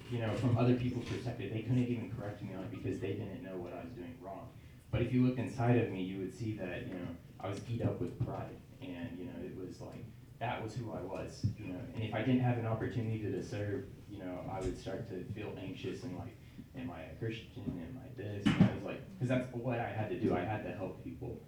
you 0.09 0.19
know, 0.19 0.33
from 0.35 0.57
other 0.57 0.73
people's 0.75 1.05
perspective, 1.05 1.51
they 1.53 1.61
couldn't 1.61 1.87
even 1.87 2.11
correct 2.11 2.41
me 2.41 2.53
on 2.55 2.63
it 2.63 2.71
because 2.71 2.99
they 2.99 3.13
didn't 3.13 3.43
know 3.43 3.57
what 3.57 3.73
I 3.73 3.83
was 3.83 3.91
doing 3.91 4.15
wrong. 4.21 4.47
But 4.91 5.01
if 5.01 5.13
you 5.13 5.25
look 5.25 5.37
inside 5.37 5.77
of 5.77 5.91
me, 5.91 6.01
you 6.01 6.19
would 6.19 6.33
see 6.33 6.53
that, 6.53 6.87
you 6.87 6.93
know, 6.93 7.07
I 7.39 7.49
was 7.49 7.59
eat 7.69 7.83
up 7.83 7.99
with 8.01 8.17
pride. 8.25 8.55
And, 8.81 9.17
you 9.17 9.25
know, 9.25 9.37
it 9.43 9.55
was 9.59 9.79
like, 9.81 10.03
that 10.39 10.63
was 10.63 10.73
who 10.73 10.91
I 10.91 11.01
was, 11.01 11.45
you 11.57 11.73
know. 11.73 11.79
And 11.93 12.03
if 12.03 12.13
I 12.13 12.19
didn't 12.19 12.41
have 12.41 12.57
an 12.57 12.65
opportunity 12.65 13.19
to 13.19 13.43
serve, 13.43 13.85
you 14.09 14.19
know, 14.19 14.39
I 14.51 14.59
would 14.61 14.79
start 14.79 15.09
to 15.09 15.23
feel 15.33 15.53
anxious 15.61 16.03
and 16.03 16.17
like, 16.17 16.35
am 16.77 16.91
I 16.91 17.01
a 17.01 17.15
Christian? 17.19 17.63
Am 17.67 17.99
I 17.99 18.21
this? 18.21 18.45
And 18.45 18.55
I 18.55 18.73
was 18.75 18.83
like, 18.83 19.01
because 19.13 19.29
that's 19.29 19.53
what 19.53 19.79
I 19.79 19.89
had 19.89 20.09
to 20.09 20.19
do. 20.19 20.35
I 20.35 20.41
had 20.41 20.63
to 20.63 20.71
help 20.71 21.03
people. 21.03 21.41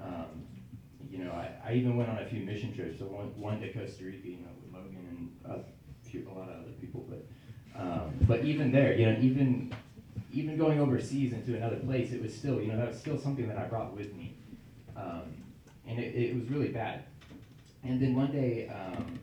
Um, 0.00 0.46
you 1.10 1.24
know, 1.24 1.32
I, 1.32 1.50
I 1.64 1.74
even 1.74 1.96
went 1.96 2.08
on 2.08 2.18
a 2.18 2.26
few 2.26 2.40
mission 2.40 2.72
trips. 2.72 3.00
So 3.00 3.06
one, 3.06 3.38
one 3.38 3.60
to 3.60 3.72
Costa 3.72 4.04
Rica, 4.04 4.28
you 4.28 4.38
know, 4.38 4.48
with 4.62 4.72
Logan 4.72 5.32
and 5.44 5.52
a, 5.52 5.64
lot 6.28 6.48
of 6.48 6.60
other 6.60 6.72
people. 6.80 7.06
But, 7.08 7.26
um, 7.80 8.14
but 8.28 8.44
even 8.44 8.70
there, 8.70 8.94
you 8.94 9.06
know, 9.06 9.18
even 9.20 9.74
even 10.32 10.56
going 10.56 10.78
overseas 10.78 11.32
into 11.32 11.56
another 11.56 11.76
place, 11.76 12.12
it 12.12 12.22
was 12.22 12.34
still, 12.34 12.60
you 12.60 12.68
know, 12.68 12.76
that 12.76 12.88
was 12.88 12.98
still 12.98 13.18
something 13.18 13.48
that 13.48 13.58
I 13.58 13.64
brought 13.64 13.94
with 13.94 14.14
me. 14.14 14.36
Um, 14.96 15.34
and 15.86 15.98
it, 15.98 16.14
it 16.14 16.38
was 16.38 16.48
really 16.48 16.68
bad. 16.68 17.04
And 17.84 18.00
then 18.00 18.14
one 18.14 18.30
day, 18.30 18.68
um, 18.68 19.18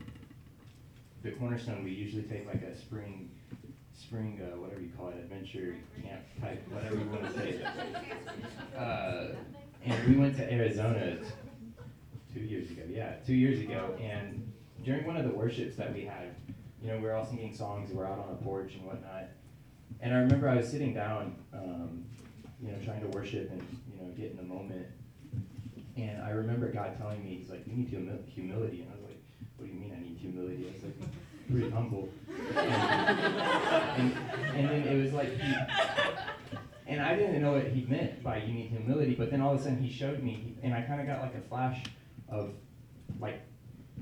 the 1.22 1.30
Cornerstone, 1.32 1.84
we 1.84 1.90
usually 1.90 2.22
take 2.22 2.46
like 2.46 2.62
a 2.62 2.76
spring, 2.76 3.30
spring, 3.96 4.40
uh, 4.42 4.56
whatever 4.58 4.80
you 4.80 4.90
call 4.96 5.08
it, 5.08 5.16
adventure 5.16 5.76
camp 6.02 6.22
type, 6.40 6.62
whatever 6.70 6.96
you 6.96 7.08
want 7.08 7.24
to 7.24 7.32
say. 7.32 7.60
Uh, 8.76 9.34
and 9.84 10.08
we 10.08 10.14
went 10.14 10.36
to 10.36 10.52
Arizona 10.52 11.18
two 12.32 12.38
years 12.38 12.70
ago, 12.70 12.82
yeah, 12.88 13.14
two 13.26 13.34
years 13.34 13.58
ago. 13.58 13.96
And 14.00 14.52
during 14.84 15.04
one 15.04 15.16
of 15.16 15.24
the 15.24 15.30
worships 15.30 15.74
that 15.76 15.92
we 15.92 16.04
had, 16.04 16.34
you 16.80 16.88
know, 16.88 16.96
we 16.98 17.02
were 17.02 17.14
all 17.14 17.26
singing 17.26 17.52
songs, 17.52 17.92
we're 17.92 18.06
out 18.06 18.20
on 18.20 18.30
a 18.30 18.44
porch 18.44 18.74
and 18.74 18.84
whatnot. 18.84 19.24
And 20.00 20.14
I 20.14 20.18
remember 20.18 20.48
I 20.48 20.56
was 20.56 20.70
sitting 20.70 20.94
down, 20.94 21.34
um, 21.52 22.04
you 22.62 22.70
know, 22.70 22.78
trying 22.84 23.00
to 23.00 23.08
worship 23.08 23.50
and, 23.50 23.66
you 23.92 24.00
know, 24.00 24.12
get 24.12 24.30
in 24.30 24.36
the 24.36 24.42
moment. 24.44 24.86
And 25.98 26.22
I 26.22 26.30
remember 26.30 26.70
God 26.70 26.96
telling 26.98 27.24
me, 27.24 27.36
He's 27.40 27.50
like, 27.50 27.66
you 27.66 27.76
need 27.76 27.88
humi- 27.88 28.24
humility. 28.26 28.82
And 28.82 28.90
I 28.92 28.94
was 28.94 29.04
like, 29.04 29.20
what 29.56 29.66
do 29.66 29.72
you 29.72 29.80
mean 29.80 29.92
I 29.96 30.00
need 30.00 30.16
humility? 30.16 30.68
I 30.68 30.72
was 30.72 30.82
like, 30.84 31.10
pretty 31.50 31.70
humble. 31.70 32.08
And, 32.56 32.68
and, 33.96 34.12
and 34.54 34.68
then 34.68 34.82
it 34.86 35.02
was 35.02 35.12
like, 35.12 35.36
he, 35.40 35.54
and 36.86 37.02
I 37.02 37.16
didn't 37.16 37.42
know 37.42 37.52
what 37.52 37.66
he 37.66 37.82
meant 37.82 38.22
by 38.22 38.38
you 38.38 38.52
need 38.52 38.70
humility, 38.70 39.14
but 39.14 39.30
then 39.30 39.40
all 39.40 39.54
of 39.54 39.60
a 39.60 39.62
sudden 39.62 39.78
he 39.82 39.92
showed 39.92 40.22
me, 40.22 40.54
and 40.62 40.72
I 40.72 40.82
kind 40.82 41.00
of 41.00 41.06
got 41.06 41.20
like 41.20 41.34
a 41.34 41.40
flash 41.48 41.84
of 42.28 42.52
like 43.20 43.42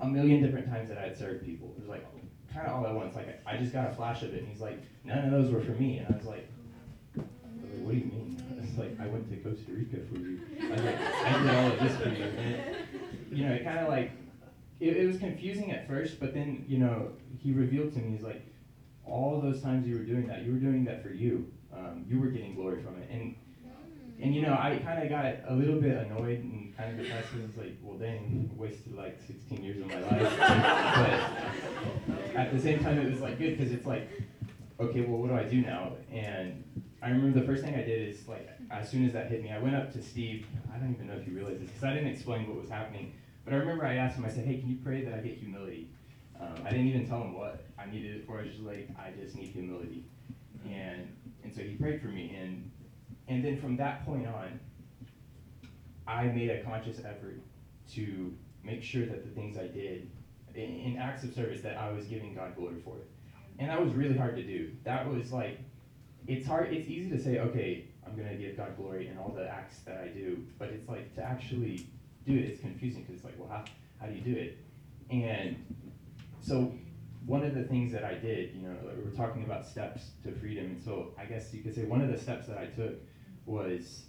a 0.01 0.07
million 0.07 0.43
different 0.43 0.69
times 0.69 0.89
that 0.89 0.99
I 0.99 1.03
had 1.03 1.19
served 1.19 1.45
people. 1.45 1.75
It 1.77 1.81
was 1.81 1.89
like 1.89 2.07
kind 2.53 2.67
of 2.67 2.75
all 2.75 2.87
at 2.87 2.95
once. 2.95 3.15
Like 3.17 3.41
I 3.47 3.57
just 3.57 3.73
got 3.73 3.91
a 3.91 3.95
flash 3.95 4.23
of 4.23 4.35
it, 4.35 4.41
and 4.41 4.49
he's 4.49 4.61
like, 4.61 4.79
none 5.05 5.25
of 5.25 5.31
those 5.31 5.51
were 5.51 5.61
for 5.61 5.73
me, 5.73 5.99
and 5.99 6.15
I 6.15 6.17
was 6.17 6.27
like, 6.27 6.49
I 7.17 7.21
was 7.21 7.73
like 7.73 7.83
what 7.83 7.93
do 7.93 7.99
you 7.99 8.05
mean? 8.05 8.36
Like 8.79 8.99
I 9.01 9.07
went 9.07 9.29
to 9.31 9.37
Costa 9.37 9.73
Rica 9.73 9.99
for 10.11 10.19
you. 10.19 10.41
I 10.61 10.77
like, 10.77 11.01
I 11.01 11.43
did 11.43 11.55
all 11.55 11.73
of 11.73 11.81
this 11.81 11.97
for 11.97 12.09
you. 12.09 12.25
And 12.25 12.77
you 13.33 13.47
know, 13.47 13.55
it 13.55 13.65
kind 13.65 13.79
of 13.79 13.89
like 13.89 14.13
it, 14.81 14.97
it 14.97 15.07
was 15.07 15.19
confusing 15.19 15.73
at 15.73 15.89
first, 15.89 16.21
but 16.21 16.35
then 16.35 16.65
you 16.69 16.79
know 16.79 17.13
he 17.39 17.53
revealed 17.53 17.93
to 17.95 17.99
me, 18.01 18.13
he's 18.17 18.23
like, 18.23 18.43
all 19.05 19.41
those 19.41 19.63
times 19.63 19.87
you 19.87 19.97
were 19.97 20.05
doing 20.05 20.27
that, 20.27 20.43
you 20.43 20.53
were 20.53 20.59
doing 20.59 20.85
that 20.85 21.03
for 21.03 21.11
you. 21.11 21.51
Um, 21.75 22.05
you 22.09 22.19
were 22.19 22.29
getting 22.29 22.55
glory 22.55 22.83
from 22.83 22.97
it, 23.03 23.09
and 23.11 23.35
and 24.21 24.35
you 24.35 24.43
know, 24.43 24.55
I 24.55 24.81
kind 24.83 25.03
of 25.03 25.09
got 25.11 25.27
a 25.49 25.55
little 25.55 25.81
bit 25.81 25.97
annoyed 25.97 26.39
and 26.39 26.75
kind 26.77 26.91
of 26.99 27.05
depressed. 27.05 27.29
It 27.35 27.47
was 27.47 27.57
like, 27.57 27.77
well, 27.83 27.99
dang, 27.99 28.51
wasted 28.57 28.95
like 28.95 29.21
16 29.27 29.63
years 29.63 29.83
of 29.83 29.89
my 29.89 30.01
life. 30.01 30.37
but 32.07 32.37
at 32.37 32.53
the 32.53 32.61
same 32.61 32.83
time, 32.83 32.99
it 32.99 33.11
was 33.11 33.21
like 33.21 33.39
good 33.39 33.59
because 33.59 33.73
it's 33.73 33.87
like, 33.87 34.09
okay, 34.81 35.03
well, 35.03 35.19
what 35.21 35.29
do 35.29 35.37
I 35.37 35.45
do 35.45 35.61
now? 35.61 35.93
And 36.11 36.65
I 37.07 37.11
remember 37.11 37.39
the 37.39 37.47
first 37.47 37.63
thing 37.63 37.77
I 37.77 37.85
did 37.85 38.09
is 38.09 38.27
like, 38.27 38.49
as 38.69 38.91
soon 38.91 39.07
as 39.07 39.13
that 39.13 39.29
hit 39.29 39.41
me, 39.41 39.53
I 39.53 39.61
went 39.61 39.77
up 39.77 39.93
to 39.93 40.03
Steve. 40.03 40.45
I 40.75 40.79
don't 40.79 40.93
even 40.93 41.07
know 41.07 41.15
if 41.15 41.25
you 41.25 41.37
realize 41.37 41.61
this 41.61 41.69
because 41.69 41.85
I 41.85 41.95
didn't 41.95 42.09
explain 42.09 42.49
what 42.49 42.61
was 42.61 42.69
happening. 42.69 43.13
But 43.45 43.55
I 43.55 43.59
remember 43.59 43.87
I 43.87 43.95
asked 43.95 44.17
him. 44.17 44.25
I 44.25 44.29
said, 44.29 44.45
hey, 44.45 44.59
can 44.59 44.69
you 44.69 44.79
pray 44.83 45.05
that 45.05 45.15
I 45.15 45.19
get 45.19 45.35
humility? 45.35 45.89
Um, 46.41 46.57
I 46.65 46.71
didn't 46.71 46.89
even 46.89 47.07
tell 47.07 47.21
him 47.21 47.39
what 47.39 47.65
I 47.79 47.89
needed 47.89 48.17
it 48.17 48.27
for. 48.27 48.41
I 48.41 48.43
was 48.43 48.55
just 48.55 48.65
like, 48.65 48.89
I 48.99 49.13
just 49.23 49.37
need 49.37 49.51
humility. 49.51 50.05
And 50.69 51.15
and 51.45 51.55
so 51.55 51.63
he 51.63 51.77
prayed 51.77 52.03
for 52.03 52.09
me 52.09 52.37
and 52.37 52.69
and 53.29 53.45
then 53.45 53.61
from 53.61 53.77
that 53.77 54.05
point 54.05 54.27
on, 54.27 54.59
I 56.09 56.25
made 56.25 56.51
a 56.51 56.65
conscious 56.65 56.99
effort 56.99 57.41
to 57.93 58.35
make 58.65 58.83
sure 58.83 59.07
that 59.07 59.25
the 59.25 59.31
things 59.31 59.57
I 59.57 59.69
did 59.69 60.11
in, 60.57 60.81
in 60.81 60.99
acts 60.99 61.23
of 61.23 61.33
service 61.35 61.63
that 61.63 61.77
I 61.77 61.93
was 61.93 62.07
giving 62.07 62.35
God 62.35 62.57
glory 62.57 62.81
for. 62.85 62.97
And 63.61 63.71
that 63.71 63.81
was 63.81 63.95
really 63.95 64.17
hard 64.17 64.35
to 64.35 64.43
do. 64.43 64.73
That 64.83 65.09
was 65.09 65.31
like, 65.31 65.61
it's 66.27 66.47
hard, 66.47 66.73
it's 66.73 66.89
easy 66.89 67.11
to 67.11 67.23
say, 67.23 67.39
okay, 67.39 67.89
I'm 68.07 68.17
going 68.17 68.29
to 68.29 68.37
give 68.37 68.57
God 68.57 68.77
glory 68.77 69.09
in 69.09 69.19
all 69.19 69.33
the 69.37 69.49
acts 69.49 69.79
that 69.81 69.99
I 69.99 70.09
do, 70.09 70.45
but 70.59 70.69
it's 70.69 70.89
like 70.89 71.15
to 71.17 71.23
actually 71.23 71.87
do 72.25 72.33
it, 72.35 72.45
it's 72.45 72.61
confusing 72.61 73.03
because 73.03 73.17
it's 73.17 73.25
like, 73.25 73.39
well, 73.39 73.49
how, 73.49 73.65
how 74.01 74.07
do 74.07 74.15
you 74.15 74.23
do 74.23 74.39
it? 74.39 74.59
And 75.11 75.57
so 76.41 76.73
one 77.27 77.45
of 77.45 77.55
the 77.55 77.65
things 77.65 77.93
that 77.93 78.05
I 78.05 78.15
did, 78.15 78.55
you 78.55 78.63
know, 78.63 78.77
we're 79.05 79.11
talking 79.11 79.45
about 79.45 79.67
steps 79.67 80.11
to 80.25 80.33
freedom, 80.33 80.67
and 80.67 80.83
so 80.83 81.13
I 81.19 81.25
guess 81.25 81.53
you 81.53 81.63
could 81.63 81.75
say 81.75 81.85
one 81.85 82.01
of 82.01 82.11
the 82.11 82.19
steps 82.19 82.47
that 82.47 82.59
I 82.59 82.67
took 82.67 82.95
was 83.45 84.05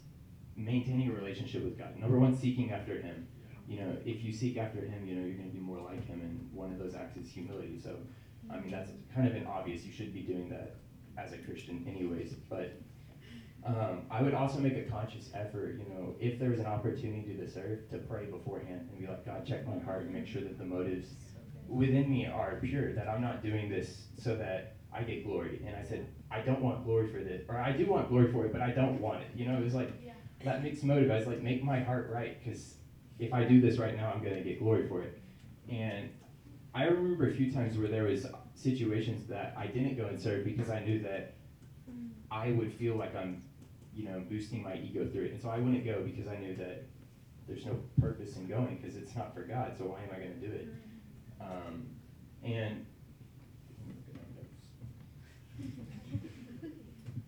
maintaining 0.55 1.09
a 1.09 1.13
relationship 1.13 1.63
with 1.63 1.77
God. 1.77 1.97
Number 1.99 2.19
one, 2.19 2.35
seeking 2.35 2.71
after 2.71 2.99
Him. 2.99 3.27
You 3.67 3.81
know, 3.81 3.97
if 4.05 4.23
you 4.23 4.31
seek 4.31 4.57
after 4.57 4.79
Him, 4.81 5.05
you 5.05 5.15
know, 5.15 5.25
you're 5.25 5.35
going 5.35 5.49
to 5.49 5.55
be 5.55 5.61
more 5.61 5.79
like 5.79 6.05
Him, 6.05 6.21
and 6.21 6.49
one 6.53 6.71
of 6.71 6.79
those 6.79 6.95
acts 6.95 7.17
is 7.17 7.29
humility. 7.29 7.79
So, 7.83 7.95
I 8.51 8.59
mean, 8.59 8.71
that's 8.71 8.91
kind 9.13 9.27
of 9.27 9.35
an 9.35 9.45
obvious. 9.47 9.83
You 9.83 9.91
should 9.91 10.13
be 10.13 10.21
doing 10.21 10.49
that 10.49 10.75
as 11.17 11.33
a 11.33 11.37
Christian, 11.37 11.85
anyways. 11.87 12.33
But 12.49 12.73
um, 13.65 14.03
I 14.09 14.21
would 14.21 14.33
also 14.33 14.59
make 14.59 14.77
a 14.77 14.83
conscious 14.83 15.29
effort, 15.33 15.79
you 15.79 15.93
know, 15.93 16.15
if 16.19 16.39
there's 16.39 16.59
an 16.59 16.65
opportunity 16.67 17.35
to 17.35 17.47
serve, 17.49 17.89
to 17.89 17.97
pray 17.97 18.25
beforehand 18.25 18.87
and 18.89 18.99
be 18.99 19.07
like, 19.07 19.25
God, 19.25 19.45
check 19.45 19.67
my 19.67 19.77
heart 19.79 20.03
and 20.03 20.13
make 20.13 20.27
sure 20.27 20.41
that 20.41 20.57
the 20.57 20.65
motives 20.65 21.09
within 21.67 22.09
me 22.09 22.25
are 22.25 22.59
pure, 22.61 22.93
that 22.93 23.09
I'm 23.09 23.21
not 23.21 23.43
doing 23.43 23.69
this 23.69 24.07
so 24.17 24.35
that 24.37 24.75
I 24.93 25.03
get 25.03 25.25
glory. 25.25 25.61
And 25.67 25.75
I 25.75 25.83
said, 25.83 26.07
I 26.31 26.39
don't 26.41 26.61
want 26.61 26.85
glory 26.85 27.11
for 27.11 27.19
this, 27.19 27.43
or 27.49 27.57
I 27.57 27.71
do 27.71 27.85
want 27.87 28.09
glory 28.09 28.31
for 28.31 28.45
it, 28.45 28.53
but 28.53 28.61
I 28.61 28.71
don't 28.71 29.01
want 29.01 29.21
it. 29.21 29.27
You 29.35 29.47
know, 29.47 29.57
it 29.57 29.63
was 29.63 29.73
like 29.73 29.91
Yeah. 30.05 30.13
that 30.45 30.63
mixed 30.63 30.83
motive. 30.83 31.11
I 31.11 31.17
was 31.17 31.27
like, 31.27 31.41
make 31.41 31.63
my 31.63 31.79
heart 31.79 32.09
right, 32.13 32.37
because 32.41 32.77
if 33.19 33.33
I 33.33 33.43
do 33.43 33.59
this 33.59 33.77
right 33.77 33.97
now, 33.97 34.11
I'm 34.13 34.23
gonna 34.23 34.41
get 34.41 34.59
glory 34.59 34.87
for 34.87 35.01
it. 35.01 35.19
And 35.69 36.09
I 36.73 36.85
remember 36.85 37.27
a 37.27 37.33
few 37.33 37.51
times 37.51 37.77
where 37.77 37.89
there 37.89 38.03
was 38.03 38.27
situations 38.57 39.27
that 39.27 39.55
I 39.57 39.67
didn't 39.67 39.95
go 39.95 40.07
and 40.07 40.21
serve 40.21 40.43
because 40.43 40.69
I 40.69 40.83
knew 40.83 40.99
that 41.03 41.35
I 42.29 42.51
would 42.51 42.73
feel 42.73 42.95
like 42.95 43.15
I'm 43.15 43.43
you 43.97 44.07
know, 44.07 44.21
boosting 44.29 44.61
my 44.61 44.75
ego 44.75 45.09
through 45.11 45.25
it. 45.25 45.31
And 45.31 45.41
so 45.41 45.49
I 45.49 45.57
wouldn't 45.57 45.83
go 45.83 46.03
because 46.03 46.27
I 46.27 46.37
knew 46.37 46.55
that 46.57 46.85
there's 47.47 47.65
no 47.65 47.79
purpose 47.99 48.37
in 48.37 48.47
going 48.47 48.77
because 48.77 48.95
it's 48.95 49.15
not 49.15 49.33
for 49.33 49.41
God. 49.41 49.73
So 49.75 49.85
why 49.85 50.03
am 50.03 50.09
I 50.13 50.19
going 50.19 50.39
to 50.39 50.47
do 50.47 50.53
it? 50.53 50.67
Um, 51.41 51.87
and 52.43 52.85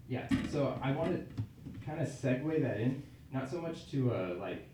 yeah, 0.07 0.27
so 0.51 0.79
I 0.83 0.91
want 0.91 1.11
to 1.11 1.85
kind 1.85 1.99
of 2.01 2.07
segue 2.07 2.61
that 2.61 2.79
in, 2.79 3.01
not 3.33 3.49
so 3.49 3.59
much 3.59 3.89
to 3.91 4.13
uh, 4.13 4.35
like 4.39 4.67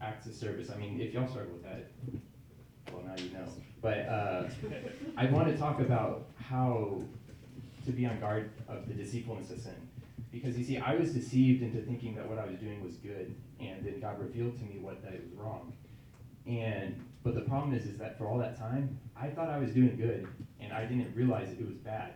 acts 0.00 0.26
of 0.26 0.34
service. 0.34 0.70
I 0.70 0.76
mean, 0.76 1.00
if 1.00 1.12
y'all 1.12 1.26
struggle 1.26 1.54
with 1.54 1.64
that, 1.64 1.90
well, 2.92 3.02
now 3.06 3.14
you 3.22 3.30
know. 3.30 3.46
But 3.80 3.98
uh, 4.08 4.48
I 5.16 5.26
want 5.26 5.48
to 5.48 5.56
talk 5.56 5.80
about 5.80 6.26
how 6.36 7.02
to 7.84 7.92
be 7.92 8.06
on 8.06 8.18
guard 8.20 8.50
of 8.68 8.88
the 8.88 8.94
deceitfulness 8.94 9.50
of 9.50 9.60
sin. 9.60 9.74
Because 10.32 10.58
you 10.58 10.64
see, 10.64 10.78
I 10.78 10.94
was 10.94 11.12
deceived 11.12 11.62
into 11.62 11.80
thinking 11.82 12.14
that 12.16 12.28
what 12.28 12.38
I 12.38 12.46
was 12.46 12.56
doing 12.58 12.82
was 12.84 12.94
good, 12.96 13.34
and 13.60 13.84
then 13.84 14.00
God 14.00 14.18
revealed 14.20 14.58
to 14.58 14.64
me 14.64 14.78
what 14.80 15.02
that 15.02 15.12
was 15.12 15.32
wrong. 15.34 15.72
And 16.46 17.02
but 17.22 17.34
the 17.34 17.40
problem 17.40 17.74
is, 17.74 17.86
is 17.86 17.98
that 17.98 18.18
for 18.18 18.26
all 18.26 18.38
that 18.38 18.56
time, 18.56 18.98
I 19.16 19.28
thought 19.28 19.48
I 19.48 19.58
was 19.58 19.72
doing 19.72 19.96
good, 19.96 20.28
and 20.60 20.72
I 20.72 20.84
didn't 20.84 21.14
realize 21.16 21.50
it 21.50 21.66
was 21.66 21.76
bad. 21.76 22.12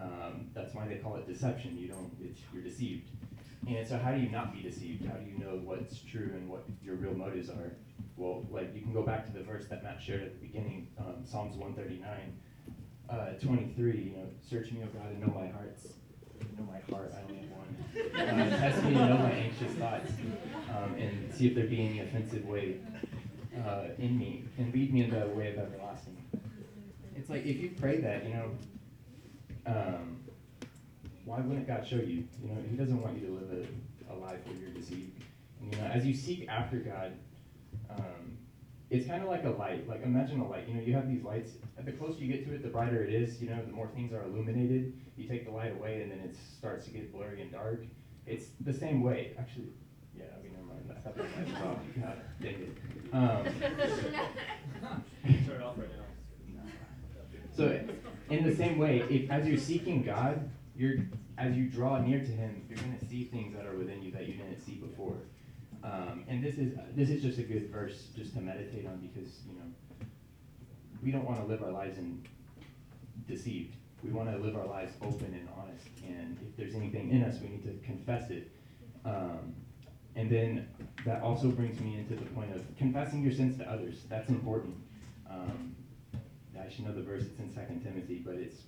Um, 0.00 0.46
that's 0.54 0.74
why 0.74 0.86
they 0.86 0.96
call 0.96 1.16
it 1.16 1.26
deception. 1.26 1.76
You 1.76 1.88
don't, 1.88 2.10
you're 2.54 2.62
deceived. 2.62 3.10
And 3.68 3.86
so, 3.86 3.98
how 3.98 4.12
do 4.12 4.20
you 4.20 4.30
not 4.30 4.54
be 4.54 4.62
deceived? 4.62 5.04
How 5.04 5.14
do 5.14 5.30
you 5.30 5.38
know 5.38 5.60
what's 5.62 5.98
true 6.00 6.30
and 6.34 6.48
what 6.48 6.64
your 6.82 6.94
real 6.94 7.14
motives 7.14 7.50
are? 7.50 7.72
Well, 8.16 8.46
like 8.50 8.74
you 8.74 8.82
can 8.82 8.92
go 8.92 9.02
back 9.02 9.26
to 9.26 9.32
the 9.32 9.42
verse 9.42 9.66
that 9.68 9.82
Matt 9.82 10.00
shared 10.02 10.22
at 10.22 10.40
the 10.40 10.46
beginning, 10.46 10.88
um, 10.98 11.24
Psalms 11.24 11.56
139, 11.56 12.38
uh, 13.08 13.32
23. 13.44 13.98
You 13.98 14.16
know, 14.16 14.26
search 14.48 14.72
me, 14.72 14.82
O 14.82 14.86
God, 14.86 15.10
and 15.10 15.20
know 15.20 15.32
my 15.34 15.48
hearts. 15.48 15.94
Know 16.58 16.66
my 16.66 16.94
heart. 16.94 17.12
I 17.16 17.22
only 17.22 17.38
have 17.38 17.50
one. 17.50 17.70
Uh, 18.20 18.60
test 18.60 18.84
me 18.84 18.94
know 18.94 19.18
my 19.18 19.30
anxious 19.30 19.72
thoughts, 19.72 20.12
um, 20.70 20.94
and 20.94 21.32
see 21.34 21.46
if 21.46 21.54
there 21.54 21.66
be 21.66 21.84
any 21.84 22.00
offensive 22.00 22.44
way 22.46 22.78
uh, 23.64 23.84
in 23.98 24.18
me, 24.18 24.44
and 24.58 24.72
lead 24.72 24.92
me 24.92 25.04
in 25.04 25.10
the 25.10 25.26
way 25.28 25.52
of 25.52 25.58
everlasting. 25.58 26.16
It's 27.16 27.28
like 27.28 27.44
if 27.44 27.58
you 27.58 27.74
pray 27.78 28.00
that, 28.00 28.24
you 28.24 28.34
know, 28.34 28.50
um, 29.66 30.20
why 31.24 31.40
wouldn't 31.40 31.66
God 31.66 31.86
show 31.86 31.96
you? 31.96 32.24
You 32.42 32.48
know, 32.48 32.56
He 32.70 32.76
doesn't 32.76 33.00
want 33.00 33.20
you 33.20 33.26
to 33.26 33.32
live 33.32 33.66
a, 34.08 34.12
a 34.12 34.16
life 34.16 34.38
where 34.46 34.56
you're 34.56 34.70
deceived. 34.70 35.22
And, 35.60 35.74
you 35.74 35.80
know, 35.80 35.86
as 35.86 36.06
you 36.06 36.14
seek 36.14 36.48
after 36.48 36.78
God, 36.78 37.12
um, 37.96 38.38
it's 38.90 39.06
kind 39.06 39.22
of 39.22 39.28
like 39.28 39.44
a 39.44 39.50
light. 39.50 39.88
Like 39.88 40.02
imagine 40.02 40.40
a 40.40 40.48
light. 40.48 40.68
You 40.68 40.74
know, 40.74 40.82
you 40.82 40.94
have 40.94 41.08
these 41.08 41.22
lights. 41.22 41.52
The 41.84 41.92
closer 41.92 42.18
you 42.18 42.32
get 42.32 42.46
to 42.46 42.54
it, 42.54 42.62
the 42.62 42.68
brighter 42.68 43.04
it 43.04 43.12
is. 43.12 43.40
You 43.40 43.50
know, 43.50 43.64
the 43.64 43.72
more 43.72 43.88
things 43.94 44.12
are 44.12 44.22
illuminated. 44.22 44.92
You 45.16 45.28
take 45.28 45.46
the 45.46 45.52
light 45.52 45.72
away, 45.72 46.02
and 46.02 46.10
then 46.10 46.18
it 46.20 46.36
starts 46.58 46.84
to 46.86 46.90
get 46.90 47.12
blurry 47.12 47.42
and 47.42 47.52
dark. 47.52 47.84
It's 48.26 48.46
the 48.60 48.72
same 48.72 49.02
way. 49.02 49.32
Actually, 49.38 49.68
yeah. 50.16 50.24
I 50.36 50.42
mean, 50.42 50.52
never 50.52 50.66
mind. 50.66 50.90
I 50.90 51.00
thought 51.00 51.16
the 51.16 51.22
light 51.22 51.46
was 51.46 51.54
off. 51.54 51.78
God 52.00 52.20
dang 52.42 52.54
it. 52.54 52.76
Um, 53.12 53.44
Turn 55.46 55.56
it 55.56 55.62
off 55.62 55.78
right 55.78 55.88
now. 55.96 56.62
so, 57.56 57.80
in 58.28 58.44
the 58.44 58.54
same 58.54 58.78
way, 58.78 59.04
if 59.08 59.30
as 59.30 59.46
you're 59.46 59.58
seeking 59.58 60.02
God, 60.02 60.50
you're 60.76 60.96
as 61.38 61.56
you 61.56 61.68
draw 61.68 62.00
near 62.00 62.20
to 62.20 62.30
Him, 62.30 62.66
you're 62.68 62.78
going 62.78 62.98
to 62.98 63.06
see 63.06 63.24
things 63.24 63.54
that 63.56 63.66
are 63.66 63.76
within 63.76 64.02
you 64.02 64.12
that 64.12 64.26
you 64.26 64.34
didn't 64.34 64.60
see 64.60 64.74
before. 64.74 65.16
Um, 65.82 66.24
and 66.28 66.44
this 66.44 66.56
is 66.56 66.76
this 66.94 67.08
is 67.08 67.22
just 67.22 67.38
a 67.38 67.42
good 67.42 67.70
verse 67.70 68.08
just 68.14 68.34
to 68.34 68.40
meditate 68.40 68.86
on 68.86 68.98
because 68.98 69.40
you 69.46 69.54
know 69.54 70.06
we 71.02 71.10
don't 71.10 71.24
want 71.24 71.40
to 71.40 71.46
live 71.46 71.62
our 71.62 71.72
lives 71.72 71.98
in 71.98 72.22
deceived. 73.26 73.76
We 74.02 74.10
want 74.10 74.30
to 74.30 74.38
live 74.38 74.56
our 74.56 74.66
lives 74.66 74.92
open 75.02 75.34
and 75.34 75.48
honest. 75.56 75.86
And 76.06 76.38
if 76.42 76.56
there's 76.56 76.74
anything 76.74 77.10
in 77.10 77.22
us, 77.22 77.40
we 77.40 77.48
need 77.48 77.64
to 77.64 77.86
confess 77.86 78.30
it. 78.30 78.50
Um, 79.04 79.54
and 80.16 80.30
then 80.30 80.68
that 81.04 81.22
also 81.22 81.48
brings 81.48 81.80
me 81.80 81.98
into 81.98 82.14
the 82.14 82.28
point 82.30 82.54
of 82.54 82.62
confessing 82.76 83.22
your 83.22 83.32
sins 83.32 83.56
to 83.58 83.70
others. 83.70 84.04
That's 84.08 84.28
important. 84.28 84.76
Um, 85.30 85.76
I 86.60 86.68
should 86.68 86.84
know 86.84 86.92
the 86.92 87.02
verse. 87.02 87.22
It's 87.22 87.38
in 87.38 87.52
Second 87.54 87.82
Timothy, 87.82 88.22
but 88.24 88.34
it's 88.34 88.62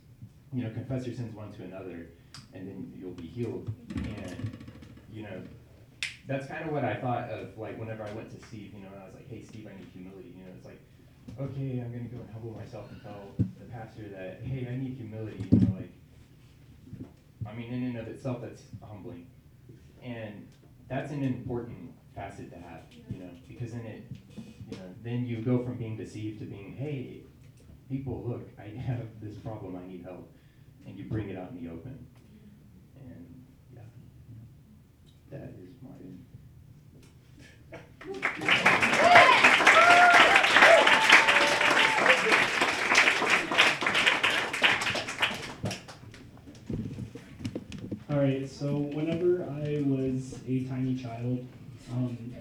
you 0.52 0.64
know 0.64 0.70
confess 0.70 1.06
your 1.06 1.14
sins 1.14 1.34
one 1.34 1.52
to 1.52 1.62
another, 1.62 2.08
and 2.54 2.68
then 2.68 2.92
you'll 2.96 3.10
be 3.12 3.26
healed. 3.26 3.72
And 3.94 4.56
you 5.12 5.24
know 5.24 5.42
that's 6.26 6.46
kind 6.46 6.64
of 6.64 6.72
what 6.72 6.84
I 6.84 6.94
thought 6.94 7.30
of 7.30 7.56
like 7.58 7.78
whenever 7.78 8.02
I 8.04 8.12
went 8.12 8.30
to 8.38 8.46
Steve. 8.46 8.72
You 8.74 8.82
know, 8.82 8.88
and 8.92 9.02
I 9.02 9.04
was 9.06 9.14
like, 9.14 9.28
hey 9.28 9.42
Steve, 9.42 9.66
I 9.66 9.76
need 9.78 9.88
humility. 9.92 10.34
You 10.36 10.44
know, 10.44 10.50
it's 10.56 10.66
like 10.66 10.80
okay, 11.40 11.80
I'm 11.80 11.92
gonna 11.92 12.10
go 12.10 12.18
and 12.18 12.30
humble 12.32 12.52
myself 12.52 12.90
and 12.90 13.02
tell 13.02 13.22
the 13.38 13.64
pastor 13.66 14.08
that 14.10 14.40
hey, 14.44 14.68
I 14.70 14.76
need 14.76 14.96
humility. 14.96 15.44
You 15.50 15.58
know, 15.60 15.76
like 15.76 15.92
I 17.46 17.54
mean, 17.54 17.72
in 17.72 17.82
and 17.84 17.98
of 17.98 18.08
itself, 18.08 18.40
that's 18.42 18.62
humbling, 18.82 19.26
and 20.02 20.46
that's 20.88 21.10
an 21.12 21.22
important 21.22 21.92
facet 22.14 22.50
to 22.50 22.56
have. 22.56 22.82
You 23.10 23.20
know, 23.20 23.30
because 23.48 23.72
then 23.72 23.86
it 23.86 24.04
you 24.36 24.78
know 24.78 24.84
then 25.02 25.26
you 25.26 25.38
go 25.42 25.64
from 25.64 25.76
being 25.76 25.96
deceived 25.96 26.40
to 26.40 26.46
being 26.46 26.74
hey 26.74 27.22
people, 27.92 28.24
look, 28.26 28.48
I 28.58 28.74
have 28.80 29.06
this 29.20 29.34
problem, 29.36 29.76
I 29.76 29.86
need 29.86 30.02
help. 30.02 30.32
And 30.86 30.96
you 30.98 31.04
bring 31.04 31.28
it 31.28 31.36
out 31.36 31.50
in 31.50 31.62
the 31.62 31.70
open. 31.70 32.06
And 33.04 33.44
yeah, 33.74 33.82
that 35.30 35.52
is 35.62 35.71
my. 35.82 35.90
All 48.10 48.18
right, 48.20 48.48
so 48.50 48.76
whenever 48.76 49.44
I 49.44 49.82
was 49.86 50.38
a 50.46 50.64
tiny 50.64 50.96
child, 50.96 51.46
um, 51.92 52.34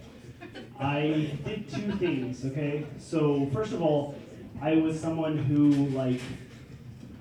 I 0.80 1.38
did 1.46 1.70
two 1.70 1.92
things, 1.94 2.46
okay? 2.46 2.86
So, 3.00 3.48
first 3.54 3.72
of 3.72 3.82
all, 3.82 4.16
I 4.62 4.76
was 4.76 5.00
someone 5.00 5.38
who, 5.38 5.70
like, 5.96 6.20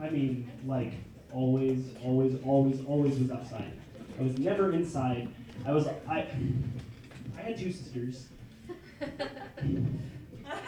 I 0.01 0.11
mean, 0.11 0.51
like, 0.67 0.93
always, 1.33 1.85
always, 2.05 2.37
always, 2.45 2.85
always 2.87 3.19
was 3.19 3.31
outside. 3.31 3.73
I 4.19 4.23
was 4.23 4.39
never 4.39 4.73
inside. 4.73 5.29
I 5.67 5.73
was, 5.73 5.87
I, 6.09 6.27
I 7.37 7.41
had 7.41 7.59
two 7.59 7.73
sisters. 7.73 8.27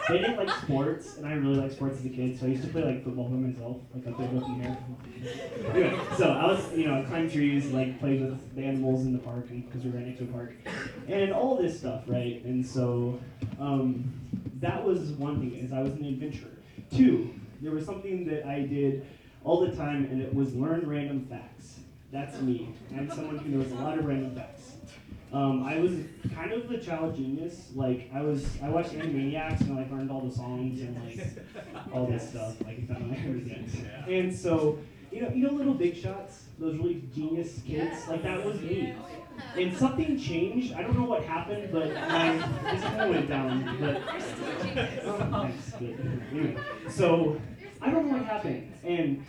They 0.07 0.17
didn't 0.17 0.37
like 0.37 0.49
sports, 0.61 1.17
and 1.17 1.27
I 1.27 1.33
really 1.33 1.55
liked 1.55 1.73
sports 1.73 1.99
as 1.99 2.05
a 2.05 2.09
kid, 2.09 2.39
so 2.39 2.45
I 2.45 2.49
used 2.49 2.63
to 2.63 2.69
play 2.69 2.83
like 2.83 3.03
football 3.03 3.27
by 3.27 3.35
myself, 3.35 3.77
like 3.93 4.07
I 4.07 4.11
played 4.11 4.31
with 4.31 4.45
here. 5.73 5.99
So 6.17 6.29
I 6.29 6.45
was, 6.47 6.73
you 6.73 6.87
know, 6.87 7.03
climb 7.03 7.29
trees, 7.29 7.71
like 7.71 7.99
played 7.99 8.21
with 8.21 8.55
the 8.55 8.63
animals 8.63 9.01
in 9.05 9.13
the 9.13 9.19
park, 9.19 9.47
because 9.49 9.83
we 9.83 9.91
were 9.91 9.97
right 9.97 10.07
next 10.07 10.19
to 10.19 10.25
a 10.25 10.27
park, 10.27 10.53
and 11.07 11.33
all 11.33 11.57
this 11.57 11.77
stuff, 11.79 12.03
right? 12.07 12.43
And 12.45 12.65
so 12.65 13.19
um, 13.59 14.05
that 14.61 14.83
was 14.83 15.11
one 15.11 15.39
thing, 15.39 15.53
is 15.55 15.73
I 15.73 15.81
was 15.81 15.93
an 15.93 16.05
adventurer. 16.05 16.51
Two, 16.95 17.33
there 17.61 17.71
was 17.71 17.85
something 17.85 18.25
that 18.27 18.45
I 18.45 18.61
did 18.61 19.05
all 19.43 19.59
the 19.59 19.75
time, 19.75 20.05
and 20.05 20.21
it 20.21 20.33
was 20.33 20.55
learn 20.55 20.87
random 20.87 21.25
facts. 21.29 21.79
That's 22.11 22.39
me. 22.41 22.73
I'm 22.95 23.09
someone 23.09 23.37
who 23.37 23.49
knows 23.49 23.71
a 23.71 23.75
lot 23.75 23.97
of 23.97 24.05
random 24.05 24.35
facts. 24.35 24.52
Um, 25.33 25.63
I 25.63 25.79
was 25.79 25.93
kind 26.35 26.53
of 26.53 26.69
a 26.69 26.77
child 26.77 27.15
genius. 27.15 27.71
Like 27.73 28.11
I 28.13 28.21
was, 28.21 28.45
I 28.61 28.69
watched 28.69 28.91
Animaniacs 28.91 29.61
and 29.61 29.73
I 29.73 29.81
like 29.81 29.91
learned 29.91 30.11
all 30.11 30.21
the 30.21 30.31
songs 30.33 30.79
and 30.81 30.95
like 31.03 31.27
all 31.91 32.05
this 32.05 32.29
stuff. 32.29 32.55
Like 32.63 32.83
I 32.83 32.93
found 32.93 33.09
my 33.09 33.17
everything. 33.17 33.67
And 34.07 34.33
so, 34.33 34.77
you 35.11 35.23
know, 35.23 35.29
you 35.29 35.47
know, 35.47 35.53
little 35.53 35.73
big 35.73 35.97
shots, 35.97 36.43
those 36.59 36.77
really 36.77 37.01
genius 37.15 37.59
kids. 37.65 38.07
Like 38.07 38.21
that 38.21 38.45
was 38.45 38.61
me. 38.61 38.93
And 39.57 39.75
something 39.75 40.19
changed. 40.19 40.75
I 40.75 40.83
don't 40.83 40.99
know 40.99 41.05
what 41.05 41.23
happened, 41.23 41.71
but 41.71 41.91
my 41.91 42.33
this 42.71 42.83
kind 42.83 43.01
of 43.01 43.09
went 43.09 43.27
down. 43.27 43.77
But 43.79 44.01
thanks. 45.31 45.71
Good. 45.79 46.21
Anyway, 46.31 46.57
so 46.87 47.41
I 47.81 47.89
don't 47.89 48.05
know 48.05 48.17
what 48.17 48.25
happened. 48.25 48.71
And 48.83 49.25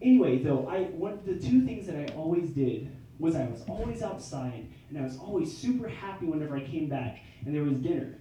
anyway, 0.00 0.38
though, 0.38 0.68
I 0.68 0.82
one 0.82 1.18
the 1.26 1.34
two 1.34 1.66
things 1.66 1.88
that 1.88 1.96
I 1.96 2.14
always 2.14 2.50
did 2.50 2.92
was 3.22 3.36
I 3.36 3.44
was 3.44 3.62
always 3.68 4.02
outside 4.02 4.66
and 4.90 4.98
I 4.98 5.02
was 5.02 5.16
always 5.16 5.56
super 5.56 5.88
happy 5.88 6.26
whenever 6.26 6.56
I 6.56 6.64
came 6.64 6.88
back 6.88 7.20
and 7.46 7.54
there 7.54 7.62
was 7.62 7.74
dinner. 7.74 8.18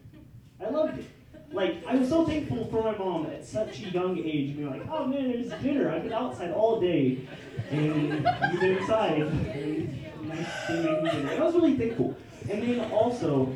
I 0.64 0.70
loved 0.70 1.00
it. 1.00 1.06
Like 1.52 1.84
I 1.88 1.96
was 1.96 2.08
so 2.08 2.26
thankful 2.26 2.66
for 2.68 2.84
my 2.84 2.96
mom 2.96 3.26
at 3.26 3.44
such 3.44 3.80
a 3.80 3.90
young 3.90 4.18
age, 4.20 4.56
being 4.56 4.70
like, 4.70 4.88
"Oh 4.90 5.06
man, 5.06 5.32
there's 5.32 5.50
dinner. 5.62 5.92
I've 5.92 6.04
been 6.04 6.14
outside 6.14 6.52
all 6.52 6.80
day, 6.80 7.28
and 7.70 8.24
been 8.24 8.78
inside. 8.78 9.22
And 9.22 10.30
nice 10.30 10.68
dinner." 10.68 11.30
I 11.30 11.44
was 11.44 11.56
really 11.56 11.76
thankful. 11.76 12.16
And 12.50 12.64
then 12.64 12.92
also, 12.92 13.54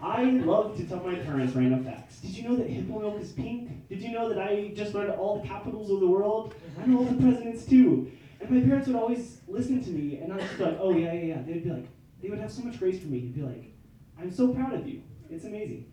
I 0.00 0.24
love 0.24 0.76
to 0.78 0.84
tell 0.84 0.98
my 0.98 1.14
parents 1.14 1.54
random 1.54 1.84
facts. 1.84 2.18
Did 2.20 2.30
you 2.30 2.48
know 2.48 2.56
that 2.56 2.68
hippo 2.68 2.98
milk 2.98 3.20
is 3.20 3.30
pink? 3.30 3.88
Did 3.88 4.02
you 4.02 4.10
know 4.10 4.28
that 4.28 4.38
I 4.38 4.72
just 4.74 4.92
learned 4.94 5.12
all 5.12 5.40
the 5.40 5.46
capitals 5.46 5.92
of 5.92 6.00
the 6.00 6.08
world? 6.08 6.56
I 6.82 6.86
know 6.86 6.98
all 6.98 7.04
the 7.04 7.22
presidents 7.22 7.64
too. 7.66 8.10
And 8.42 8.50
my 8.50 8.60
parents 8.60 8.88
would 8.88 8.96
always 8.96 9.38
listen 9.46 9.82
to 9.84 9.90
me, 9.90 10.18
and 10.18 10.34
was 10.34 10.42
just 10.42 10.60
like, 10.60 10.76
"Oh 10.80 10.90
yeah, 10.90 11.12
yeah, 11.12 11.34
yeah." 11.34 11.42
They'd 11.42 11.64
be 11.64 11.70
like, 11.70 11.86
they 12.20 12.28
would 12.28 12.40
have 12.40 12.52
so 12.52 12.62
much 12.62 12.78
grace 12.78 13.00
for 13.00 13.06
me. 13.06 13.20
They'd 13.20 13.34
be 13.34 13.42
like, 13.42 13.72
"I'm 14.18 14.32
so 14.32 14.48
proud 14.48 14.74
of 14.74 14.86
you. 14.86 15.02
It's 15.30 15.44
amazing." 15.44 15.86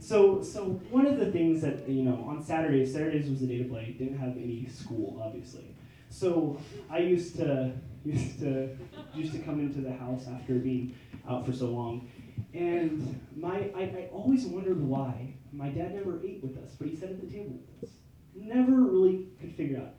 So, 0.00 0.42
so 0.42 0.64
one 0.90 1.06
of 1.06 1.18
the 1.18 1.32
things 1.32 1.62
that 1.62 1.88
you 1.88 2.02
know 2.02 2.24
on 2.28 2.42
Saturdays, 2.42 2.92
Saturdays 2.92 3.28
was 3.28 3.40
the 3.40 3.46
day 3.46 3.58
to 3.58 3.64
play. 3.64 3.96
Didn't 3.98 4.18
have 4.18 4.36
any 4.36 4.68
school, 4.68 5.20
obviously. 5.24 5.74
So 6.10 6.60
I 6.90 6.98
used 6.98 7.36
to, 7.36 7.72
used 8.04 8.38
to 8.40 8.76
used 9.14 9.32
to 9.32 9.38
come 9.38 9.60
into 9.60 9.80
the 9.80 9.92
house 9.92 10.26
after 10.28 10.56
being 10.56 10.94
out 11.26 11.46
for 11.46 11.52
so 11.52 11.66
long. 11.70 12.08
And 12.52 13.18
my 13.34 13.70
I, 13.74 13.82
I 13.82 14.08
always 14.12 14.44
wondered 14.44 14.80
why 14.82 15.34
my 15.52 15.70
dad 15.70 15.94
never 15.94 16.20
ate 16.22 16.42
with 16.42 16.58
us, 16.58 16.72
but 16.78 16.86
he 16.86 16.96
sat 16.96 17.08
at 17.08 17.20
the 17.20 17.26
table 17.26 17.58
with 17.80 17.88
us. 17.88 17.96
Never 18.34 18.72
really 18.72 19.28
could 19.40 19.52
figure 19.54 19.78
out. 19.78 19.94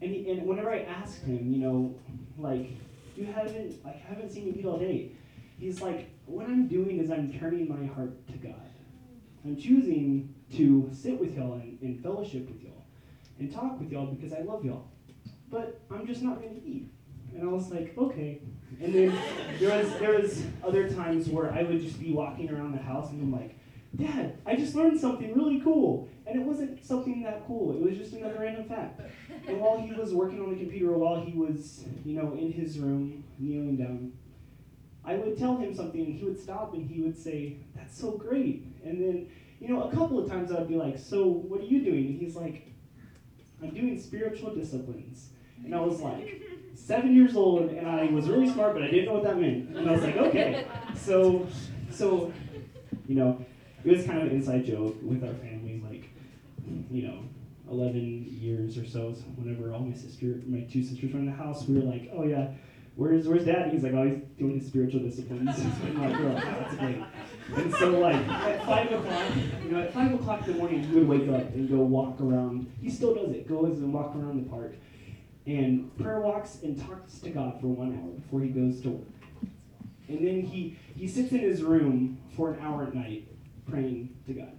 And 0.00 0.14
he, 0.14 0.30
and 0.30 0.46
whenever 0.46 0.70
I 0.70 0.80
asked 0.82 1.22
him, 1.22 1.52
you 1.52 1.58
know, 1.58 1.94
like 2.38 2.70
you 3.16 3.26
haven't 3.26 3.84
like 3.84 3.96
I 3.96 4.08
haven't 4.08 4.30
seen 4.30 4.46
you 4.46 4.54
eat 4.56 4.64
all 4.64 4.78
day. 4.78 5.12
He's 5.58 5.80
like, 5.80 6.10
what 6.26 6.46
I'm 6.46 6.68
doing 6.68 6.98
is 6.98 7.10
I'm 7.10 7.36
turning 7.38 7.68
my 7.68 7.86
heart 7.92 8.26
to 8.28 8.38
God. 8.38 8.54
I'm 9.44 9.56
choosing 9.56 10.34
to 10.54 10.88
sit 10.92 11.18
with 11.18 11.36
y'all 11.36 11.54
and, 11.54 11.78
and 11.80 12.02
fellowship 12.02 12.48
with 12.48 12.62
y'all 12.62 12.84
and 13.38 13.52
talk 13.52 13.78
with 13.78 13.90
y'all 13.90 14.06
because 14.06 14.32
I 14.32 14.42
love 14.42 14.64
y'all. 14.64 14.88
But 15.50 15.80
I'm 15.90 16.06
just 16.06 16.22
not 16.22 16.40
going 16.40 16.54
to 16.54 16.66
eat. 16.66 16.90
And 17.34 17.48
I 17.48 17.50
was 17.50 17.70
like, 17.70 17.96
okay. 17.96 18.40
And 18.80 18.94
then 18.94 19.18
there 19.58 19.78
was 19.78 19.92
there 19.98 20.18
was 20.18 20.42
other 20.64 20.88
times 20.88 21.28
where 21.28 21.52
I 21.52 21.62
would 21.62 21.80
just 21.80 21.98
be 21.98 22.12
walking 22.12 22.50
around 22.50 22.72
the 22.72 22.82
house 22.82 23.10
and 23.10 23.20
I'm 23.20 23.32
like, 23.32 23.58
Dad, 23.96 24.36
I 24.46 24.56
just 24.56 24.74
learned 24.74 25.00
something 25.00 25.34
really 25.34 25.60
cool. 25.60 26.08
And 26.28 26.40
it 26.40 26.46
wasn't 26.46 26.84
something 26.84 27.22
that 27.22 27.46
cool. 27.46 27.72
It 27.72 27.80
was 27.80 27.96
just 27.96 28.12
another 28.12 28.36
random 28.38 28.68
fact. 28.68 29.00
And 29.46 29.60
while 29.60 29.78
he 29.78 29.92
was 29.92 30.12
working 30.12 30.40
on 30.42 30.50
the 30.50 30.56
computer, 30.56 30.92
while 30.92 31.20
he 31.20 31.32
was, 31.32 31.84
you 32.04 32.20
know, 32.20 32.34
in 32.34 32.52
his 32.52 32.78
room, 32.78 33.24
kneeling 33.38 33.76
down, 33.76 34.12
I 35.04 35.14
would 35.14 35.38
tell 35.38 35.56
him 35.56 35.74
something 35.74 36.04
and 36.04 36.14
he 36.14 36.24
would 36.24 36.38
stop 36.38 36.74
and 36.74 36.88
he 36.88 37.00
would 37.00 37.16
say, 37.16 37.56
That's 37.74 37.98
so 37.98 38.12
great. 38.12 38.66
And 38.84 39.00
then, 39.00 39.28
you 39.58 39.68
know, 39.68 39.84
a 39.84 39.90
couple 39.90 40.18
of 40.18 40.28
times 40.28 40.52
I'd 40.52 40.68
be 40.68 40.76
like, 40.76 40.98
So 40.98 41.26
what 41.26 41.60
are 41.60 41.64
you 41.64 41.82
doing? 41.82 42.06
And 42.08 42.20
he's 42.20 42.36
like, 42.36 42.70
I'm 43.62 43.70
doing 43.70 43.98
spiritual 43.98 44.54
disciplines. 44.54 45.30
And 45.64 45.74
I 45.74 45.80
was 45.80 46.00
like, 46.00 46.42
seven 46.74 47.14
years 47.14 47.36
old 47.36 47.70
and 47.70 47.86
I 47.88 48.04
was 48.06 48.28
really 48.28 48.50
smart, 48.50 48.74
but 48.74 48.82
I 48.82 48.86
didn't 48.88 49.06
know 49.06 49.14
what 49.14 49.24
that 49.24 49.38
meant. 49.38 49.76
And 49.76 49.88
I 49.88 49.92
was 49.92 50.02
like, 50.02 50.16
okay. 50.16 50.66
So, 50.94 51.46
so, 51.90 52.32
you 53.06 53.14
know, 53.14 53.44
it 53.84 53.96
was 53.96 54.06
kind 54.06 54.18
of 54.18 54.24
an 54.28 54.30
inside 54.32 54.64
joke 54.64 54.96
with 55.02 55.22
our 55.24 55.34
family, 55.34 55.57
you 56.90 57.08
know, 57.08 57.22
11 57.70 58.26
years 58.28 58.78
or 58.78 58.84
so. 58.84 59.14
so 59.14 59.20
whenever 59.36 59.72
all 59.72 59.80
my 59.80 59.94
sister, 59.94 60.40
my 60.46 60.60
two 60.60 60.82
sisters 60.82 61.12
were 61.12 61.18
in 61.18 61.26
the 61.26 61.32
house, 61.32 61.66
we 61.66 61.78
were 61.78 61.90
like, 61.90 62.10
oh 62.14 62.24
yeah, 62.24 62.48
where's 62.98 63.28
where's 63.28 63.44
dad? 63.44 63.72
He's 63.72 63.82
like, 63.82 63.92
oh, 63.92 64.04
he's 64.04 64.22
doing 64.38 64.58
his 64.58 64.66
spiritual 64.66 65.00
disciplines. 65.00 65.58
and 65.58 65.98
like, 65.98 66.20
oh, 66.20 66.34
that's 66.34 66.76
great. 66.76 67.02
And 67.56 67.74
so 67.74 67.90
like 67.90 68.16
at 68.16 68.64
five 68.66 68.90
o'clock, 68.90 69.32
you 69.64 69.70
know, 69.70 69.80
at 69.82 69.94
five 69.94 70.12
o'clock 70.14 70.46
in 70.46 70.52
the 70.52 70.58
morning, 70.58 70.82
he 70.82 70.94
would 70.94 71.08
wake 71.08 71.28
up 71.28 71.54
and 71.54 71.68
go 71.68 71.76
walk 71.76 72.20
around. 72.20 72.70
He 72.80 72.90
still 72.90 73.14
does 73.14 73.30
it. 73.30 73.48
Goes 73.48 73.78
and 73.78 73.92
walk 73.92 74.14
around 74.16 74.44
the 74.44 74.50
park, 74.50 74.74
and 75.46 75.96
prayer 75.98 76.20
walks 76.20 76.62
and 76.62 76.78
talks 76.80 77.18
to 77.20 77.30
God 77.30 77.60
for 77.60 77.68
one 77.68 77.98
hour 77.98 78.10
before 78.20 78.40
he 78.40 78.48
goes 78.48 78.80
to 78.82 78.90
work. 78.90 79.08
And 80.08 80.26
then 80.26 80.42
he 80.42 80.78
he 80.96 81.06
sits 81.06 81.32
in 81.32 81.38
his 81.38 81.62
room 81.62 82.18
for 82.34 82.52
an 82.52 82.60
hour 82.60 82.84
at 82.84 82.94
night 82.94 83.28
praying 83.68 84.16
to 84.26 84.32
God. 84.32 84.52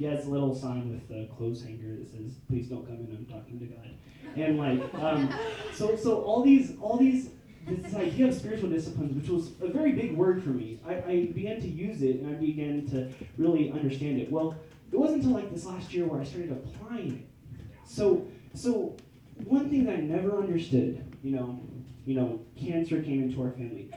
He 0.00 0.06
has 0.06 0.24
a 0.24 0.30
little 0.30 0.54
sign 0.54 0.88
with 0.90 1.14
a 1.14 1.26
clothes 1.36 1.62
hanger 1.62 1.94
that 1.94 2.08
says, 2.10 2.38
"Please 2.48 2.68
don't 2.68 2.86
come 2.86 2.96
in. 2.96 3.14
I'm 3.18 3.26
talking 3.26 3.58
to 3.58 3.66
God." 3.66 3.90
And 4.34 4.56
like, 4.56 4.94
um, 4.94 5.28
so 5.74 5.94
so 5.94 6.22
all 6.22 6.42
these 6.42 6.72
all 6.80 6.96
these 6.96 7.28
this 7.68 7.94
idea 7.94 8.28
of 8.28 8.34
spiritual 8.34 8.70
disciplines, 8.70 9.14
which 9.14 9.28
was 9.28 9.50
a 9.60 9.68
very 9.68 9.92
big 9.92 10.16
word 10.16 10.42
for 10.42 10.48
me, 10.48 10.80
I, 10.88 10.94
I 10.94 11.26
began 11.34 11.60
to 11.60 11.68
use 11.68 12.00
it 12.00 12.20
and 12.20 12.34
I 12.34 12.38
began 12.40 12.86
to 12.86 13.10
really 13.36 13.70
understand 13.72 14.22
it. 14.22 14.32
Well, 14.32 14.56
it 14.90 14.96
wasn't 14.96 15.22
until 15.22 15.36
like 15.36 15.52
this 15.52 15.66
last 15.66 15.92
year 15.92 16.06
where 16.06 16.18
I 16.18 16.24
started 16.24 16.52
applying 16.52 17.18
it. 17.18 17.60
So 17.84 18.26
so 18.54 18.96
one 19.44 19.68
thing 19.68 19.84
that 19.84 19.96
I 19.96 20.00
never 20.00 20.38
understood, 20.38 21.14
you 21.22 21.32
know, 21.32 21.60
you 22.06 22.14
know, 22.14 22.40
cancer 22.58 23.02
came 23.02 23.24
into 23.24 23.42
our 23.42 23.50
family. 23.50 23.90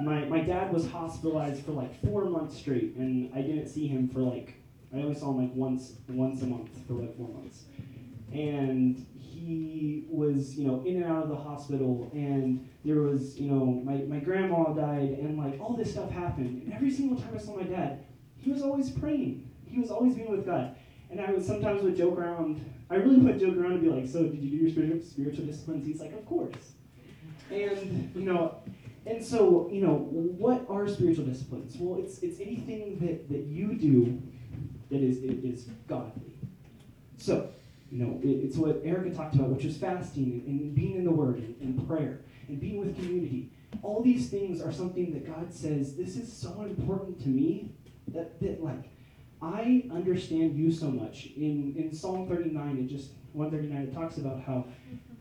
My 0.00 0.24
my 0.24 0.40
dad 0.40 0.72
was 0.72 0.88
hospitalized 0.88 1.66
for 1.66 1.72
like 1.72 2.00
four 2.02 2.24
months 2.24 2.56
straight, 2.56 2.96
and 2.96 3.30
I 3.34 3.42
didn't 3.42 3.68
see 3.68 3.86
him 3.86 4.08
for 4.08 4.20
like 4.20 4.54
I 4.92 4.98
only 4.98 5.14
saw 5.14 5.30
him 5.30 5.38
like 5.44 5.54
once 5.54 5.94
once 6.08 6.42
a 6.42 6.46
month 6.46 6.70
for 6.86 6.94
like 6.94 7.16
four 7.16 7.28
months, 7.28 7.64
and 8.32 9.06
he 9.14 10.06
was 10.08 10.56
you 10.56 10.66
know 10.66 10.82
in 10.84 10.96
and 10.96 11.04
out 11.04 11.22
of 11.24 11.28
the 11.28 11.36
hospital, 11.36 12.10
and 12.12 12.68
there 12.84 13.02
was 13.02 13.38
you 13.38 13.50
know 13.50 13.64
my 13.64 13.98
my 14.08 14.18
grandma 14.18 14.72
died, 14.72 15.10
and 15.10 15.38
like 15.38 15.60
all 15.60 15.76
this 15.76 15.92
stuff 15.92 16.10
happened, 16.10 16.62
and 16.64 16.72
every 16.72 16.90
single 16.90 17.20
time 17.20 17.32
I 17.34 17.38
saw 17.38 17.56
my 17.56 17.62
dad, 17.62 18.04
he 18.36 18.50
was 18.50 18.62
always 18.62 18.90
praying. 18.90 19.50
He 19.64 19.78
was 19.80 19.90
always 19.90 20.14
being 20.14 20.30
with 20.30 20.44
God, 20.44 20.74
and 21.10 21.20
I 21.20 21.30
would 21.30 21.44
sometimes 21.44 21.82
would 21.82 21.96
joke 21.96 22.18
around. 22.18 22.64
I 22.90 22.96
really 22.96 23.18
would 23.18 23.38
joke 23.38 23.56
around 23.56 23.74
and 23.74 23.82
be 23.82 23.88
like, 23.88 24.08
"So 24.08 24.24
did 24.24 24.42
you 24.42 24.50
do 24.50 24.56
your 24.56 24.70
spiritual 24.70 25.00
spiritual 25.02 25.46
disciplines?" 25.46 25.86
He's 25.86 26.00
like, 26.00 26.12
"Of 26.12 26.26
course." 26.26 26.72
And 27.48 28.10
you 28.14 28.24
know, 28.24 28.56
and 29.06 29.24
so 29.24 29.68
you 29.72 29.82
know, 29.82 29.94
what 29.94 30.66
are 30.68 30.88
spiritual 30.88 31.26
disciplines? 31.26 31.76
Well, 31.78 32.00
it's 32.00 32.18
it's 32.18 32.40
anything 32.40 32.98
that 32.98 33.28
that 33.28 33.44
you 33.44 33.74
do 33.74 34.20
that 34.90 35.00
is 35.00 35.18
it 35.18 35.44
is 35.44 35.68
godly. 35.88 36.34
So 37.16 37.50
you 37.90 38.04
know, 38.04 38.20
it, 38.22 38.28
it's 38.28 38.56
what 38.56 38.80
Erica 38.84 39.10
talked 39.10 39.34
about, 39.34 39.48
which 39.48 39.64
is 39.64 39.76
fasting 39.76 40.44
and, 40.46 40.60
and 40.60 40.74
being 40.74 40.96
in 40.96 41.04
the 41.04 41.10
Word 41.10 41.36
and, 41.36 41.56
and 41.60 41.88
prayer 41.88 42.20
and 42.48 42.60
being 42.60 42.78
with 42.78 42.94
community. 42.96 43.50
All 43.82 44.02
these 44.02 44.28
things 44.28 44.60
are 44.60 44.72
something 44.72 45.12
that 45.12 45.26
God 45.26 45.52
says 45.52 45.96
this 45.96 46.16
is 46.16 46.32
so 46.32 46.62
important 46.62 47.20
to 47.22 47.28
me 47.28 47.72
that 48.08 48.40
that 48.40 48.62
like 48.62 48.90
I 49.42 49.84
understand 49.92 50.56
you 50.56 50.70
so 50.72 50.86
much. 50.90 51.26
In 51.36 51.74
in 51.76 51.92
Psalm 51.92 52.28
39, 52.28 52.78
it 52.78 52.86
just 52.88 53.10
139, 53.32 53.88
it 53.88 53.94
talks 53.94 54.18
about 54.18 54.40
how 54.42 54.66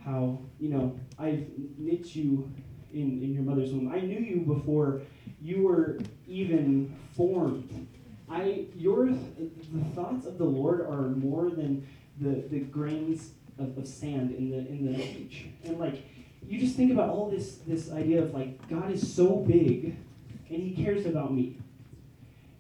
how 0.03 0.39
you 0.59 0.69
know 0.69 0.99
I've 1.17 1.45
knit 1.77 2.15
you 2.15 2.51
in, 2.93 3.21
in 3.23 3.33
your 3.33 3.43
mother's 3.43 3.71
womb. 3.71 3.91
I 3.93 3.99
knew 4.01 4.19
you 4.19 4.41
before 4.41 5.01
you 5.41 5.63
were 5.63 5.99
even 6.27 6.95
formed. 7.15 7.87
I 8.29 8.65
your 8.75 9.07
the 9.07 9.85
thoughts 9.95 10.25
of 10.25 10.37
the 10.37 10.45
Lord 10.45 10.81
are 10.81 11.09
more 11.09 11.49
than 11.49 11.87
the, 12.19 12.43
the 12.49 12.59
grains 12.59 13.31
of, 13.57 13.77
of 13.77 13.87
sand 13.87 14.35
in 14.35 14.51
the 14.51 14.57
in 14.57 14.91
the 14.91 14.97
beach. 14.97 15.45
And 15.63 15.79
like 15.79 16.03
you 16.47 16.59
just 16.59 16.75
think 16.75 16.91
about 16.91 17.09
all 17.09 17.29
this 17.29 17.57
this 17.67 17.91
idea 17.91 18.21
of 18.21 18.33
like 18.33 18.67
God 18.69 18.91
is 18.91 19.13
so 19.13 19.37
big 19.37 19.97
and 20.49 20.61
he 20.61 20.83
cares 20.83 21.05
about 21.05 21.33
me. 21.33 21.57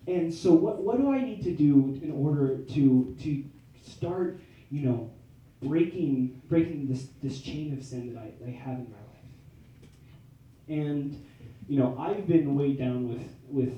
And 0.07 0.33
so 0.33 0.53
what 0.53 0.81
what 0.81 0.97
do 0.97 1.11
I 1.11 1.21
need 1.21 1.43
to 1.43 1.53
do 1.53 1.99
in 2.01 2.11
order 2.11 2.57
to 2.57 3.15
to 3.21 3.43
start, 3.85 4.39
you 4.71 4.89
know, 4.89 5.11
breaking 5.61 6.41
breaking 6.49 6.87
this 6.87 7.07
this 7.21 7.41
chain 7.41 7.73
of 7.77 7.83
sin 7.83 8.13
that 8.13 8.19
I, 8.19 8.47
I 8.47 8.51
have 8.51 8.79
in 8.79 8.87
my 8.89 8.97
life. 8.97 9.89
And 10.67 11.25
you 11.67 11.79
know, 11.79 11.95
I've 11.99 12.27
been 12.27 12.55
weighed 12.55 12.79
down 12.79 13.07
with 13.07 13.29
with 13.47 13.73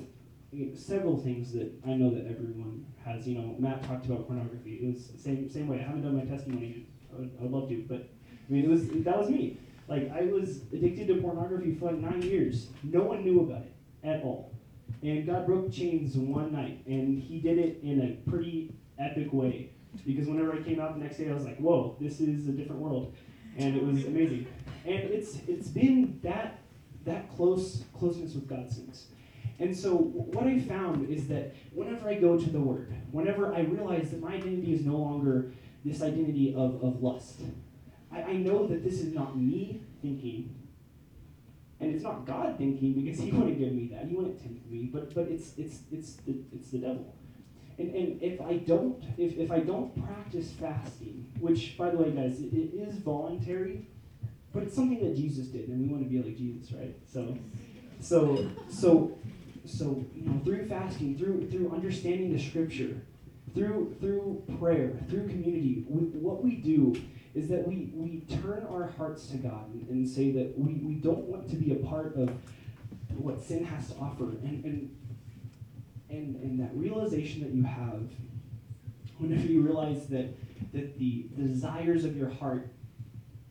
several 0.74 1.18
things 1.18 1.52
that 1.52 1.72
I 1.86 1.94
know 1.94 2.10
that 2.10 2.26
everyone 2.26 2.86
has. 3.04 3.26
You 3.26 3.38
know, 3.38 3.56
Matt 3.58 3.82
talked 3.84 4.06
about 4.06 4.26
pornography. 4.26 4.80
It 4.82 4.94
was 4.94 5.08
the 5.08 5.18
same 5.18 5.48
same 5.50 5.68
way. 5.68 5.80
I 5.80 5.82
haven't 5.82 6.02
done 6.02 6.16
my 6.16 6.24
testimony. 6.24 6.86
I 7.12 7.20
would, 7.20 7.30
I 7.38 7.42
would 7.42 7.52
love 7.52 7.68
to, 7.70 7.84
but 7.88 8.08
I 8.48 8.52
mean, 8.52 8.64
it 8.64 8.68
was 8.68 8.88
that 8.88 9.18
was 9.18 9.30
me. 9.30 9.58
Like 9.88 10.10
I 10.12 10.22
was 10.22 10.62
addicted 10.72 11.08
to 11.08 11.20
pornography 11.20 11.74
for 11.74 11.86
like 11.86 11.98
nine 12.00 12.22
years. 12.22 12.68
No 12.82 13.02
one 13.02 13.24
knew 13.24 13.40
about 13.40 13.62
it 13.62 13.74
at 14.04 14.22
all. 14.22 14.52
And 15.02 15.26
God 15.26 15.46
broke 15.46 15.72
chains 15.72 16.16
one 16.16 16.52
night, 16.52 16.82
and 16.86 17.20
He 17.20 17.40
did 17.40 17.58
it 17.58 17.80
in 17.82 18.00
a 18.02 18.30
pretty 18.30 18.74
epic 18.98 19.32
way 19.32 19.70
because 20.06 20.26
whenever 20.26 20.52
I 20.52 20.62
came 20.62 20.80
out 20.80 20.94
the 20.94 21.02
next 21.02 21.18
day, 21.18 21.30
I 21.30 21.34
was 21.34 21.44
like, 21.44 21.58
"Whoa, 21.58 21.96
this 22.00 22.20
is 22.20 22.48
a 22.48 22.52
different 22.52 22.80
world," 22.80 23.14
and 23.56 23.76
it 23.76 23.84
was 23.84 24.04
amazing. 24.04 24.46
And 24.84 24.96
it's 24.96 25.38
it's 25.48 25.68
been 25.68 26.20
that 26.22 26.58
that 27.04 27.34
close 27.34 27.84
closeness 27.94 28.34
with 28.34 28.48
God 28.48 28.70
since. 28.70 29.06
And 29.58 29.76
so 29.76 29.94
what 29.94 30.46
I 30.46 30.58
found 30.60 31.08
is 31.08 31.28
that 31.28 31.54
whenever 31.72 32.08
I 32.08 32.14
go 32.14 32.38
to 32.38 32.50
the 32.50 32.60
Word, 32.60 32.92
whenever 33.10 33.54
I 33.54 33.60
realize 33.60 34.10
that 34.10 34.20
my 34.20 34.34
identity 34.34 34.74
is 34.74 34.84
no 34.84 34.96
longer 34.96 35.52
this 35.84 36.02
identity 36.02 36.54
of, 36.56 36.82
of 36.82 37.02
lust, 37.02 37.40
I, 38.10 38.22
I 38.22 38.32
know 38.36 38.66
that 38.66 38.82
this 38.82 39.00
is 39.00 39.14
not 39.14 39.38
me 39.38 39.82
thinking, 40.00 40.54
and 41.80 41.94
it's 41.94 42.04
not 42.04 42.26
God 42.26 42.58
thinking 42.58 42.92
because 42.92 43.20
He 43.20 43.30
wouldn't 43.30 43.58
give 43.58 43.72
me 43.72 43.88
that. 43.92 44.06
He 44.06 44.14
wouldn't 44.14 44.40
tempt 44.40 44.70
me, 44.70 44.90
but 44.92 45.14
but 45.14 45.28
it's 45.28 45.56
it's 45.56 45.80
it's 45.92 46.14
the, 46.16 46.36
it's 46.54 46.70
the 46.70 46.78
devil. 46.78 47.14
And, 47.78 47.94
and 47.94 48.22
if 48.22 48.40
I 48.40 48.58
don't 48.58 49.02
if, 49.16 49.38
if 49.38 49.50
I 49.50 49.60
don't 49.60 49.94
practice 50.06 50.50
fasting, 50.52 51.30
which 51.40 51.76
by 51.78 51.90
the 51.90 51.98
way, 51.98 52.10
guys, 52.10 52.40
it, 52.40 52.52
it 52.52 52.74
is 52.74 52.96
voluntary, 52.96 53.86
but 54.52 54.62
it's 54.64 54.74
something 54.74 55.00
that 55.00 55.16
Jesus 55.16 55.46
did, 55.46 55.68
and 55.68 55.80
we 55.80 55.88
want 55.88 56.02
to 56.02 56.08
be 56.08 56.22
like 56.22 56.36
Jesus, 56.36 56.72
right? 56.72 56.94
So, 57.10 57.36
so 58.00 58.50
so 58.68 59.18
so 59.64 60.04
you 60.14 60.28
know 60.28 60.40
through 60.44 60.68
fasting, 60.68 61.16
through 61.16 61.50
through 61.50 61.70
understanding 61.72 62.32
the 62.32 62.42
Scripture, 62.42 63.00
through 63.54 63.96
through 64.00 64.42
prayer, 64.58 64.92
through 65.08 65.28
community, 65.28 65.84
we, 65.88 66.06
what 66.18 66.42
we 66.42 66.56
do 66.56 67.00
is 67.34 67.48
that 67.48 67.66
we 67.66 67.90
we 67.94 68.20
turn 68.42 68.66
our 68.70 68.88
hearts 68.96 69.26
to 69.26 69.36
God 69.36 69.72
and, 69.72 69.88
and 69.88 70.08
say 70.08 70.30
that 70.32 70.58
we, 70.58 70.74
we 70.74 70.94
don't 70.94 71.24
want 71.24 71.48
to 71.50 71.56
be 71.56 71.72
a 71.72 71.86
part 71.86 72.16
of 72.16 72.30
what 73.16 73.42
sin 73.42 73.64
has 73.64 73.88
to 73.88 73.94
offer, 73.96 74.24
and 74.24 74.64
and 74.64 74.96
and, 76.10 76.36
and 76.36 76.60
that 76.60 76.70
realization 76.74 77.42
that 77.42 77.52
you 77.52 77.62
have 77.62 78.02
whenever 79.18 79.46
you 79.46 79.62
realize 79.62 80.06
that 80.08 80.28
that 80.72 80.98
the, 80.98 81.26
desires 81.36 82.04
of 82.04 82.16
your 82.16 82.30
heart 82.30 82.68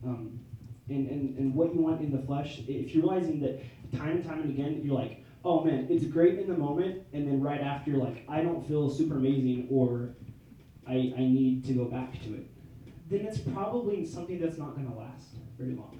um, 0.04 0.40
and, 0.88 1.08
and, 1.08 1.38
and 1.38 1.54
what 1.54 1.74
you 1.74 1.80
want 1.80 2.00
in 2.00 2.10
the 2.10 2.22
flesh, 2.26 2.60
if 2.66 2.94
you're 2.94 3.04
realizing 3.04 3.40
that 3.40 3.60
time 3.96 4.10
and 4.10 4.24
time 4.24 4.40
and 4.40 4.50
again, 4.50 4.80
you're 4.84 4.94
like, 4.94 5.21
oh 5.44 5.64
man, 5.64 5.86
it's 5.90 6.04
great 6.04 6.38
in 6.38 6.48
the 6.48 6.56
moment, 6.56 7.02
and 7.12 7.26
then 7.26 7.40
right 7.40 7.60
after, 7.60 7.92
like, 7.92 8.24
I 8.28 8.42
don't 8.42 8.66
feel 8.66 8.88
super 8.90 9.16
amazing, 9.16 9.68
or 9.70 10.10
I, 10.86 11.12
I 11.16 11.20
need 11.20 11.64
to 11.66 11.72
go 11.72 11.84
back 11.84 12.22
to 12.22 12.34
it, 12.34 12.46
then 13.10 13.20
it's 13.20 13.38
probably 13.38 14.06
something 14.06 14.40
that's 14.40 14.58
not 14.58 14.74
going 14.74 14.90
to 14.90 14.96
last 14.96 15.28
very 15.58 15.74
long. 15.74 15.98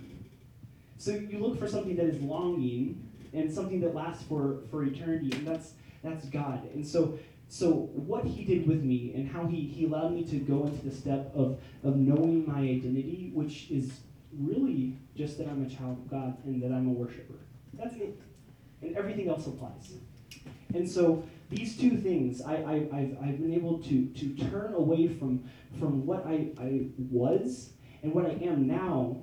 So 0.98 1.10
you 1.10 1.38
look 1.38 1.58
for 1.58 1.66
something 1.66 1.96
that 1.96 2.06
is 2.06 2.20
longing 2.20 3.08
and 3.32 3.52
something 3.52 3.80
that 3.80 3.92
lasts 3.92 4.22
for, 4.28 4.60
for 4.70 4.84
eternity, 4.84 5.32
and 5.36 5.46
that's 5.46 5.72
that's 6.04 6.26
God. 6.26 6.68
And 6.74 6.86
so 6.86 7.18
so 7.48 7.70
what 7.70 8.24
he 8.24 8.44
did 8.44 8.66
with 8.66 8.82
me 8.82 9.12
and 9.14 9.28
how 9.28 9.46
he, 9.46 9.62
he 9.66 9.84
allowed 9.84 10.14
me 10.14 10.24
to 10.24 10.36
go 10.36 10.64
into 10.64 10.88
the 10.88 10.94
step 10.94 11.30
of, 11.34 11.60
of 11.84 11.96
knowing 11.96 12.46
my 12.46 12.60
identity, 12.60 13.30
which 13.34 13.70
is 13.70 13.92
really 14.32 14.96
just 15.14 15.36
that 15.38 15.48
I'm 15.48 15.62
a 15.62 15.68
child 15.68 15.98
of 15.98 16.10
God 16.10 16.36
and 16.44 16.62
that 16.62 16.72
I'm 16.72 16.88
a 16.88 16.92
worshiper. 16.92 17.34
That's 17.74 17.94
it. 17.96 18.18
And 18.82 18.96
everything 18.96 19.28
else 19.28 19.46
applies. 19.46 19.94
And 20.74 20.88
so 20.88 21.24
these 21.50 21.76
two 21.76 21.96
things, 21.98 22.40
I, 22.40 22.54
I, 22.54 22.74
I've, 22.92 23.16
I've 23.22 23.40
been 23.40 23.54
able 23.54 23.78
to, 23.84 24.06
to 24.06 24.50
turn 24.50 24.74
away 24.74 25.08
from, 25.08 25.44
from 25.78 26.06
what 26.06 26.26
I, 26.26 26.48
I 26.58 26.86
was 27.10 27.70
and 28.02 28.12
what 28.12 28.26
I 28.26 28.30
am 28.42 28.66
now. 28.66 29.18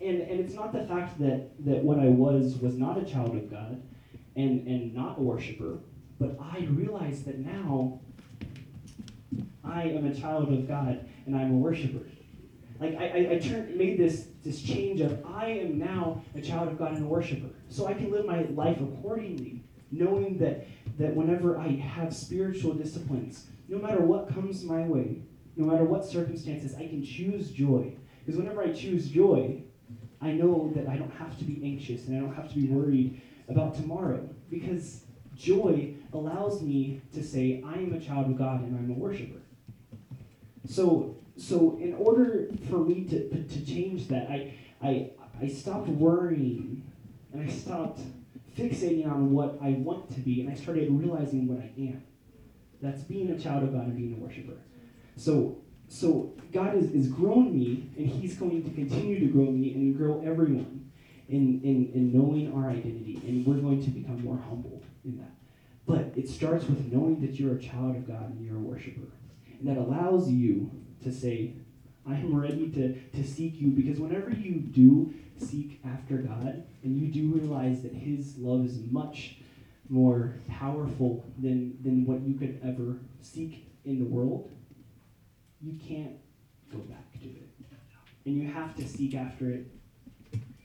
And, 0.00 0.20
and 0.20 0.40
it's 0.40 0.54
not 0.54 0.72
the 0.72 0.84
fact 0.84 1.18
that, 1.20 1.50
that 1.64 1.82
what 1.82 1.98
I 1.98 2.08
was 2.08 2.56
was 2.56 2.76
not 2.76 2.98
a 2.98 3.04
child 3.04 3.36
of 3.36 3.50
God 3.50 3.82
and, 4.36 4.66
and 4.66 4.94
not 4.94 5.18
a 5.18 5.22
worshiper, 5.22 5.78
but 6.18 6.38
I 6.40 6.66
realize 6.70 7.22
that 7.24 7.38
now 7.38 8.00
I 9.64 9.84
am 9.84 10.06
a 10.06 10.14
child 10.14 10.52
of 10.52 10.68
God 10.68 11.08
and 11.26 11.36
I'm 11.36 11.52
a 11.52 11.56
worshiper. 11.56 12.06
Like 12.80 12.96
I, 12.96 13.04
I, 13.04 13.32
I 13.32 13.38
turned, 13.38 13.76
made 13.76 13.98
this, 13.98 14.28
this 14.42 14.62
change 14.62 15.00
of 15.00 15.22
I 15.26 15.48
am 15.48 15.78
now 15.78 16.24
a 16.34 16.40
child 16.40 16.68
of 16.68 16.78
God 16.78 16.92
and 16.92 17.04
a 17.04 17.06
worshiper. 17.06 17.50
So 17.68 17.86
I 17.86 17.92
can 17.92 18.10
live 18.10 18.24
my 18.24 18.42
life 18.44 18.78
accordingly, 18.80 19.62
knowing 19.92 20.38
that, 20.38 20.66
that 20.98 21.14
whenever 21.14 21.58
I 21.58 21.68
have 21.68 22.14
spiritual 22.16 22.72
disciplines, 22.72 23.46
no 23.68 23.78
matter 23.78 24.00
what 24.00 24.32
comes 24.32 24.64
my 24.64 24.82
way, 24.82 25.22
no 25.56 25.66
matter 25.66 25.84
what 25.84 26.06
circumstances, 26.06 26.74
I 26.74 26.86
can 26.86 27.04
choose 27.04 27.50
joy. 27.50 27.92
Because 28.24 28.40
whenever 28.40 28.62
I 28.62 28.72
choose 28.72 29.08
joy, 29.08 29.62
I 30.22 30.32
know 30.32 30.72
that 30.74 30.88
I 30.88 30.96
don't 30.96 31.12
have 31.12 31.38
to 31.38 31.44
be 31.44 31.60
anxious 31.62 32.06
and 32.06 32.16
I 32.16 32.20
don't 32.20 32.34
have 32.34 32.48
to 32.48 32.54
be 32.54 32.66
worried 32.66 33.20
about 33.48 33.74
tomorrow. 33.74 34.26
Because 34.50 35.02
joy 35.36 35.94
allows 36.14 36.62
me 36.62 37.02
to 37.12 37.22
say, 37.22 37.62
I 37.66 37.74
am 37.74 37.92
a 37.92 38.00
child 38.00 38.26
of 38.26 38.38
God 38.38 38.62
and 38.62 38.76
I'm 38.76 38.90
a 38.90 38.98
worshiper. 38.98 39.40
So, 40.66 41.16
so 41.40 41.78
in 41.80 41.94
order 41.94 42.48
for 42.68 42.78
me 42.78 43.04
to, 43.04 43.44
to 43.44 43.66
change 43.66 44.08
that, 44.08 44.28
I, 44.28 44.52
I, 44.82 45.10
I 45.40 45.48
stopped 45.48 45.88
worrying 45.88 46.84
and 47.32 47.48
I 47.48 47.50
stopped 47.50 48.00
fixating 48.58 49.10
on 49.10 49.32
what 49.32 49.58
I 49.62 49.70
want 49.70 50.12
to 50.14 50.20
be 50.20 50.42
and 50.42 50.50
I 50.50 50.54
started 50.54 50.90
realizing 50.90 51.48
what 51.48 51.60
I 51.60 51.72
am. 51.78 52.02
That's 52.82 53.02
being 53.02 53.30
a 53.30 53.38
child 53.38 53.62
of 53.62 53.72
God 53.72 53.86
and 53.86 53.96
being 53.96 54.14
a 54.14 54.16
worshiper. 54.16 54.58
So, 55.16 55.56
so 55.88 56.34
God 56.52 56.76
is, 56.76 56.90
is 56.90 57.08
growing 57.08 57.58
me 57.58 57.90
and 57.96 58.06
He's 58.06 58.36
going 58.36 58.62
to 58.62 58.70
continue 58.70 59.18
to 59.20 59.26
grow 59.26 59.46
me 59.46 59.72
and 59.72 59.96
grow 59.96 60.22
everyone 60.22 60.90
in, 61.30 61.62
in, 61.62 61.90
in 61.94 62.12
knowing 62.12 62.52
our 62.54 62.68
identity. 62.68 63.18
And 63.26 63.46
we're 63.46 63.62
going 63.62 63.82
to 63.82 63.90
become 63.90 64.22
more 64.22 64.38
humble 64.38 64.82
in 65.06 65.16
that. 65.16 65.32
But 65.86 66.12
it 66.16 66.28
starts 66.28 66.66
with 66.66 66.92
knowing 66.92 67.22
that 67.22 67.40
you're 67.40 67.54
a 67.54 67.60
child 67.60 67.96
of 67.96 68.06
God 68.06 68.30
and 68.30 68.44
you're 68.44 68.56
a 68.56 68.60
worshiper. 68.60 69.08
And 69.58 69.68
that 69.68 69.78
allows 69.78 70.30
you 70.30 70.70
to 71.02 71.12
say, 71.12 71.54
I 72.06 72.14
am 72.14 72.34
ready 72.34 72.70
to, 72.70 72.94
to 72.94 73.26
seek 73.26 73.60
you 73.60 73.68
because 73.68 74.00
whenever 74.00 74.30
you 74.30 74.54
do 74.54 75.14
seek 75.38 75.80
after 75.84 76.16
God 76.16 76.64
and 76.82 76.96
you 76.96 77.08
do 77.08 77.38
realize 77.38 77.82
that 77.82 77.92
His 77.92 78.36
love 78.38 78.64
is 78.64 78.78
much 78.90 79.36
more 79.88 80.34
powerful 80.48 81.24
than, 81.38 81.76
than 81.82 82.06
what 82.06 82.20
you 82.20 82.34
could 82.34 82.60
ever 82.64 82.98
seek 83.20 83.66
in 83.84 83.98
the 83.98 84.04
world, 84.04 84.50
you 85.60 85.78
can't 85.78 86.16
go 86.72 86.78
back 86.78 87.12
to 87.20 87.26
it. 87.26 87.48
And 88.24 88.36
you 88.36 88.48
have 88.48 88.76
to 88.76 88.86
seek 88.86 89.14
after 89.14 89.50
it 89.50 89.66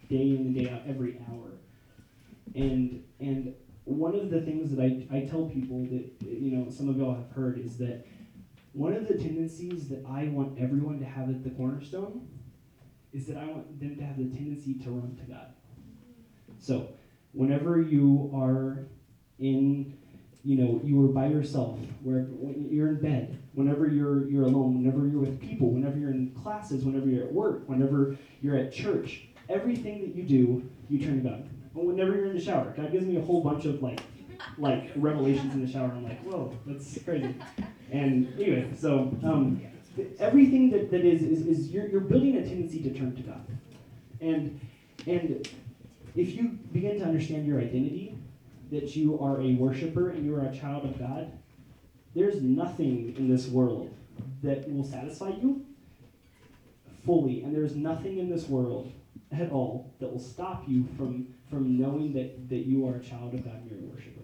day 0.10 0.30
in 0.30 0.38
and 0.38 0.56
day 0.56 0.70
out, 0.70 0.82
every 0.88 1.20
hour. 1.30 1.52
And 2.54 3.04
and 3.20 3.54
one 3.86 4.16
of 4.16 4.30
the 4.30 4.42
things 4.42 4.76
that 4.76 4.82
I, 4.82 5.06
I 5.16 5.26
tell 5.26 5.46
people 5.46 5.84
that 5.86 6.10
you 6.22 6.58
know 6.58 6.70
some 6.70 6.90
of 6.90 6.98
y'all 6.98 7.16
have 7.16 7.32
heard 7.32 7.60
is 7.60 7.78
that 7.78 8.06
one 8.76 8.94
of 8.94 9.08
the 9.08 9.14
tendencies 9.14 9.88
that 9.88 10.04
I 10.06 10.26
want 10.26 10.60
everyone 10.60 11.00
to 11.00 11.06
have 11.06 11.30
at 11.30 11.46
the 11.46 11.50
cornerstone 11.52 12.28
is 13.14 13.26
that 13.28 13.38
I 13.38 13.46
want 13.46 13.80
them 13.80 13.96
to 13.96 14.04
have 14.04 14.18
the 14.18 14.26
tendency 14.26 14.74
to 14.84 14.92
run 14.92 15.16
to 15.16 15.24
God. 15.32 15.54
So 16.60 16.90
whenever 17.32 17.82
you 17.82 18.30
are 18.36 18.88
in 19.40 19.98
you 20.44 20.58
know 20.58 20.82
you 20.84 21.04
are 21.04 21.08
by 21.08 21.28
yourself 21.28 21.80
where 22.04 22.28
you're 22.70 22.90
in 22.90 23.02
bed 23.02 23.42
whenever 23.54 23.88
you're 23.88 24.30
you're 24.30 24.44
alone 24.44 24.78
whenever 24.78 25.08
you're 25.08 25.20
with 25.20 25.42
people 25.42 25.72
whenever 25.72 25.98
you're 25.98 26.12
in 26.12 26.30
classes 26.32 26.86
whenever 26.86 27.08
you're 27.08 27.26
at 27.26 27.34
work 27.34 27.68
whenever 27.68 28.16
you're 28.42 28.56
at 28.56 28.72
church 28.72 29.28
everything 29.50 30.02
that 30.02 30.16
you 30.16 30.24
do 30.24 30.70
you 30.88 31.04
turn 31.04 31.22
to 31.22 31.30
god 31.30 31.50
whenever 31.74 32.16
you're 32.16 32.28
in 32.28 32.38
the 32.38 32.42
shower 32.42 32.74
god 32.78 32.92
gives 32.92 33.06
me 33.06 33.18
a 33.18 33.22
whole 33.22 33.44
bunch 33.44 33.66
of 33.66 33.82
like 33.82 34.00
like 34.58 34.92
revelations 34.96 35.54
in 35.54 35.66
the 35.66 35.72
shower 35.72 35.92
i'm 35.92 36.04
like 36.04 36.22
whoa 36.24 36.56
that's 36.66 36.98
crazy 37.04 37.36
and 37.92 38.34
anyway 38.40 38.70
so 38.78 39.16
um, 39.24 39.62
everything 40.20 40.70
that, 40.72 40.92
that 40.92 41.06
is, 41.06 41.22
is, 41.22 41.46
is 41.46 41.70
you're, 41.70 41.88
you're 41.88 42.02
building 42.02 42.36
a 42.36 42.44
tendency 42.44 42.82
to 42.82 42.94
turn 42.94 43.16
to 43.16 43.22
god 43.22 43.46
and 44.22 44.60
and 45.08 45.48
if 46.16 46.34
you 46.36 46.58
begin 46.72 47.00
to 47.00 47.06
understand 47.06 47.46
your 47.46 47.60
identity 47.60 48.18
that 48.72 48.96
you 48.96 49.20
are 49.20 49.42
a 49.42 49.54
worshiper 49.56 50.10
and 50.10 50.26
you 50.26 50.36
are 50.36 50.46
a 50.46 50.56
child 50.56 50.86
of 50.86 50.98
God, 50.98 51.32
there's 52.16 52.42
nothing 52.42 53.14
in 53.18 53.30
this 53.30 53.48
world 53.48 53.94
that 54.42 54.70
will 54.72 54.84
satisfy 54.84 55.30
you 55.30 55.66
fully, 57.06 57.44
and 57.44 57.54
there's 57.54 57.76
nothing 57.76 58.18
in 58.18 58.30
this 58.30 58.48
world 58.48 58.92
at 59.32 59.52
all 59.52 59.94
that 60.00 60.12
will 60.12 60.20
stop 60.20 60.64
you 60.68 60.88
from, 60.98 61.28
from 61.50 61.78
knowing 61.78 62.14
that, 62.14 62.50
that 62.50 62.66
you 62.66 62.88
are 62.88 62.96
a 62.96 63.04
child 63.04 63.34
of 63.34 63.44
God 63.44 63.56
and 63.56 63.70
you're 63.70 63.80
a 63.80 63.94
worshiper. 63.94 64.15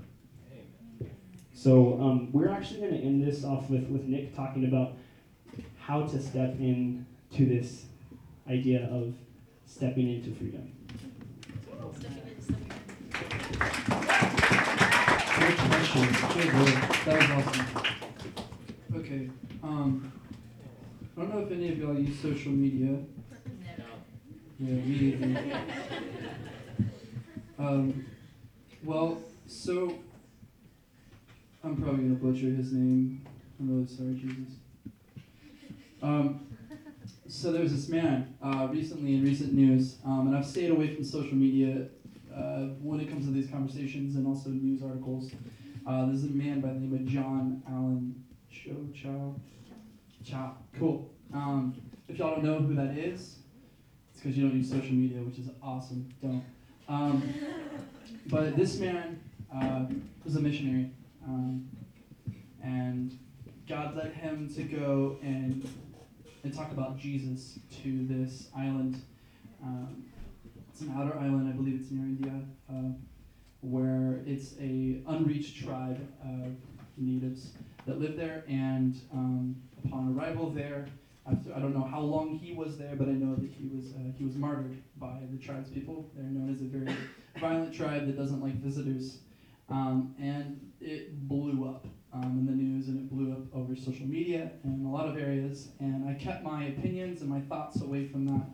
So 1.62 2.00
um, 2.02 2.32
we're 2.32 2.50
actually 2.50 2.80
going 2.80 2.94
to 2.94 2.98
end 2.98 3.24
this 3.24 3.46
off 3.46 3.70
with, 3.70 3.88
with 3.90 4.06
Nick 4.06 4.36
talking 4.36 4.66
about 4.66 4.94
how 5.78 6.08
to 6.08 6.20
step 6.20 6.56
into 6.60 7.06
this 7.38 7.86
idea 8.50 8.90
of 8.92 9.14
stepping 9.68 10.12
into 10.12 10.34
freedom. 10.34 10.72
Great 15.38 15.58
question. 15.58 16.08
That 17.06 17.16
was 17.20 17.46
awesome. 17.46 17.66
Okay. 18.96 19.30
Um, 19.62 20.12
I 21.16 21.22
don't 21.22 21.30
know 21.32 21.42
if 21.42 21.52
any 21.52 21.74
of 21.74 21.78
y'all 21.78 21.94
use 21.94 22.20
social 22.20 22.54
media. 22.54 22.98
Yeah, 24.60 24.74
me 24.74 24.96
either. 24.96 25.62
Um, 27.60 28.08
well, 28.84 29.22
so 29.46 30.00
I'm 31.64 31.78
probably 31.78 32.04
gonna 32.04 32.16
butcher 32.16 32.48
his 32.48 32.74
name. 32.74 33.26
I'm 33.60 33.70
really 33.70 33.88
sorry, 33.88 34.16
Jesus. 34.16 34.56
Um, 36.02 36.48
so 37.28 37.52
there's 37.52 37.72
this 37.72 37.88
man 37.88 38.36
uh, 38.42 38.68
recently 38.72 39.14
in 39.16 39.24
recent 39.24 39.54
news, 39.54 39.98
um, 40.04 40.28
and 40.28 40.36
I've 40.36 40.46
stayed 40.46 40.72
away 40.72 40.96
from 40.96 41.04
social 41.04 41.36
media 41.36 41.88
uh, 42.36 42.70
when 42.82 43.00
it 43.00 43.10
comes 43.10 43.26
to 43.26 43.32
these 43.32 43.50
conversations 43.50 44.16
and 44.16 44.26
also 44.26 44.50
news 44.50 44.82
articles. 44.82 45.32
Uh, 45.86 46.08
there's 46.08 46.24
a 46.24 46.28
man 46.28 46.62
by 46.62 46.70
the 46.70 46.80
name 46.80 46.94
of 46.94 47.06
John 47.06 47.62
Allen 47.70 48.24
Cho 48.52 48.88
Chau. 48.96 49.36
Chau. 50.26 50.56
Cool. 50.80 51.10
Um, 51.34 51.76
if 52.08 52.18
y'all 52.18 52.36
don't 52.36 52.44
know 52.44 52.60
who 52.60 52.74
that 52.76 52.98
is, 52.98 53.38
it's 54.12 54.22
because 54.22 54.36
you 54.36 54.48
don't 54.48 54.58
use 54.58 54.70
social 54.70 54.94
media, 54.94 55.20
which 55.20 55.38
is 55.40 55.50
awesome. 55.62 56.10
Don't. 56.22 56.44
Um, 56.90 57.34
but 58.28 58.56
this 58.58 58.80
man 58.80 59.20
uh, 59.54 59.86
was 60.24 60.36
a 60.36 60.40
missionary, 60.40 60.92
um, 61.26 61.68
and 62.64 63.18
God 63.68 63.96
led 63.96 64.14
him 64.14 64.50
to 64.56 64.64
go 64.64 65.18
and 65.22 65.68
and 66.44 66.54
talk 66.54 66.72
about 66.72 66.98
Jesus 66.98 67.60
to 67.84 68.06
this 68.08 68.48
island. 68.58 69.02
Um, 69.64 70.06
it's 70.72 70.82
an 70.82 70.94
outer 70.98 71.18
island, 71.18 71.48
I 71.48 71.52
believe 71.52 71.80
it's 71.82 71.92
near 71.92 72.06
India, 72.06 72.42
uh, 72.70 72.94
where 73.62 74.22
it's 74.26 74.56
a 74.60 75.02
unreached 75.08 75.64
tribe 75.64 76.00
of 76.24 76.54
natives 76.98 77.52
that 77.86 78.00
live 78.00 78.18
there. 78.18 78.44
And 78.48 79.00
um, 79.14 79.56
upon 79.86 80.18
arrival 80.18 80.50
there, 80.50 80.88
after, 81.32 81.54
I 81.54 81.60
don't 81.60 81.76
know 81.76 81.84
how 81.84 82.00
long 82.00 82.40
he 82.40 82.54
was 82.54 82.78
there, 82.78 82.96
but 82.96 83.08
I 83.08 83.12
know 83.12 83.36
that 83.36 83.50
he 83.50 83.68
was 83.68 83.94
uh, 83.94 84.12
he 84.18 84.26
was 84.26 84.36
martyred 84.36 84.82
by 84.98 85.20
the 85.32 85.38
tribe's 85.38 85.70
people. 85.70 86.10
They're 86.16 86.26
known 86.26 86.52
as 86.54 86.62
a 86.62 86.66
very 86.66 86.96
violent 87.40 87.74
tribe 87.74 88.08
that 88.08 88.18
doesn't 88.18 88.42
like 88.42 88.56
visitors, 88.56 89.20
um, 89.70 90.16
and 90.20 90.71
it 90.82 91.28
blew 91.28 91.70
up 91.70 91.86
um, 92.14 92.38
in 92.40 92.46
the 92.46 92.52
news 92.52 92.88
and 92.88 92.98
it 92.98 93.10
blew 93.10 93.32
up 93.32 93.56
over 93.56 93.76
social 93.76 94.06
media 94.06 94.52
and 94.64 94.86
a 94.86 94.90
lot 94.90 95.08
of 95.08 95.18
areas. 95.18 95.70
And 95.80 96.10
I 96.10 96.14
kept 96.14 96.44
my 96.44 96.66
opinions 96.66 97.22
and 97.22 97.30
my 97.30 97.42
thoughts 97.42 97.82
away 97.82 98.08
from 98.08 98.26
that 98.26 98.48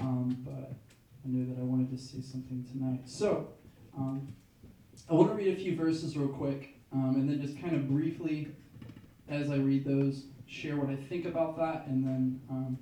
um, 0.00 0.36
but 0.44 0.72
I 1.24 1.28
knew 1.28 1.46
that 1.46 1.60
I 1.60 1.64
wanted 1.64 1.90
to 1.90 1.98
say 1.98 2.20
something 2.20 2.64
tonight. 2.70 3.08
So, 3.08 3.48
um, 3.96 4.32
I 5.08 5.14
want 5.14 5.28
to 5.30 5.34
read 5.34 5.56
a 5.56 5.60
few 5.60 5.76
verses 5.76 6.16
real 6.16 6.28
quick, 6.28 6.80
um, 6.92 7.14
and 7.16 7.28
then 7.28 7.40
just 7.40 7.60
kind 7.60 7.74
of 7.74 7.88
briefly, 7.88 8.48
as 9.28 9.50
I 9.50 9.56
read 9.56 9.84
those, 9.84 10.24
share 10.46 10.76
what 10.76 10.90
I 10.90 10.96
think 10.96 11.26
about 11.26 11.56
that, 11.58 11.86
and 11.86 12.04
then 12.04 12.40
um, 12.50 12.78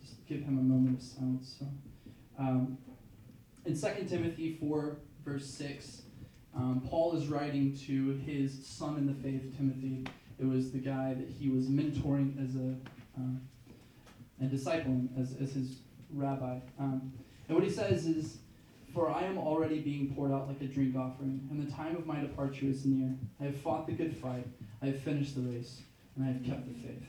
just 0.00 0.26
give 0.26 0.40
him 0.40 0.58
a 0.58 0.62
moment 0.62 0.98
of 0.98 1.04
silence. 1.04 1.56
So, 1.58 1.66
um, 2.38 2.78
in 3.64 3.78
2 3.78 4.06
Timothy 4.08 4.56
4, 4.60 4.96
verse 5.24 5.46
6, 5.46 6.02
um, 6.56 6.82
Paul 6.88 7.16
is 7.16 7.28
writing 7.28 7.76
to 7.86 8.20
his 8.26 8.66
son 8.66 8.96
in 8.96 9.06
the 9.06 9.14
faith, 9.14 9.56
Timothy. 9.56 10.04
It 10.38 10.46
was 10.46 10.72
the 10.72 10.78
guy 10.78 11.14
that 11.14 11.28
he 11.28 11.48
was 11.48 11.66
mentoring 11.66 12.42
as 12.42 12.56
a 12.56 12.74
um, 13.16 13.40
and 14.40 14.50
discipling 14.50 15.08
as, 15.20 15.36
as 15.40 15.52
his 15.52 15.76
rabbi. 16.12 16.58
Um, 16.78 17.12
and 17.48 17.56
what 17.56 17.64
he 17.64 17.70
says 17.70 18.06
is, 18.06 18.38
For 18.94 19.10
I 19.10 19.22
am 19.24 19.38
already 19.38 19.80
being 19.80 20.14
poured 20.14 20.32
out 20.32 20.48
like 20.48 20.60
a 20.62 20.64
drink 20.64 20.96
offering, 20.96 21.46
and 21.50 21.66
the 21.66 21.70
time 21.70 21.94
of 21.96 22.06
my 22.06 22.20
departure 22.20 22.66
is 22.66 22.84
near. 22.84 23.14
I 23.40 23.44
have 23.44 23.60
fought 23.60 23.86
the 23.86 23.92
good 23.92 24.16
fight, 24.16 24.46
I 24.82 24.86
have 24.86 25.00
finished 25.00 25.34
the 25.34 25.42
race, 25.42 25.82
and 26.16 26.24
I 26.24 26.28
have 26.28 26.42
kept 26.42 26.66
the 26.66 26.74
faith. 26.74 27.04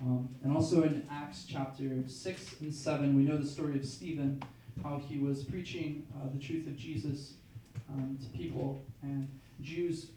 Um, 0.00 0.28
and 0.44 0.54
also 0.54 0.82
in 0.82 1.06
Acts 1.10 1.44
chapter 1.48 2.04
6 2.06 2.56
and 2.60 2.72
7, 2.72 3.16
we 3.16 3.22
know 3.22 3.36
the 3.36 3.46
story 3.46 3.76
of 3.76 3.84
Stephen, 3.84 4.42
how 4.82 5.00
he 5.08 5.18
was 5.18 5.42
preaching 5.42 6.06
uh, 6.16 6.28
the 6.32 6.38
truth 6.38 6.66
of 6.68 6.76
Jesus 6.76 7.34
um, 7.92 8.18
to 8.20 8.38
people, 8.38 8.84
and 9.02 9.28
Jews 9.60 10.08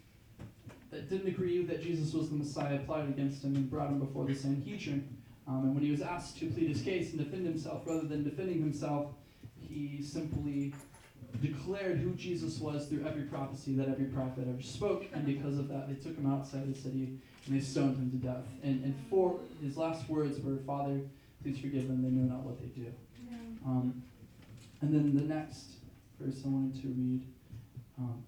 that 0.90 1.08
didn't 1.08 1.26
agree 1.26 1.64
that 1.64 1.82
Jesus 1.82 2.12
was 2.12 2.28
the 2.28 2.36
Messiah 2.36 2.78
plotted 2.80 3.08
against 3.08 3.42
him 3.42 3.56
and 3.56 3.70
brought 3.70 3.88
him 3.88 3.98
before 3.98 4.26
the 4.26 4.34
Sanhedrin. 4.34 5.16
Um, 5.48 5.64
and 5.64 5.74
when 5.74 5.82
he 5.82 5.90
was 5.90 6.02
asked 6.02 6.38
to 6.38 6.50
plead 6.50 6.68
his 6.68 6.82
case 6.82 7.10
and 7.10 7.18
defend 7.18 7.46
himself, 7.46 7.82
rather 7.86 8.06
than 8.06 8.22
defending 8.22 8.60
himself, 8.60 9.06
he 9.58 10.02
simply 10.02 10.74
declared 11.40 11.98
who 11.98 12.12
Jesus 12.12 12.58
was 12.58 12.86
through 12.86 13.06
every 13.06 13.22
prophecy 13.22 13.74
that 13.74 13.88
every 13.88 14.04
prophet 14.04 14.46
ever 14.48 14.62
spoke. 14.62 15.06
And 15.14 15.24
because 15.24 15.58
of 15.58 15.68
that, 15.68 15.88
they 15.88 15.94
took 15.94 16.16
him 16.16 16.30
outside 16.30 16.72
the 16.72 16.78
city 16.78 17.18
and 17.46 17.56
they 17.56 17.60
stoned 17.60 17.96
him 17.96 18.10
to 18.10 18.16
death. 18.16 18.44
And, 18.62 18.84
and 18.84 18.94
for 19.08 19.40
his 19.62 19.76
last 19.76 20.08
words 20.08 20.40
were, 20.40 20.58
Father, 20.66 21.00
please 21.42 21.58
forgive 21.58 21.88
them, 21.88 22.02
they 22.02 22.10
know 22.10 22.34
not 22.34 22.44
what 22.44 22.60
they 22.60 22.68
do. 22.68 22.92
Um, 23.64 24.02
and 24.80 24.92
then 24.92 25.14
the 25.14 25.34
next 25.34 25.76
verse 26.20 26.42
I 26.44 26.48
wanted 26.48 26.80
to 26.82 26.88
read 26.88 27.22
um, 27.98 28.22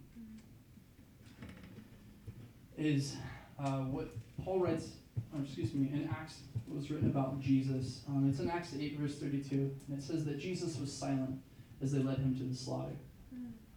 is 2.76 3.16
uh, 3.58 3.80
what 3.80 4.08
Paul 4.44 4.60
writes, 4.60 4.88
or 5.34 5.42
excuse 5.42 5.74
me, 5.74 5.90
in 5.92 6.08
Acts 6.10 6.40
was 6.68 6.90
written 6.90 7.08
about 7.08 7.40
Jesus. 7.40 8.02
Um, 8.08 8.28
it's 8.28 8.40
in 8.40 8.50
Acts 8.50 8.74
8, 8.78 8.98
verse 8.98 9.16
32, 9.16 9.70
and 9.88 9.98
it 9.98 10.02
says 10.02 10.24
that 10.24 10.38
Jesus 10.38 10.78
was 10.78 10.92
silent 10.92 11.40
as 11.82 11.92
they 11.92 12.00
led 12.00 12.18
him 12.18 12.36
to 12.36 12.44
the 12.44 12.54
slaughter. 12.54 12.96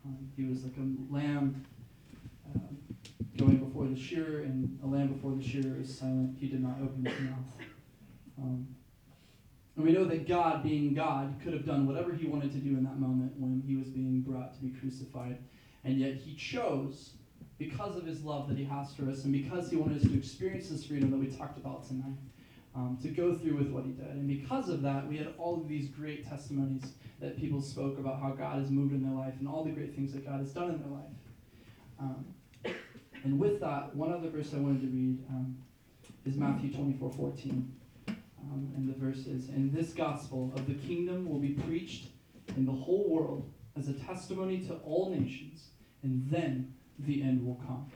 Um, 0.06 0.30
he 0.36 0.46
was 0.46 0.64
like 0.64 0.74
a 0.78 1.14
lamb 1.14 1.66
um, 2.56 2.78
going 3.38 3.58
before 3.58 3.88
the 3.88 4.00
shearer, 4.00 4.42
and 4.42 4.80
a 4.84 4.88
lamb 4.88 5.08
before 5.14 5.32
the 5.36 5.44
shearer 5.44 5.78
is 5.80 5.96
silent. 5.96 6.38
He 6.40 6.48
did 6.48 6.64
not 6.64 6.78
open 6.82 7.06
his 7.06 7.20
mouth. 7.20 7.68
Um, 8.40 8.68
and 9.76 9.86
we 9.86 9.92
know 9.92 10.06
that 10.06 10.28
God, 10.28 10.64
being 10.64 10.94
God, 10.94 11.36
could 11.44 11.54
have 11.54 11.66
done 11.66 11.86
whatever 11.86 12.14
he 12.14 12.26
wanted 12.26 12.52
to 12.54 12.58
do 12.58 12.70
in 12.70 12.84
that 12.84 13.00
moment 13.00 13.34
when 13.38 13.62
he 13.68 13.76
was 13.76 13.88
being 13.88 14.22
brought 14.22 14.56
to 14.56 14.62
be 14.62 14.70
crucified. 14.80 15.38
And 15.88 15.98
yet 16.00 16.16
he 16.16 16.36
chose, 16.36 17.12
because 17.58 17.96
of 17.96 18.06
his 18.06 18.22
love 18.22 18.50
that 18.50 18.58
he 18.58 18.66
has 18.66 18.94
for 18.94 19.10
us, 19.10 19.24
and 19.24 19.32
because 19.32 19.70
he 19.70 19.78
wanted 19.78 20.04
us 20.04 20.04
to 20.04 20.18
experience 20.18 20.68
this 20.68 20.84
freedom 20.84 21.10
that 21.12 21.18
we 21.18 21.28
talked 21.28 21.58
about 21.58 21.88
tonight, 21.88 22.18
um, 22.76 22.98
to 23.02 23.08
go 23.08 23.34
through 23.34 23.56
with 23.56 23.70
what 23.70 23.86
he 23.86 23.92
did. 23.92 24.06
And 24.08 24.28
because 24.28 24.68
of 24.68 24.82
that, 24.82 25.08
we 25.08 25.16
had 25.18 25.34
all 25.38 25.62
of 25.62 25.70
these 25.70 25.88
great 25.88 26.28
testimonies 26.28 26.92
that 27.22 27.40
people 27.40 27.62
spoke 27.62 27.98
about 28.00 28.20
how 28.22 28.32
God 28.32 28.60
has 28.60 28.70
moved 28.70 28.94
in 28.94 29.02
their 29.02 29.14
life 29.14 29.34
and 29.40 29.48
all 29.48 29.64
the 29.64 29.72
great 29.72 29.96
things 29.96 30.12
that 30.12 30.26
God 30.26 30.42
has 30.42 30.52
done 30.52 30.72
in 30.72 30.80
their 30.80 30.90
life. 30.90 31.06
Um, 32.02 32.26
and 33.24 33.40
with 33.40 33.62
that, 33.62 33.96
one 33.96 34.12
other 34.12 34.30
verse 34.30 34.54
I 34.54 34.58
wanted 34.58 34.82
to 34.82 34.88
read 34.88 35.26
um, 35.30 35.58
is 36.26 36.36
Matthew 36.36 36.74
24 36.74 37.14
14. 37.14 37.74
Um, 38.10 38.72
and 38.76 38.88
the 38.88 39.00
verse 39.00 39.26
is 39.26 39.48
And 39.48 39.74
this 39.74 39.94
gospel 39.94 40.52
of 40.56 40.68
the 40.68 40.74
kingdom 40.74 41.30
will 41.30 41.40
be 41.40 41.54
preached 41.54 42.08
in 42.58 42.66
the 42.66 42.74
whole 42.74 43.10
world 43.10 43.50
as 43.78 43.88
a 43.90 43.94
testimony 43.94 44.60
to 44.68 44.76
all 44.76 45.10
nations, 45.10 45.70
and 46.04 46.30
then 46.30 46.74
the 47.00 47.22
end 47.22 47.46
will 47.46 47.62
come. 47.68 47.92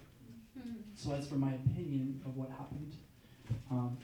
So, 0.96 1.14
as 1.14 1.28
for 1.28 1.36
my 1.36 1.54
opinion 1.54 2.22
of 2.26 2.36
what 2.36 2.50
happened, 2.50 2.96
um, 3.72 3.98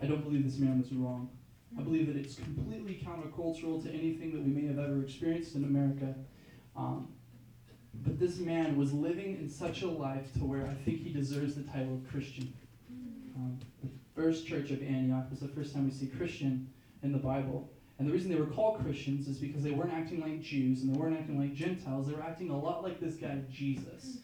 I 0.00 0.06
don't 0.06 0.22
believe 0.22 0.44
this 0.44 0.58
man 0.58 0.78
was 0.78 0.92
wrong. 0.92 1.28
I 1.76 1.82
believe 1.82 2.06
that 2.06 2.16
it's 2.16 2.36
completely 2.36 3.04
countercultural 3.04 3.82
to 3.82 3.90
anything 3.90 4.32
that 4.32 4.42
we 4.42 4.50
may 4.50 4.66
have 4.66 4.78
ever 4.78 5.02
experienced 5.02 5.54
in 5.56 5.64
America. 5.64 6.14
Um, 6.76 7.08
but 8.04 8.18
this 8.18 8.38
man 8.38 8.76
was 8.76 8.92
living 8.92 9.36
in 9.36 9.48
such 9.48 9.82
a 9.82 9.88
life 9.88 10.32
to 10.34 10.40
where 10.40 10.66
I 10.66 10.74
think 10.84 11.02
he 11.02 11.12
deserves 11.12 11.56
the 11.56 11.64
title 11.64 11.94
of 11.94 12.08
Christian. 12.08 12.52
Um, 13.36 13.58
the 13.82 13.90
first 14.14 14.46
church 14.46 14.70
of 14.70 14.82
Antioch 14.82 15.28
was 15.30 15.40
the 15.40 15.48
first 15.48 15.74
time 15.74 15.84
we 15.84 15.90
see 15.90 16.06
Christian 16.06 16.68
in 17.02 17.12
the 17.12 17.18
Bible. 17.18 17.70
And 17.98 18.08
the 18.08 18.12
reason 18.12 18.30
they 18.30 18.38
were 18.38 18.46
called 18.46 18.80
Christians 18.80 19.26
is 19.26 19.38
because 19.38 19.62
they 19.62 19.72
weren't 19.72 19.92
acting 19.92 20.20
like 20.20 20.40
Jews 20.40 20.82
and 20.82 20.94
they 20.94 20.98
weren't 20.98 21.18
acting 21.18 21.38
like 21.38 21.54
Gentiles. 21.54 22.06
They 22.06 22.14
were 22.14 22.22
acting 22.22 22.50
a 22.50 22.58
lot 22.58 22.84
like 22.84 23.00
this 23.00 23.14
guy, 23.14 23.40
Jesus, 23.50 24.18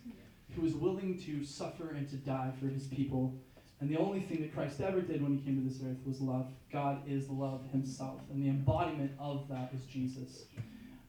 who 0.55 0.63
was 0.63 0.75
willing 0.75 1.21
to 1.23 1.45
suffer 1.45 1.91
and 1.91 2.09
to 2.11 2.17
die 2.17 2.53
for 2.61 2.67
his 2.67 2.87
people. 2.87 3.35
And 3.81 3.91
the 3.91 3.99
only 3.99 4.21
thing 4.21 4.41
that 4.43 4.55
Christ 4.55 4.81
ever 4.81 5.01
did 5.01 5.21
when 5.21 5.37
he 5.37 5.45
came 5.45 5.61
to 5.61 5.69
this 5.69 5.83
earth 5.85 5.99
was 6.07 6.21
love. 6.21 6.47
God 6.73 7.03
is 7.09 7.29
love 7.29 7.63
himself. 7.73 8.21
And 8.31 8.43
the 8.43 8.49
embodiment 8.49 9.11
of 9.19 9.49
that 9.49 9.73
is 9.75 9.85
Jesus. 9.87 10.45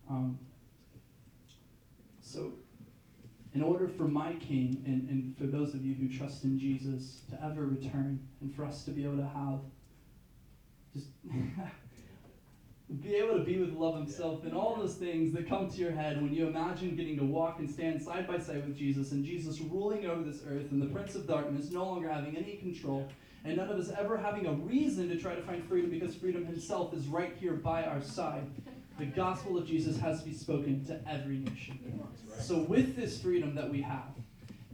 Um, 0.09 0.39
so, 2.20 2.53
in 3.53 3.61
order 3.61 3.88
for 3.88 4.07
my 4.07 4.34
king 4.34 4.84
and, 4.86 5.07
and 5.09 5.38
for 5.38 5.45
those 5.45 5.76
of 5.76 5.86
you 5.86 5.93
who 5.93 6.09
trust 6.09 6.43
in 6.43 6.59
Jesus 6.59 7.22
to 7.30 7.41
ever 7.45 7.66
return 7.66 8.20
and 8.41 8.53
for 8.53 8.66
us 8.66 8.84
to 8.86 8.91
be 8.91 9.05
able 9.05 9.18
to 9.18 9.28
have 9.28 9.59
just 10.93 11.07
be 13.01 13.15
able 13.15 13.38
to 13.38 13.43
be 13.43 13.57
with 13.57 13.73
love 13.73 13.95
himself 13.95 14.43
and 14.43 14.53
all 14.53 14.75
those 14.75 14.95
things 14.95 15.33
that 15.33 15.49
come 15.49 15.69
to 15.69 15.77
your 15.77 15.91
head 15.91 16.21
when 16.21 16.31
you 16.31 16.47
imagine 16.47 16.95
getting 16.95 17.17
to 17.17 17.25
walk 17.25 17.57
and 17.57 17.69
stand 17.69 17.99
side 18.01 18.27
by 18.27 18.38
side 18.38 18.65
with 18.65 18.77
Jesus 18.77 19.11
and 19.11 19.25
Jesus 19.25 19.59
ruling 19.59 20.05
over 20.05 20.21
this 20.21 20.43
earth 20.47 20.71
and 20.71 20.81
the 20.81 20.86
prince 20.88 21.15
of 21.15 21.27
darkness 21.27 21.71
no 21.71 21.83
longer 21.83 22.07
having 22.07 22.38
any 22.38 22.57
control 22.57 23.09
and 23.43 23.57
none 23.57 23.69
of 23.69 23.79
us 23.79 23.91
ever 23.97 24.17
having 24.17 24.45
a 24.45 24.53
reason 24.53 25.09
to 25.09 25.17
try 25.17 25.33
to 25.33 25.41
find 25.41 25.63
freedom 25.67 25.89
because 25.89 26.15
freedom 26.15 26.45
himself 26.45 26.93
is 26.93 27.07
right 27.07 27.36
here 27.39 27.53
by 27.53 27.83
our 27.83 28.01
side. 28.01 28.47
The 28.97 29.05
gospel 29.05 29.57
of 29.57 29.67
Jesus 29.67 29.99
has 29.99 30.23
to 30.23 30.29
be 30.29 30.33
spoken 30.33 30.83
to 30.86 30.99
every 31.07 31.38
nation. 31.38 32.01
So, 32.39 32.59
with 32.59 32.95
this 32.95 33.21
freedom 33.21 33.53
that 33.55 33.69
we 33.69 33.81
have, 33.81 34.14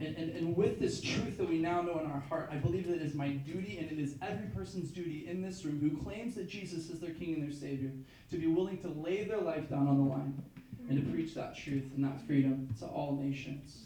and, 0.02 0.16
and, 0.18 0.36
and 0.36 0.56
with 0.56 0.80
this 0.80 1.00
truth 1.00 1.38
that 1.38 1.48
we 1.48 1.60
now 1.60 1.82
know 1.82 2.00
in 2.00 2.10
our 2.10 2.20
heart, 2.20 2.50
I 2.52 2.56
believe 2.56 2.88
that 2.88 2.96
it 2.96 3.02
is 3.04 3.14
my 3.14 3.30
duty 3.30 3.78
and 3.80 3.92
it 3.92 4.02
is 4.02 4.16
every 4.22 4.48
person's 4.48 4.90
duty 4.90 5.28
in 5.28 5.42
this 5.42 5.64
room 5.64 5.80
who 5.80 6.04
claims 6.04 6.36
that 6.36 6.50
Jesus 6.50 6.90
is 6.90 7.00
their 7.00 7.12
King 7.12 7.36
and 7.36 7.44
their 7.44 7.54
Savior 7.56 7.92
to 8.32 8.38
be 8.38 8.48
willing 8.48 8.80
to 8.80 8.88
lay 8.88 9.24
their 9.24 9.40
life 9.40 9.70
down 9.70 9.88
on 9.88 9.98
the 9.98 10.10
line 10.10 10.42
and 10.90 10.98
to 10.98 11.12
preach 11.12 11.36
that 11.36 11.56
truth 11.56 11.84
and 11.96 12.04
that 12.04 12.26
freedom 12.26 12.68
to 12.80 12.86
all 12.86 13.16
nations. 13.22 13.86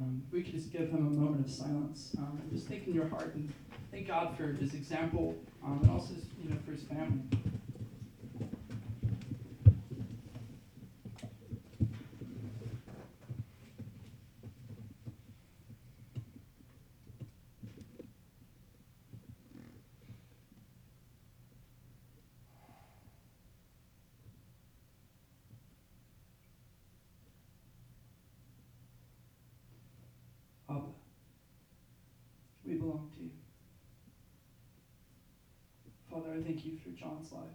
Um, 0.00 0.22
we 0.32 0.42
could 0.42 0.54
just 0.54 0.72
give 0.72 0.88
him 0.88 1.06
a 1.06 1.10
moment 1.10 1.46
of 1.46 1.52
silence 1.52 2.16
um, 2.18 2.40
just 2.52 2.66
think 2.66 2.88
in 2.88 2.94
your 2.94 3.06
heart 3.06 3.34
and 3.34 3.52
thank 3.92 4.08
God 4.08 4.36
for 4.36 4.46
his 4.46 4.74
example 4.74 5.36
um, 5.64 5.78
and 5.82 5.90
also 5.90 6.14
you 6.42 6.50
know 6.50 6.56
for 6.64 6.72
his 6.72 6.82
family. 6.82 7.20
Abba, 30.72 30.86
we 32.64 32.74
belong 32.74 33.10
to 33.14 33.22
you. 33.22 33.30
Father, 36.10 36.31
I 36.42 36.44
thank 36.44 36.64
you 36.64 36.76
for 36.76 36.90
John's 36.90 37.30
life. 37.30 37.54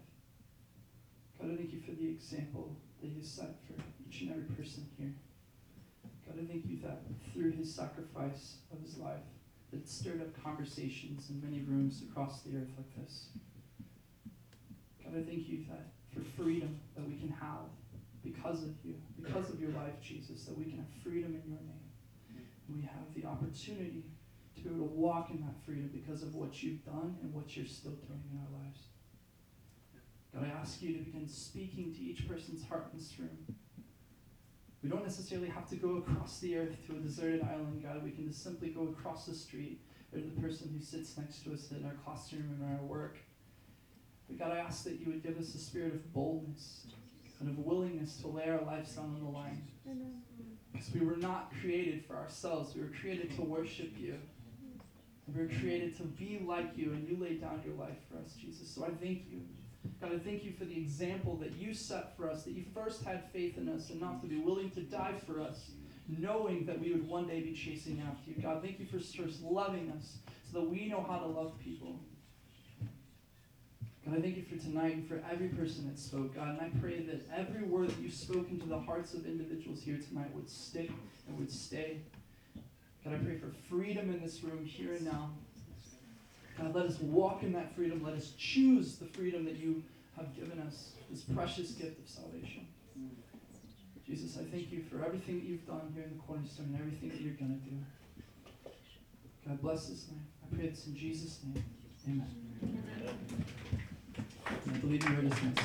God, 1.38 1.52
I 1.52 1.58
thank 1.58 1.74
you 1.74 1.82
for 1.82 1.92
the 1.92 2.08
example 2.08 2.78
that 3.02 3.08
he 3.08 3.20
has 3.20 3.28
set 3.28 3.56
for 3.68 3.74
each 4.08 4.22
and 4.22 4.32
every 4.32 4.44
person 4.56 4.88
here. 4.98 5.12
God, 6.26 6.40
I 6.42 6.48
thank 6.48 6.66
you 6.66 6.80
that 6.84 7.02
through 7.34 7.52
his 7.52 7.74
sacrifice 7.74 8.60
of 8.72 8.82
his 8.82 8.98
life, 8.98 9.28
that 9.72 9.82
it 9.82 9.90
stirred 9.90 10.22
up 10.22 10.42
conversations 10.42 11.30
in 11.30 11.42
many 11.44 11.64
rooms 11.68 12.02
across 12.10 12.44
the 12.44 12.56
earth 12.56 12.72
like 12.78 12.96
this. 12.96 13.28
God, 15.04 15.20
I 15.20 15.24
thank 15.24 15.50
you 15.50 15.66
that 15.70 15.92
for 16.14 16.22
freedom 16.42 16.80
that 16.96 17.06
we 17.06 17.18
can 17.18 17.30
have 17.30 17.68
because 18.24 18.64
of 18.64 18.72
you, 18.86 18.96
because 19.22 19.50
of 19.50 19.60
your 19.60 19.72
life, 19.72 20.00
Jesus, 20.02 20.46
that 20.46 20.58
we 20.58 20.64
can 20.64 20.78
have 20.78 21.04
freedom 21.04 21.36
in 21.36 21.52
your 21.52 21.60
name 21.60 21.84
And 22.70 22.78
we 22.78 22.84
have 22.84 23.12
the 23.14 23.26
opportunity 23.28 24.06
to 24.58 24.64
be 24.64 24.70
able 24.70 24.88
to 24.88 24.94
walk 24.94 25.30
in 25.32 25.42
that 25.42 25.56
freedom 25.66 25.90
because 25.94 26.24
of 26.24 26.36
what 26.36 26.62
you've 26.62 26.84
done 26.86 27.16
and 27.22 27.34
what 27.34 27.56
you're 27.56 27.66
still 27.66 27.92
doing 27.92 28.22
in 28.32 28.40
our 28.40 28.64
lives. 28.64 28.82
God, 30.34 30.46
I 30.46 30.60
ask 30.60 30.82
you 30.82 30.94
to 30.94 31.00
begin 31.00 31.28
speaking 31.28 31.94
to 31.94 32.00
each 32.02 32.28
person's 32.28 32.66
heart 32.68 32.90
in 32.92 33.00
this 33.00 33.18
room. 33.20 33.56
We 34.84 34.90
don't 34.90 35.04
necessarily 35.04 35.50
have 35.50 35.68
to 35.70 35.76
go 35.76 35.98
across 35.98 36.40
the 36.40 36.58
earth 36.58 36.76
to 36.88 36.94
a 36.94 37.00
deserted 37.00 37.42
island, 37.44 37.82
God. 37.84 38.04
We 38.04 38.12
can 38.12 38.28
just 38.28 38.44
simply 38.44 38.70
go 38.70 38.90
across 38.90 39.26
the 39.26 39.34
street 39.34 39.82
or 40.14 40.20
to 40.20 40.26
the 40.26 40.40
person 40.40 40.70
who 40.74 40.84
sits 40.84 41.18
next 41.18 41.44
to 41.44 41.54
us 41.54 41.72
in 41.72 41.84
our 41.86 41.96
classroom 42.06 42.58
and 42.60 42.78
our 42.78 42.86
work. 42.86 43.18
But 44.28 44.38
God, 44.38 44.52
I 44.52 44.60
ask 44.60 44.84
that 44.84 45.00
you 45.00 45.08
would 45.08 45.24
give 45.24 45.38
us 45.40 45.56
a 45.56 45.58
spirit 45.58 45.94
of 45.94 46.14
boldness 46.14 46.88
and 47.40 47.50
of 47.50 47.58
willingness 47.60 48.18
to 48.22 48.28
lay 48.28 48.50
our 48.50 48.62
lives 48.64 48.96
down 48.96 49.06
on 49.06 49.24
the 49.24 49.30
line. 49.30 49.64
Because 50.72 50.94
we 50.94 51.06
were 51.06 51.18
not 51.18 51.52
created 51.62 52.06
for 52.06 52.16
ourselves, 52.16 52.76
we 52.76 52.82
were 52.82 52.92
created 53.02 53.36
to 53.36 53.42
worship 53.42 53.92
you. 53.98 54.16
We 55.28 55.42
were 55.42 55.50
created 55.50 55.98
to 55.98 56.04
be 56.04 56.42
like 56.46 56.78
you, 56.78 56.94
and 56.94 57.08
you 57.08 57.18
laid 57.22 57.42
down 57.42 57.62
your 57.66 57.76
life 57.76 57.98
for 58.10 58.18
us, 58.18 58.34
Jesus. 58.40 58.70
So 58.70 58.86
I 58.86 58.90
thank 58.90 59.24
you. 59.30 59.42
God, 60.02 60.14
I 60.14 60.20
thank 60.20 60.44
you 60.44 60.54
for 60.54 60.66
the 60.66 60.78
example 60.78 61.36
that 61.38 61.54
you 61.54 61.74
set 61.74 62.16
for 62.16 62.30
us, 62.30 62.44
that 62.44 62.54
you 62.54 62.64
first 62.74 63.04
had 63.04 63.30
faith 63.32 63.58
in 63.58 63.68
us 63.68 63.90
enough 63.90 64.22
to 64.22 64.28
be 64.28 64.38
willing 64.38 64.70
to 64.72 64.82
die 64.82 65.16
for 65.26 65.42
us, 65.42 65.72
knowing 66.08 66.66
that 66.66 66.80
we 66.80 66.92
would 66.92 67.08
one 67.08 67.28
day 67.28 67.42
be 67.42 67.54
chasing 67.54 68.02
after 68.08 68.30
you. 68.30 68.42
God, 68.42 68.62
thank 68.62 68.80
you 68.80 68.86
for 68.86 69.00
first 69.00 69.42
loving 69.44 69.92
us 69.98 70.18
so 70.52 70.60
that 70.60 70.70
we 70.70 70.88
know 70.88 71.06
how 71.08 71.20
to 71.20 71.26
love 71.26 71.54
people. 71.64 72.00
God, 74.06 74.20
I 74.20 74.22
thank 74.22 74.38
you 74.38 74.44
for 74.44 74.56
tonight 74.56 74.94
and 74.94 75.08
for 75.08 75.22
every 75.30 75.50
person 75.50 75.88
that 75.90 76.00
spoke, 76.00 76.36
God. 76.36 76.50
And 76.50 76.62
I 76.62 76.70
pray 76.80 77.02
that 77.02 77.28
every 77.36 77.64
word 77.64 77.90
that 77.90 78.00
you 78.00 78.10
spoke 78.10 78.50
into 78.50 78.66
the 78.66 78.80
hearts 78.80 79.14
of 79.14 79.26
individuals 79.26 79.82
here 79.82 79.98
tonight 79.98 80.34
would 80.34 80.50
stick 80.50 80.90
and 81.28 81.38
would 81.38 81.52
stay. 81.52 82.02
God, 83.08 83.22
I 83.22 83.24
pray 83.24 83.38
for 83.38 83.52
freedom 83.70 84.10
in 84.10 84.22
this 84.22 84.44
room 84.44 84.66
here 84.66 84.92
and 84.94 85.06
now. 85.06 85.30
God, 86.58 86.76
let 86.76 86.86
us 86.86 87.00
walk 87.00 87.42
in 87.44 87.54
that 87.54 87.74
freedom. 87.74 88.04
Let 88.04 88.16
us 88.16 88.34
choose 88.38 88.98
the 88.98 89.06
freedom 89.06 89.46
that 89.46 89.56
you 89.56 89.82
have 90.18 90.36
given 90.36 90.60
us, 90.60 90.90
this 91.10 91.22
precious 91.22 91.72
gift 91.72 92.00
of 92.00 92.10
salvation. 92.10 92.68
Jesus, 94.06 94.38
I 94.38 94.44
thank 94.52 94.74
you 94.74 94.84
for 94.92 95.06
everything 95.06 95.40
that 95.40 95.46
you've 95.46 95.66
done 95.66 95.94
here 95.94 96.04
in 96.04 96.18
the 96.18 96.20
cornerstone 96.24 96.66
and 96.68 96.76
everything 96.80 97.10
that 97.10 97.22
you're 97.22 97.36
going 97.36 97.58
to 97.60 97.70
do. 97.70 97.78
God 99.48 99.62
bless 99.62 99.86
this 99.86 100.08
night. 100.10 100.20
I 100.44 100.56
pray 100.56 100.68
this 100.70 100.88
in 100.88 100.96
Jesus' 100.96 101.40
name. 101.46 101.64
Amen. 102.10 102.28
And 104.66 104.76
I 104.76 104.78
believe 104.80 105.08
you 105.08 105.18
are 105.18 105.22
dismissed. 105.22 105.62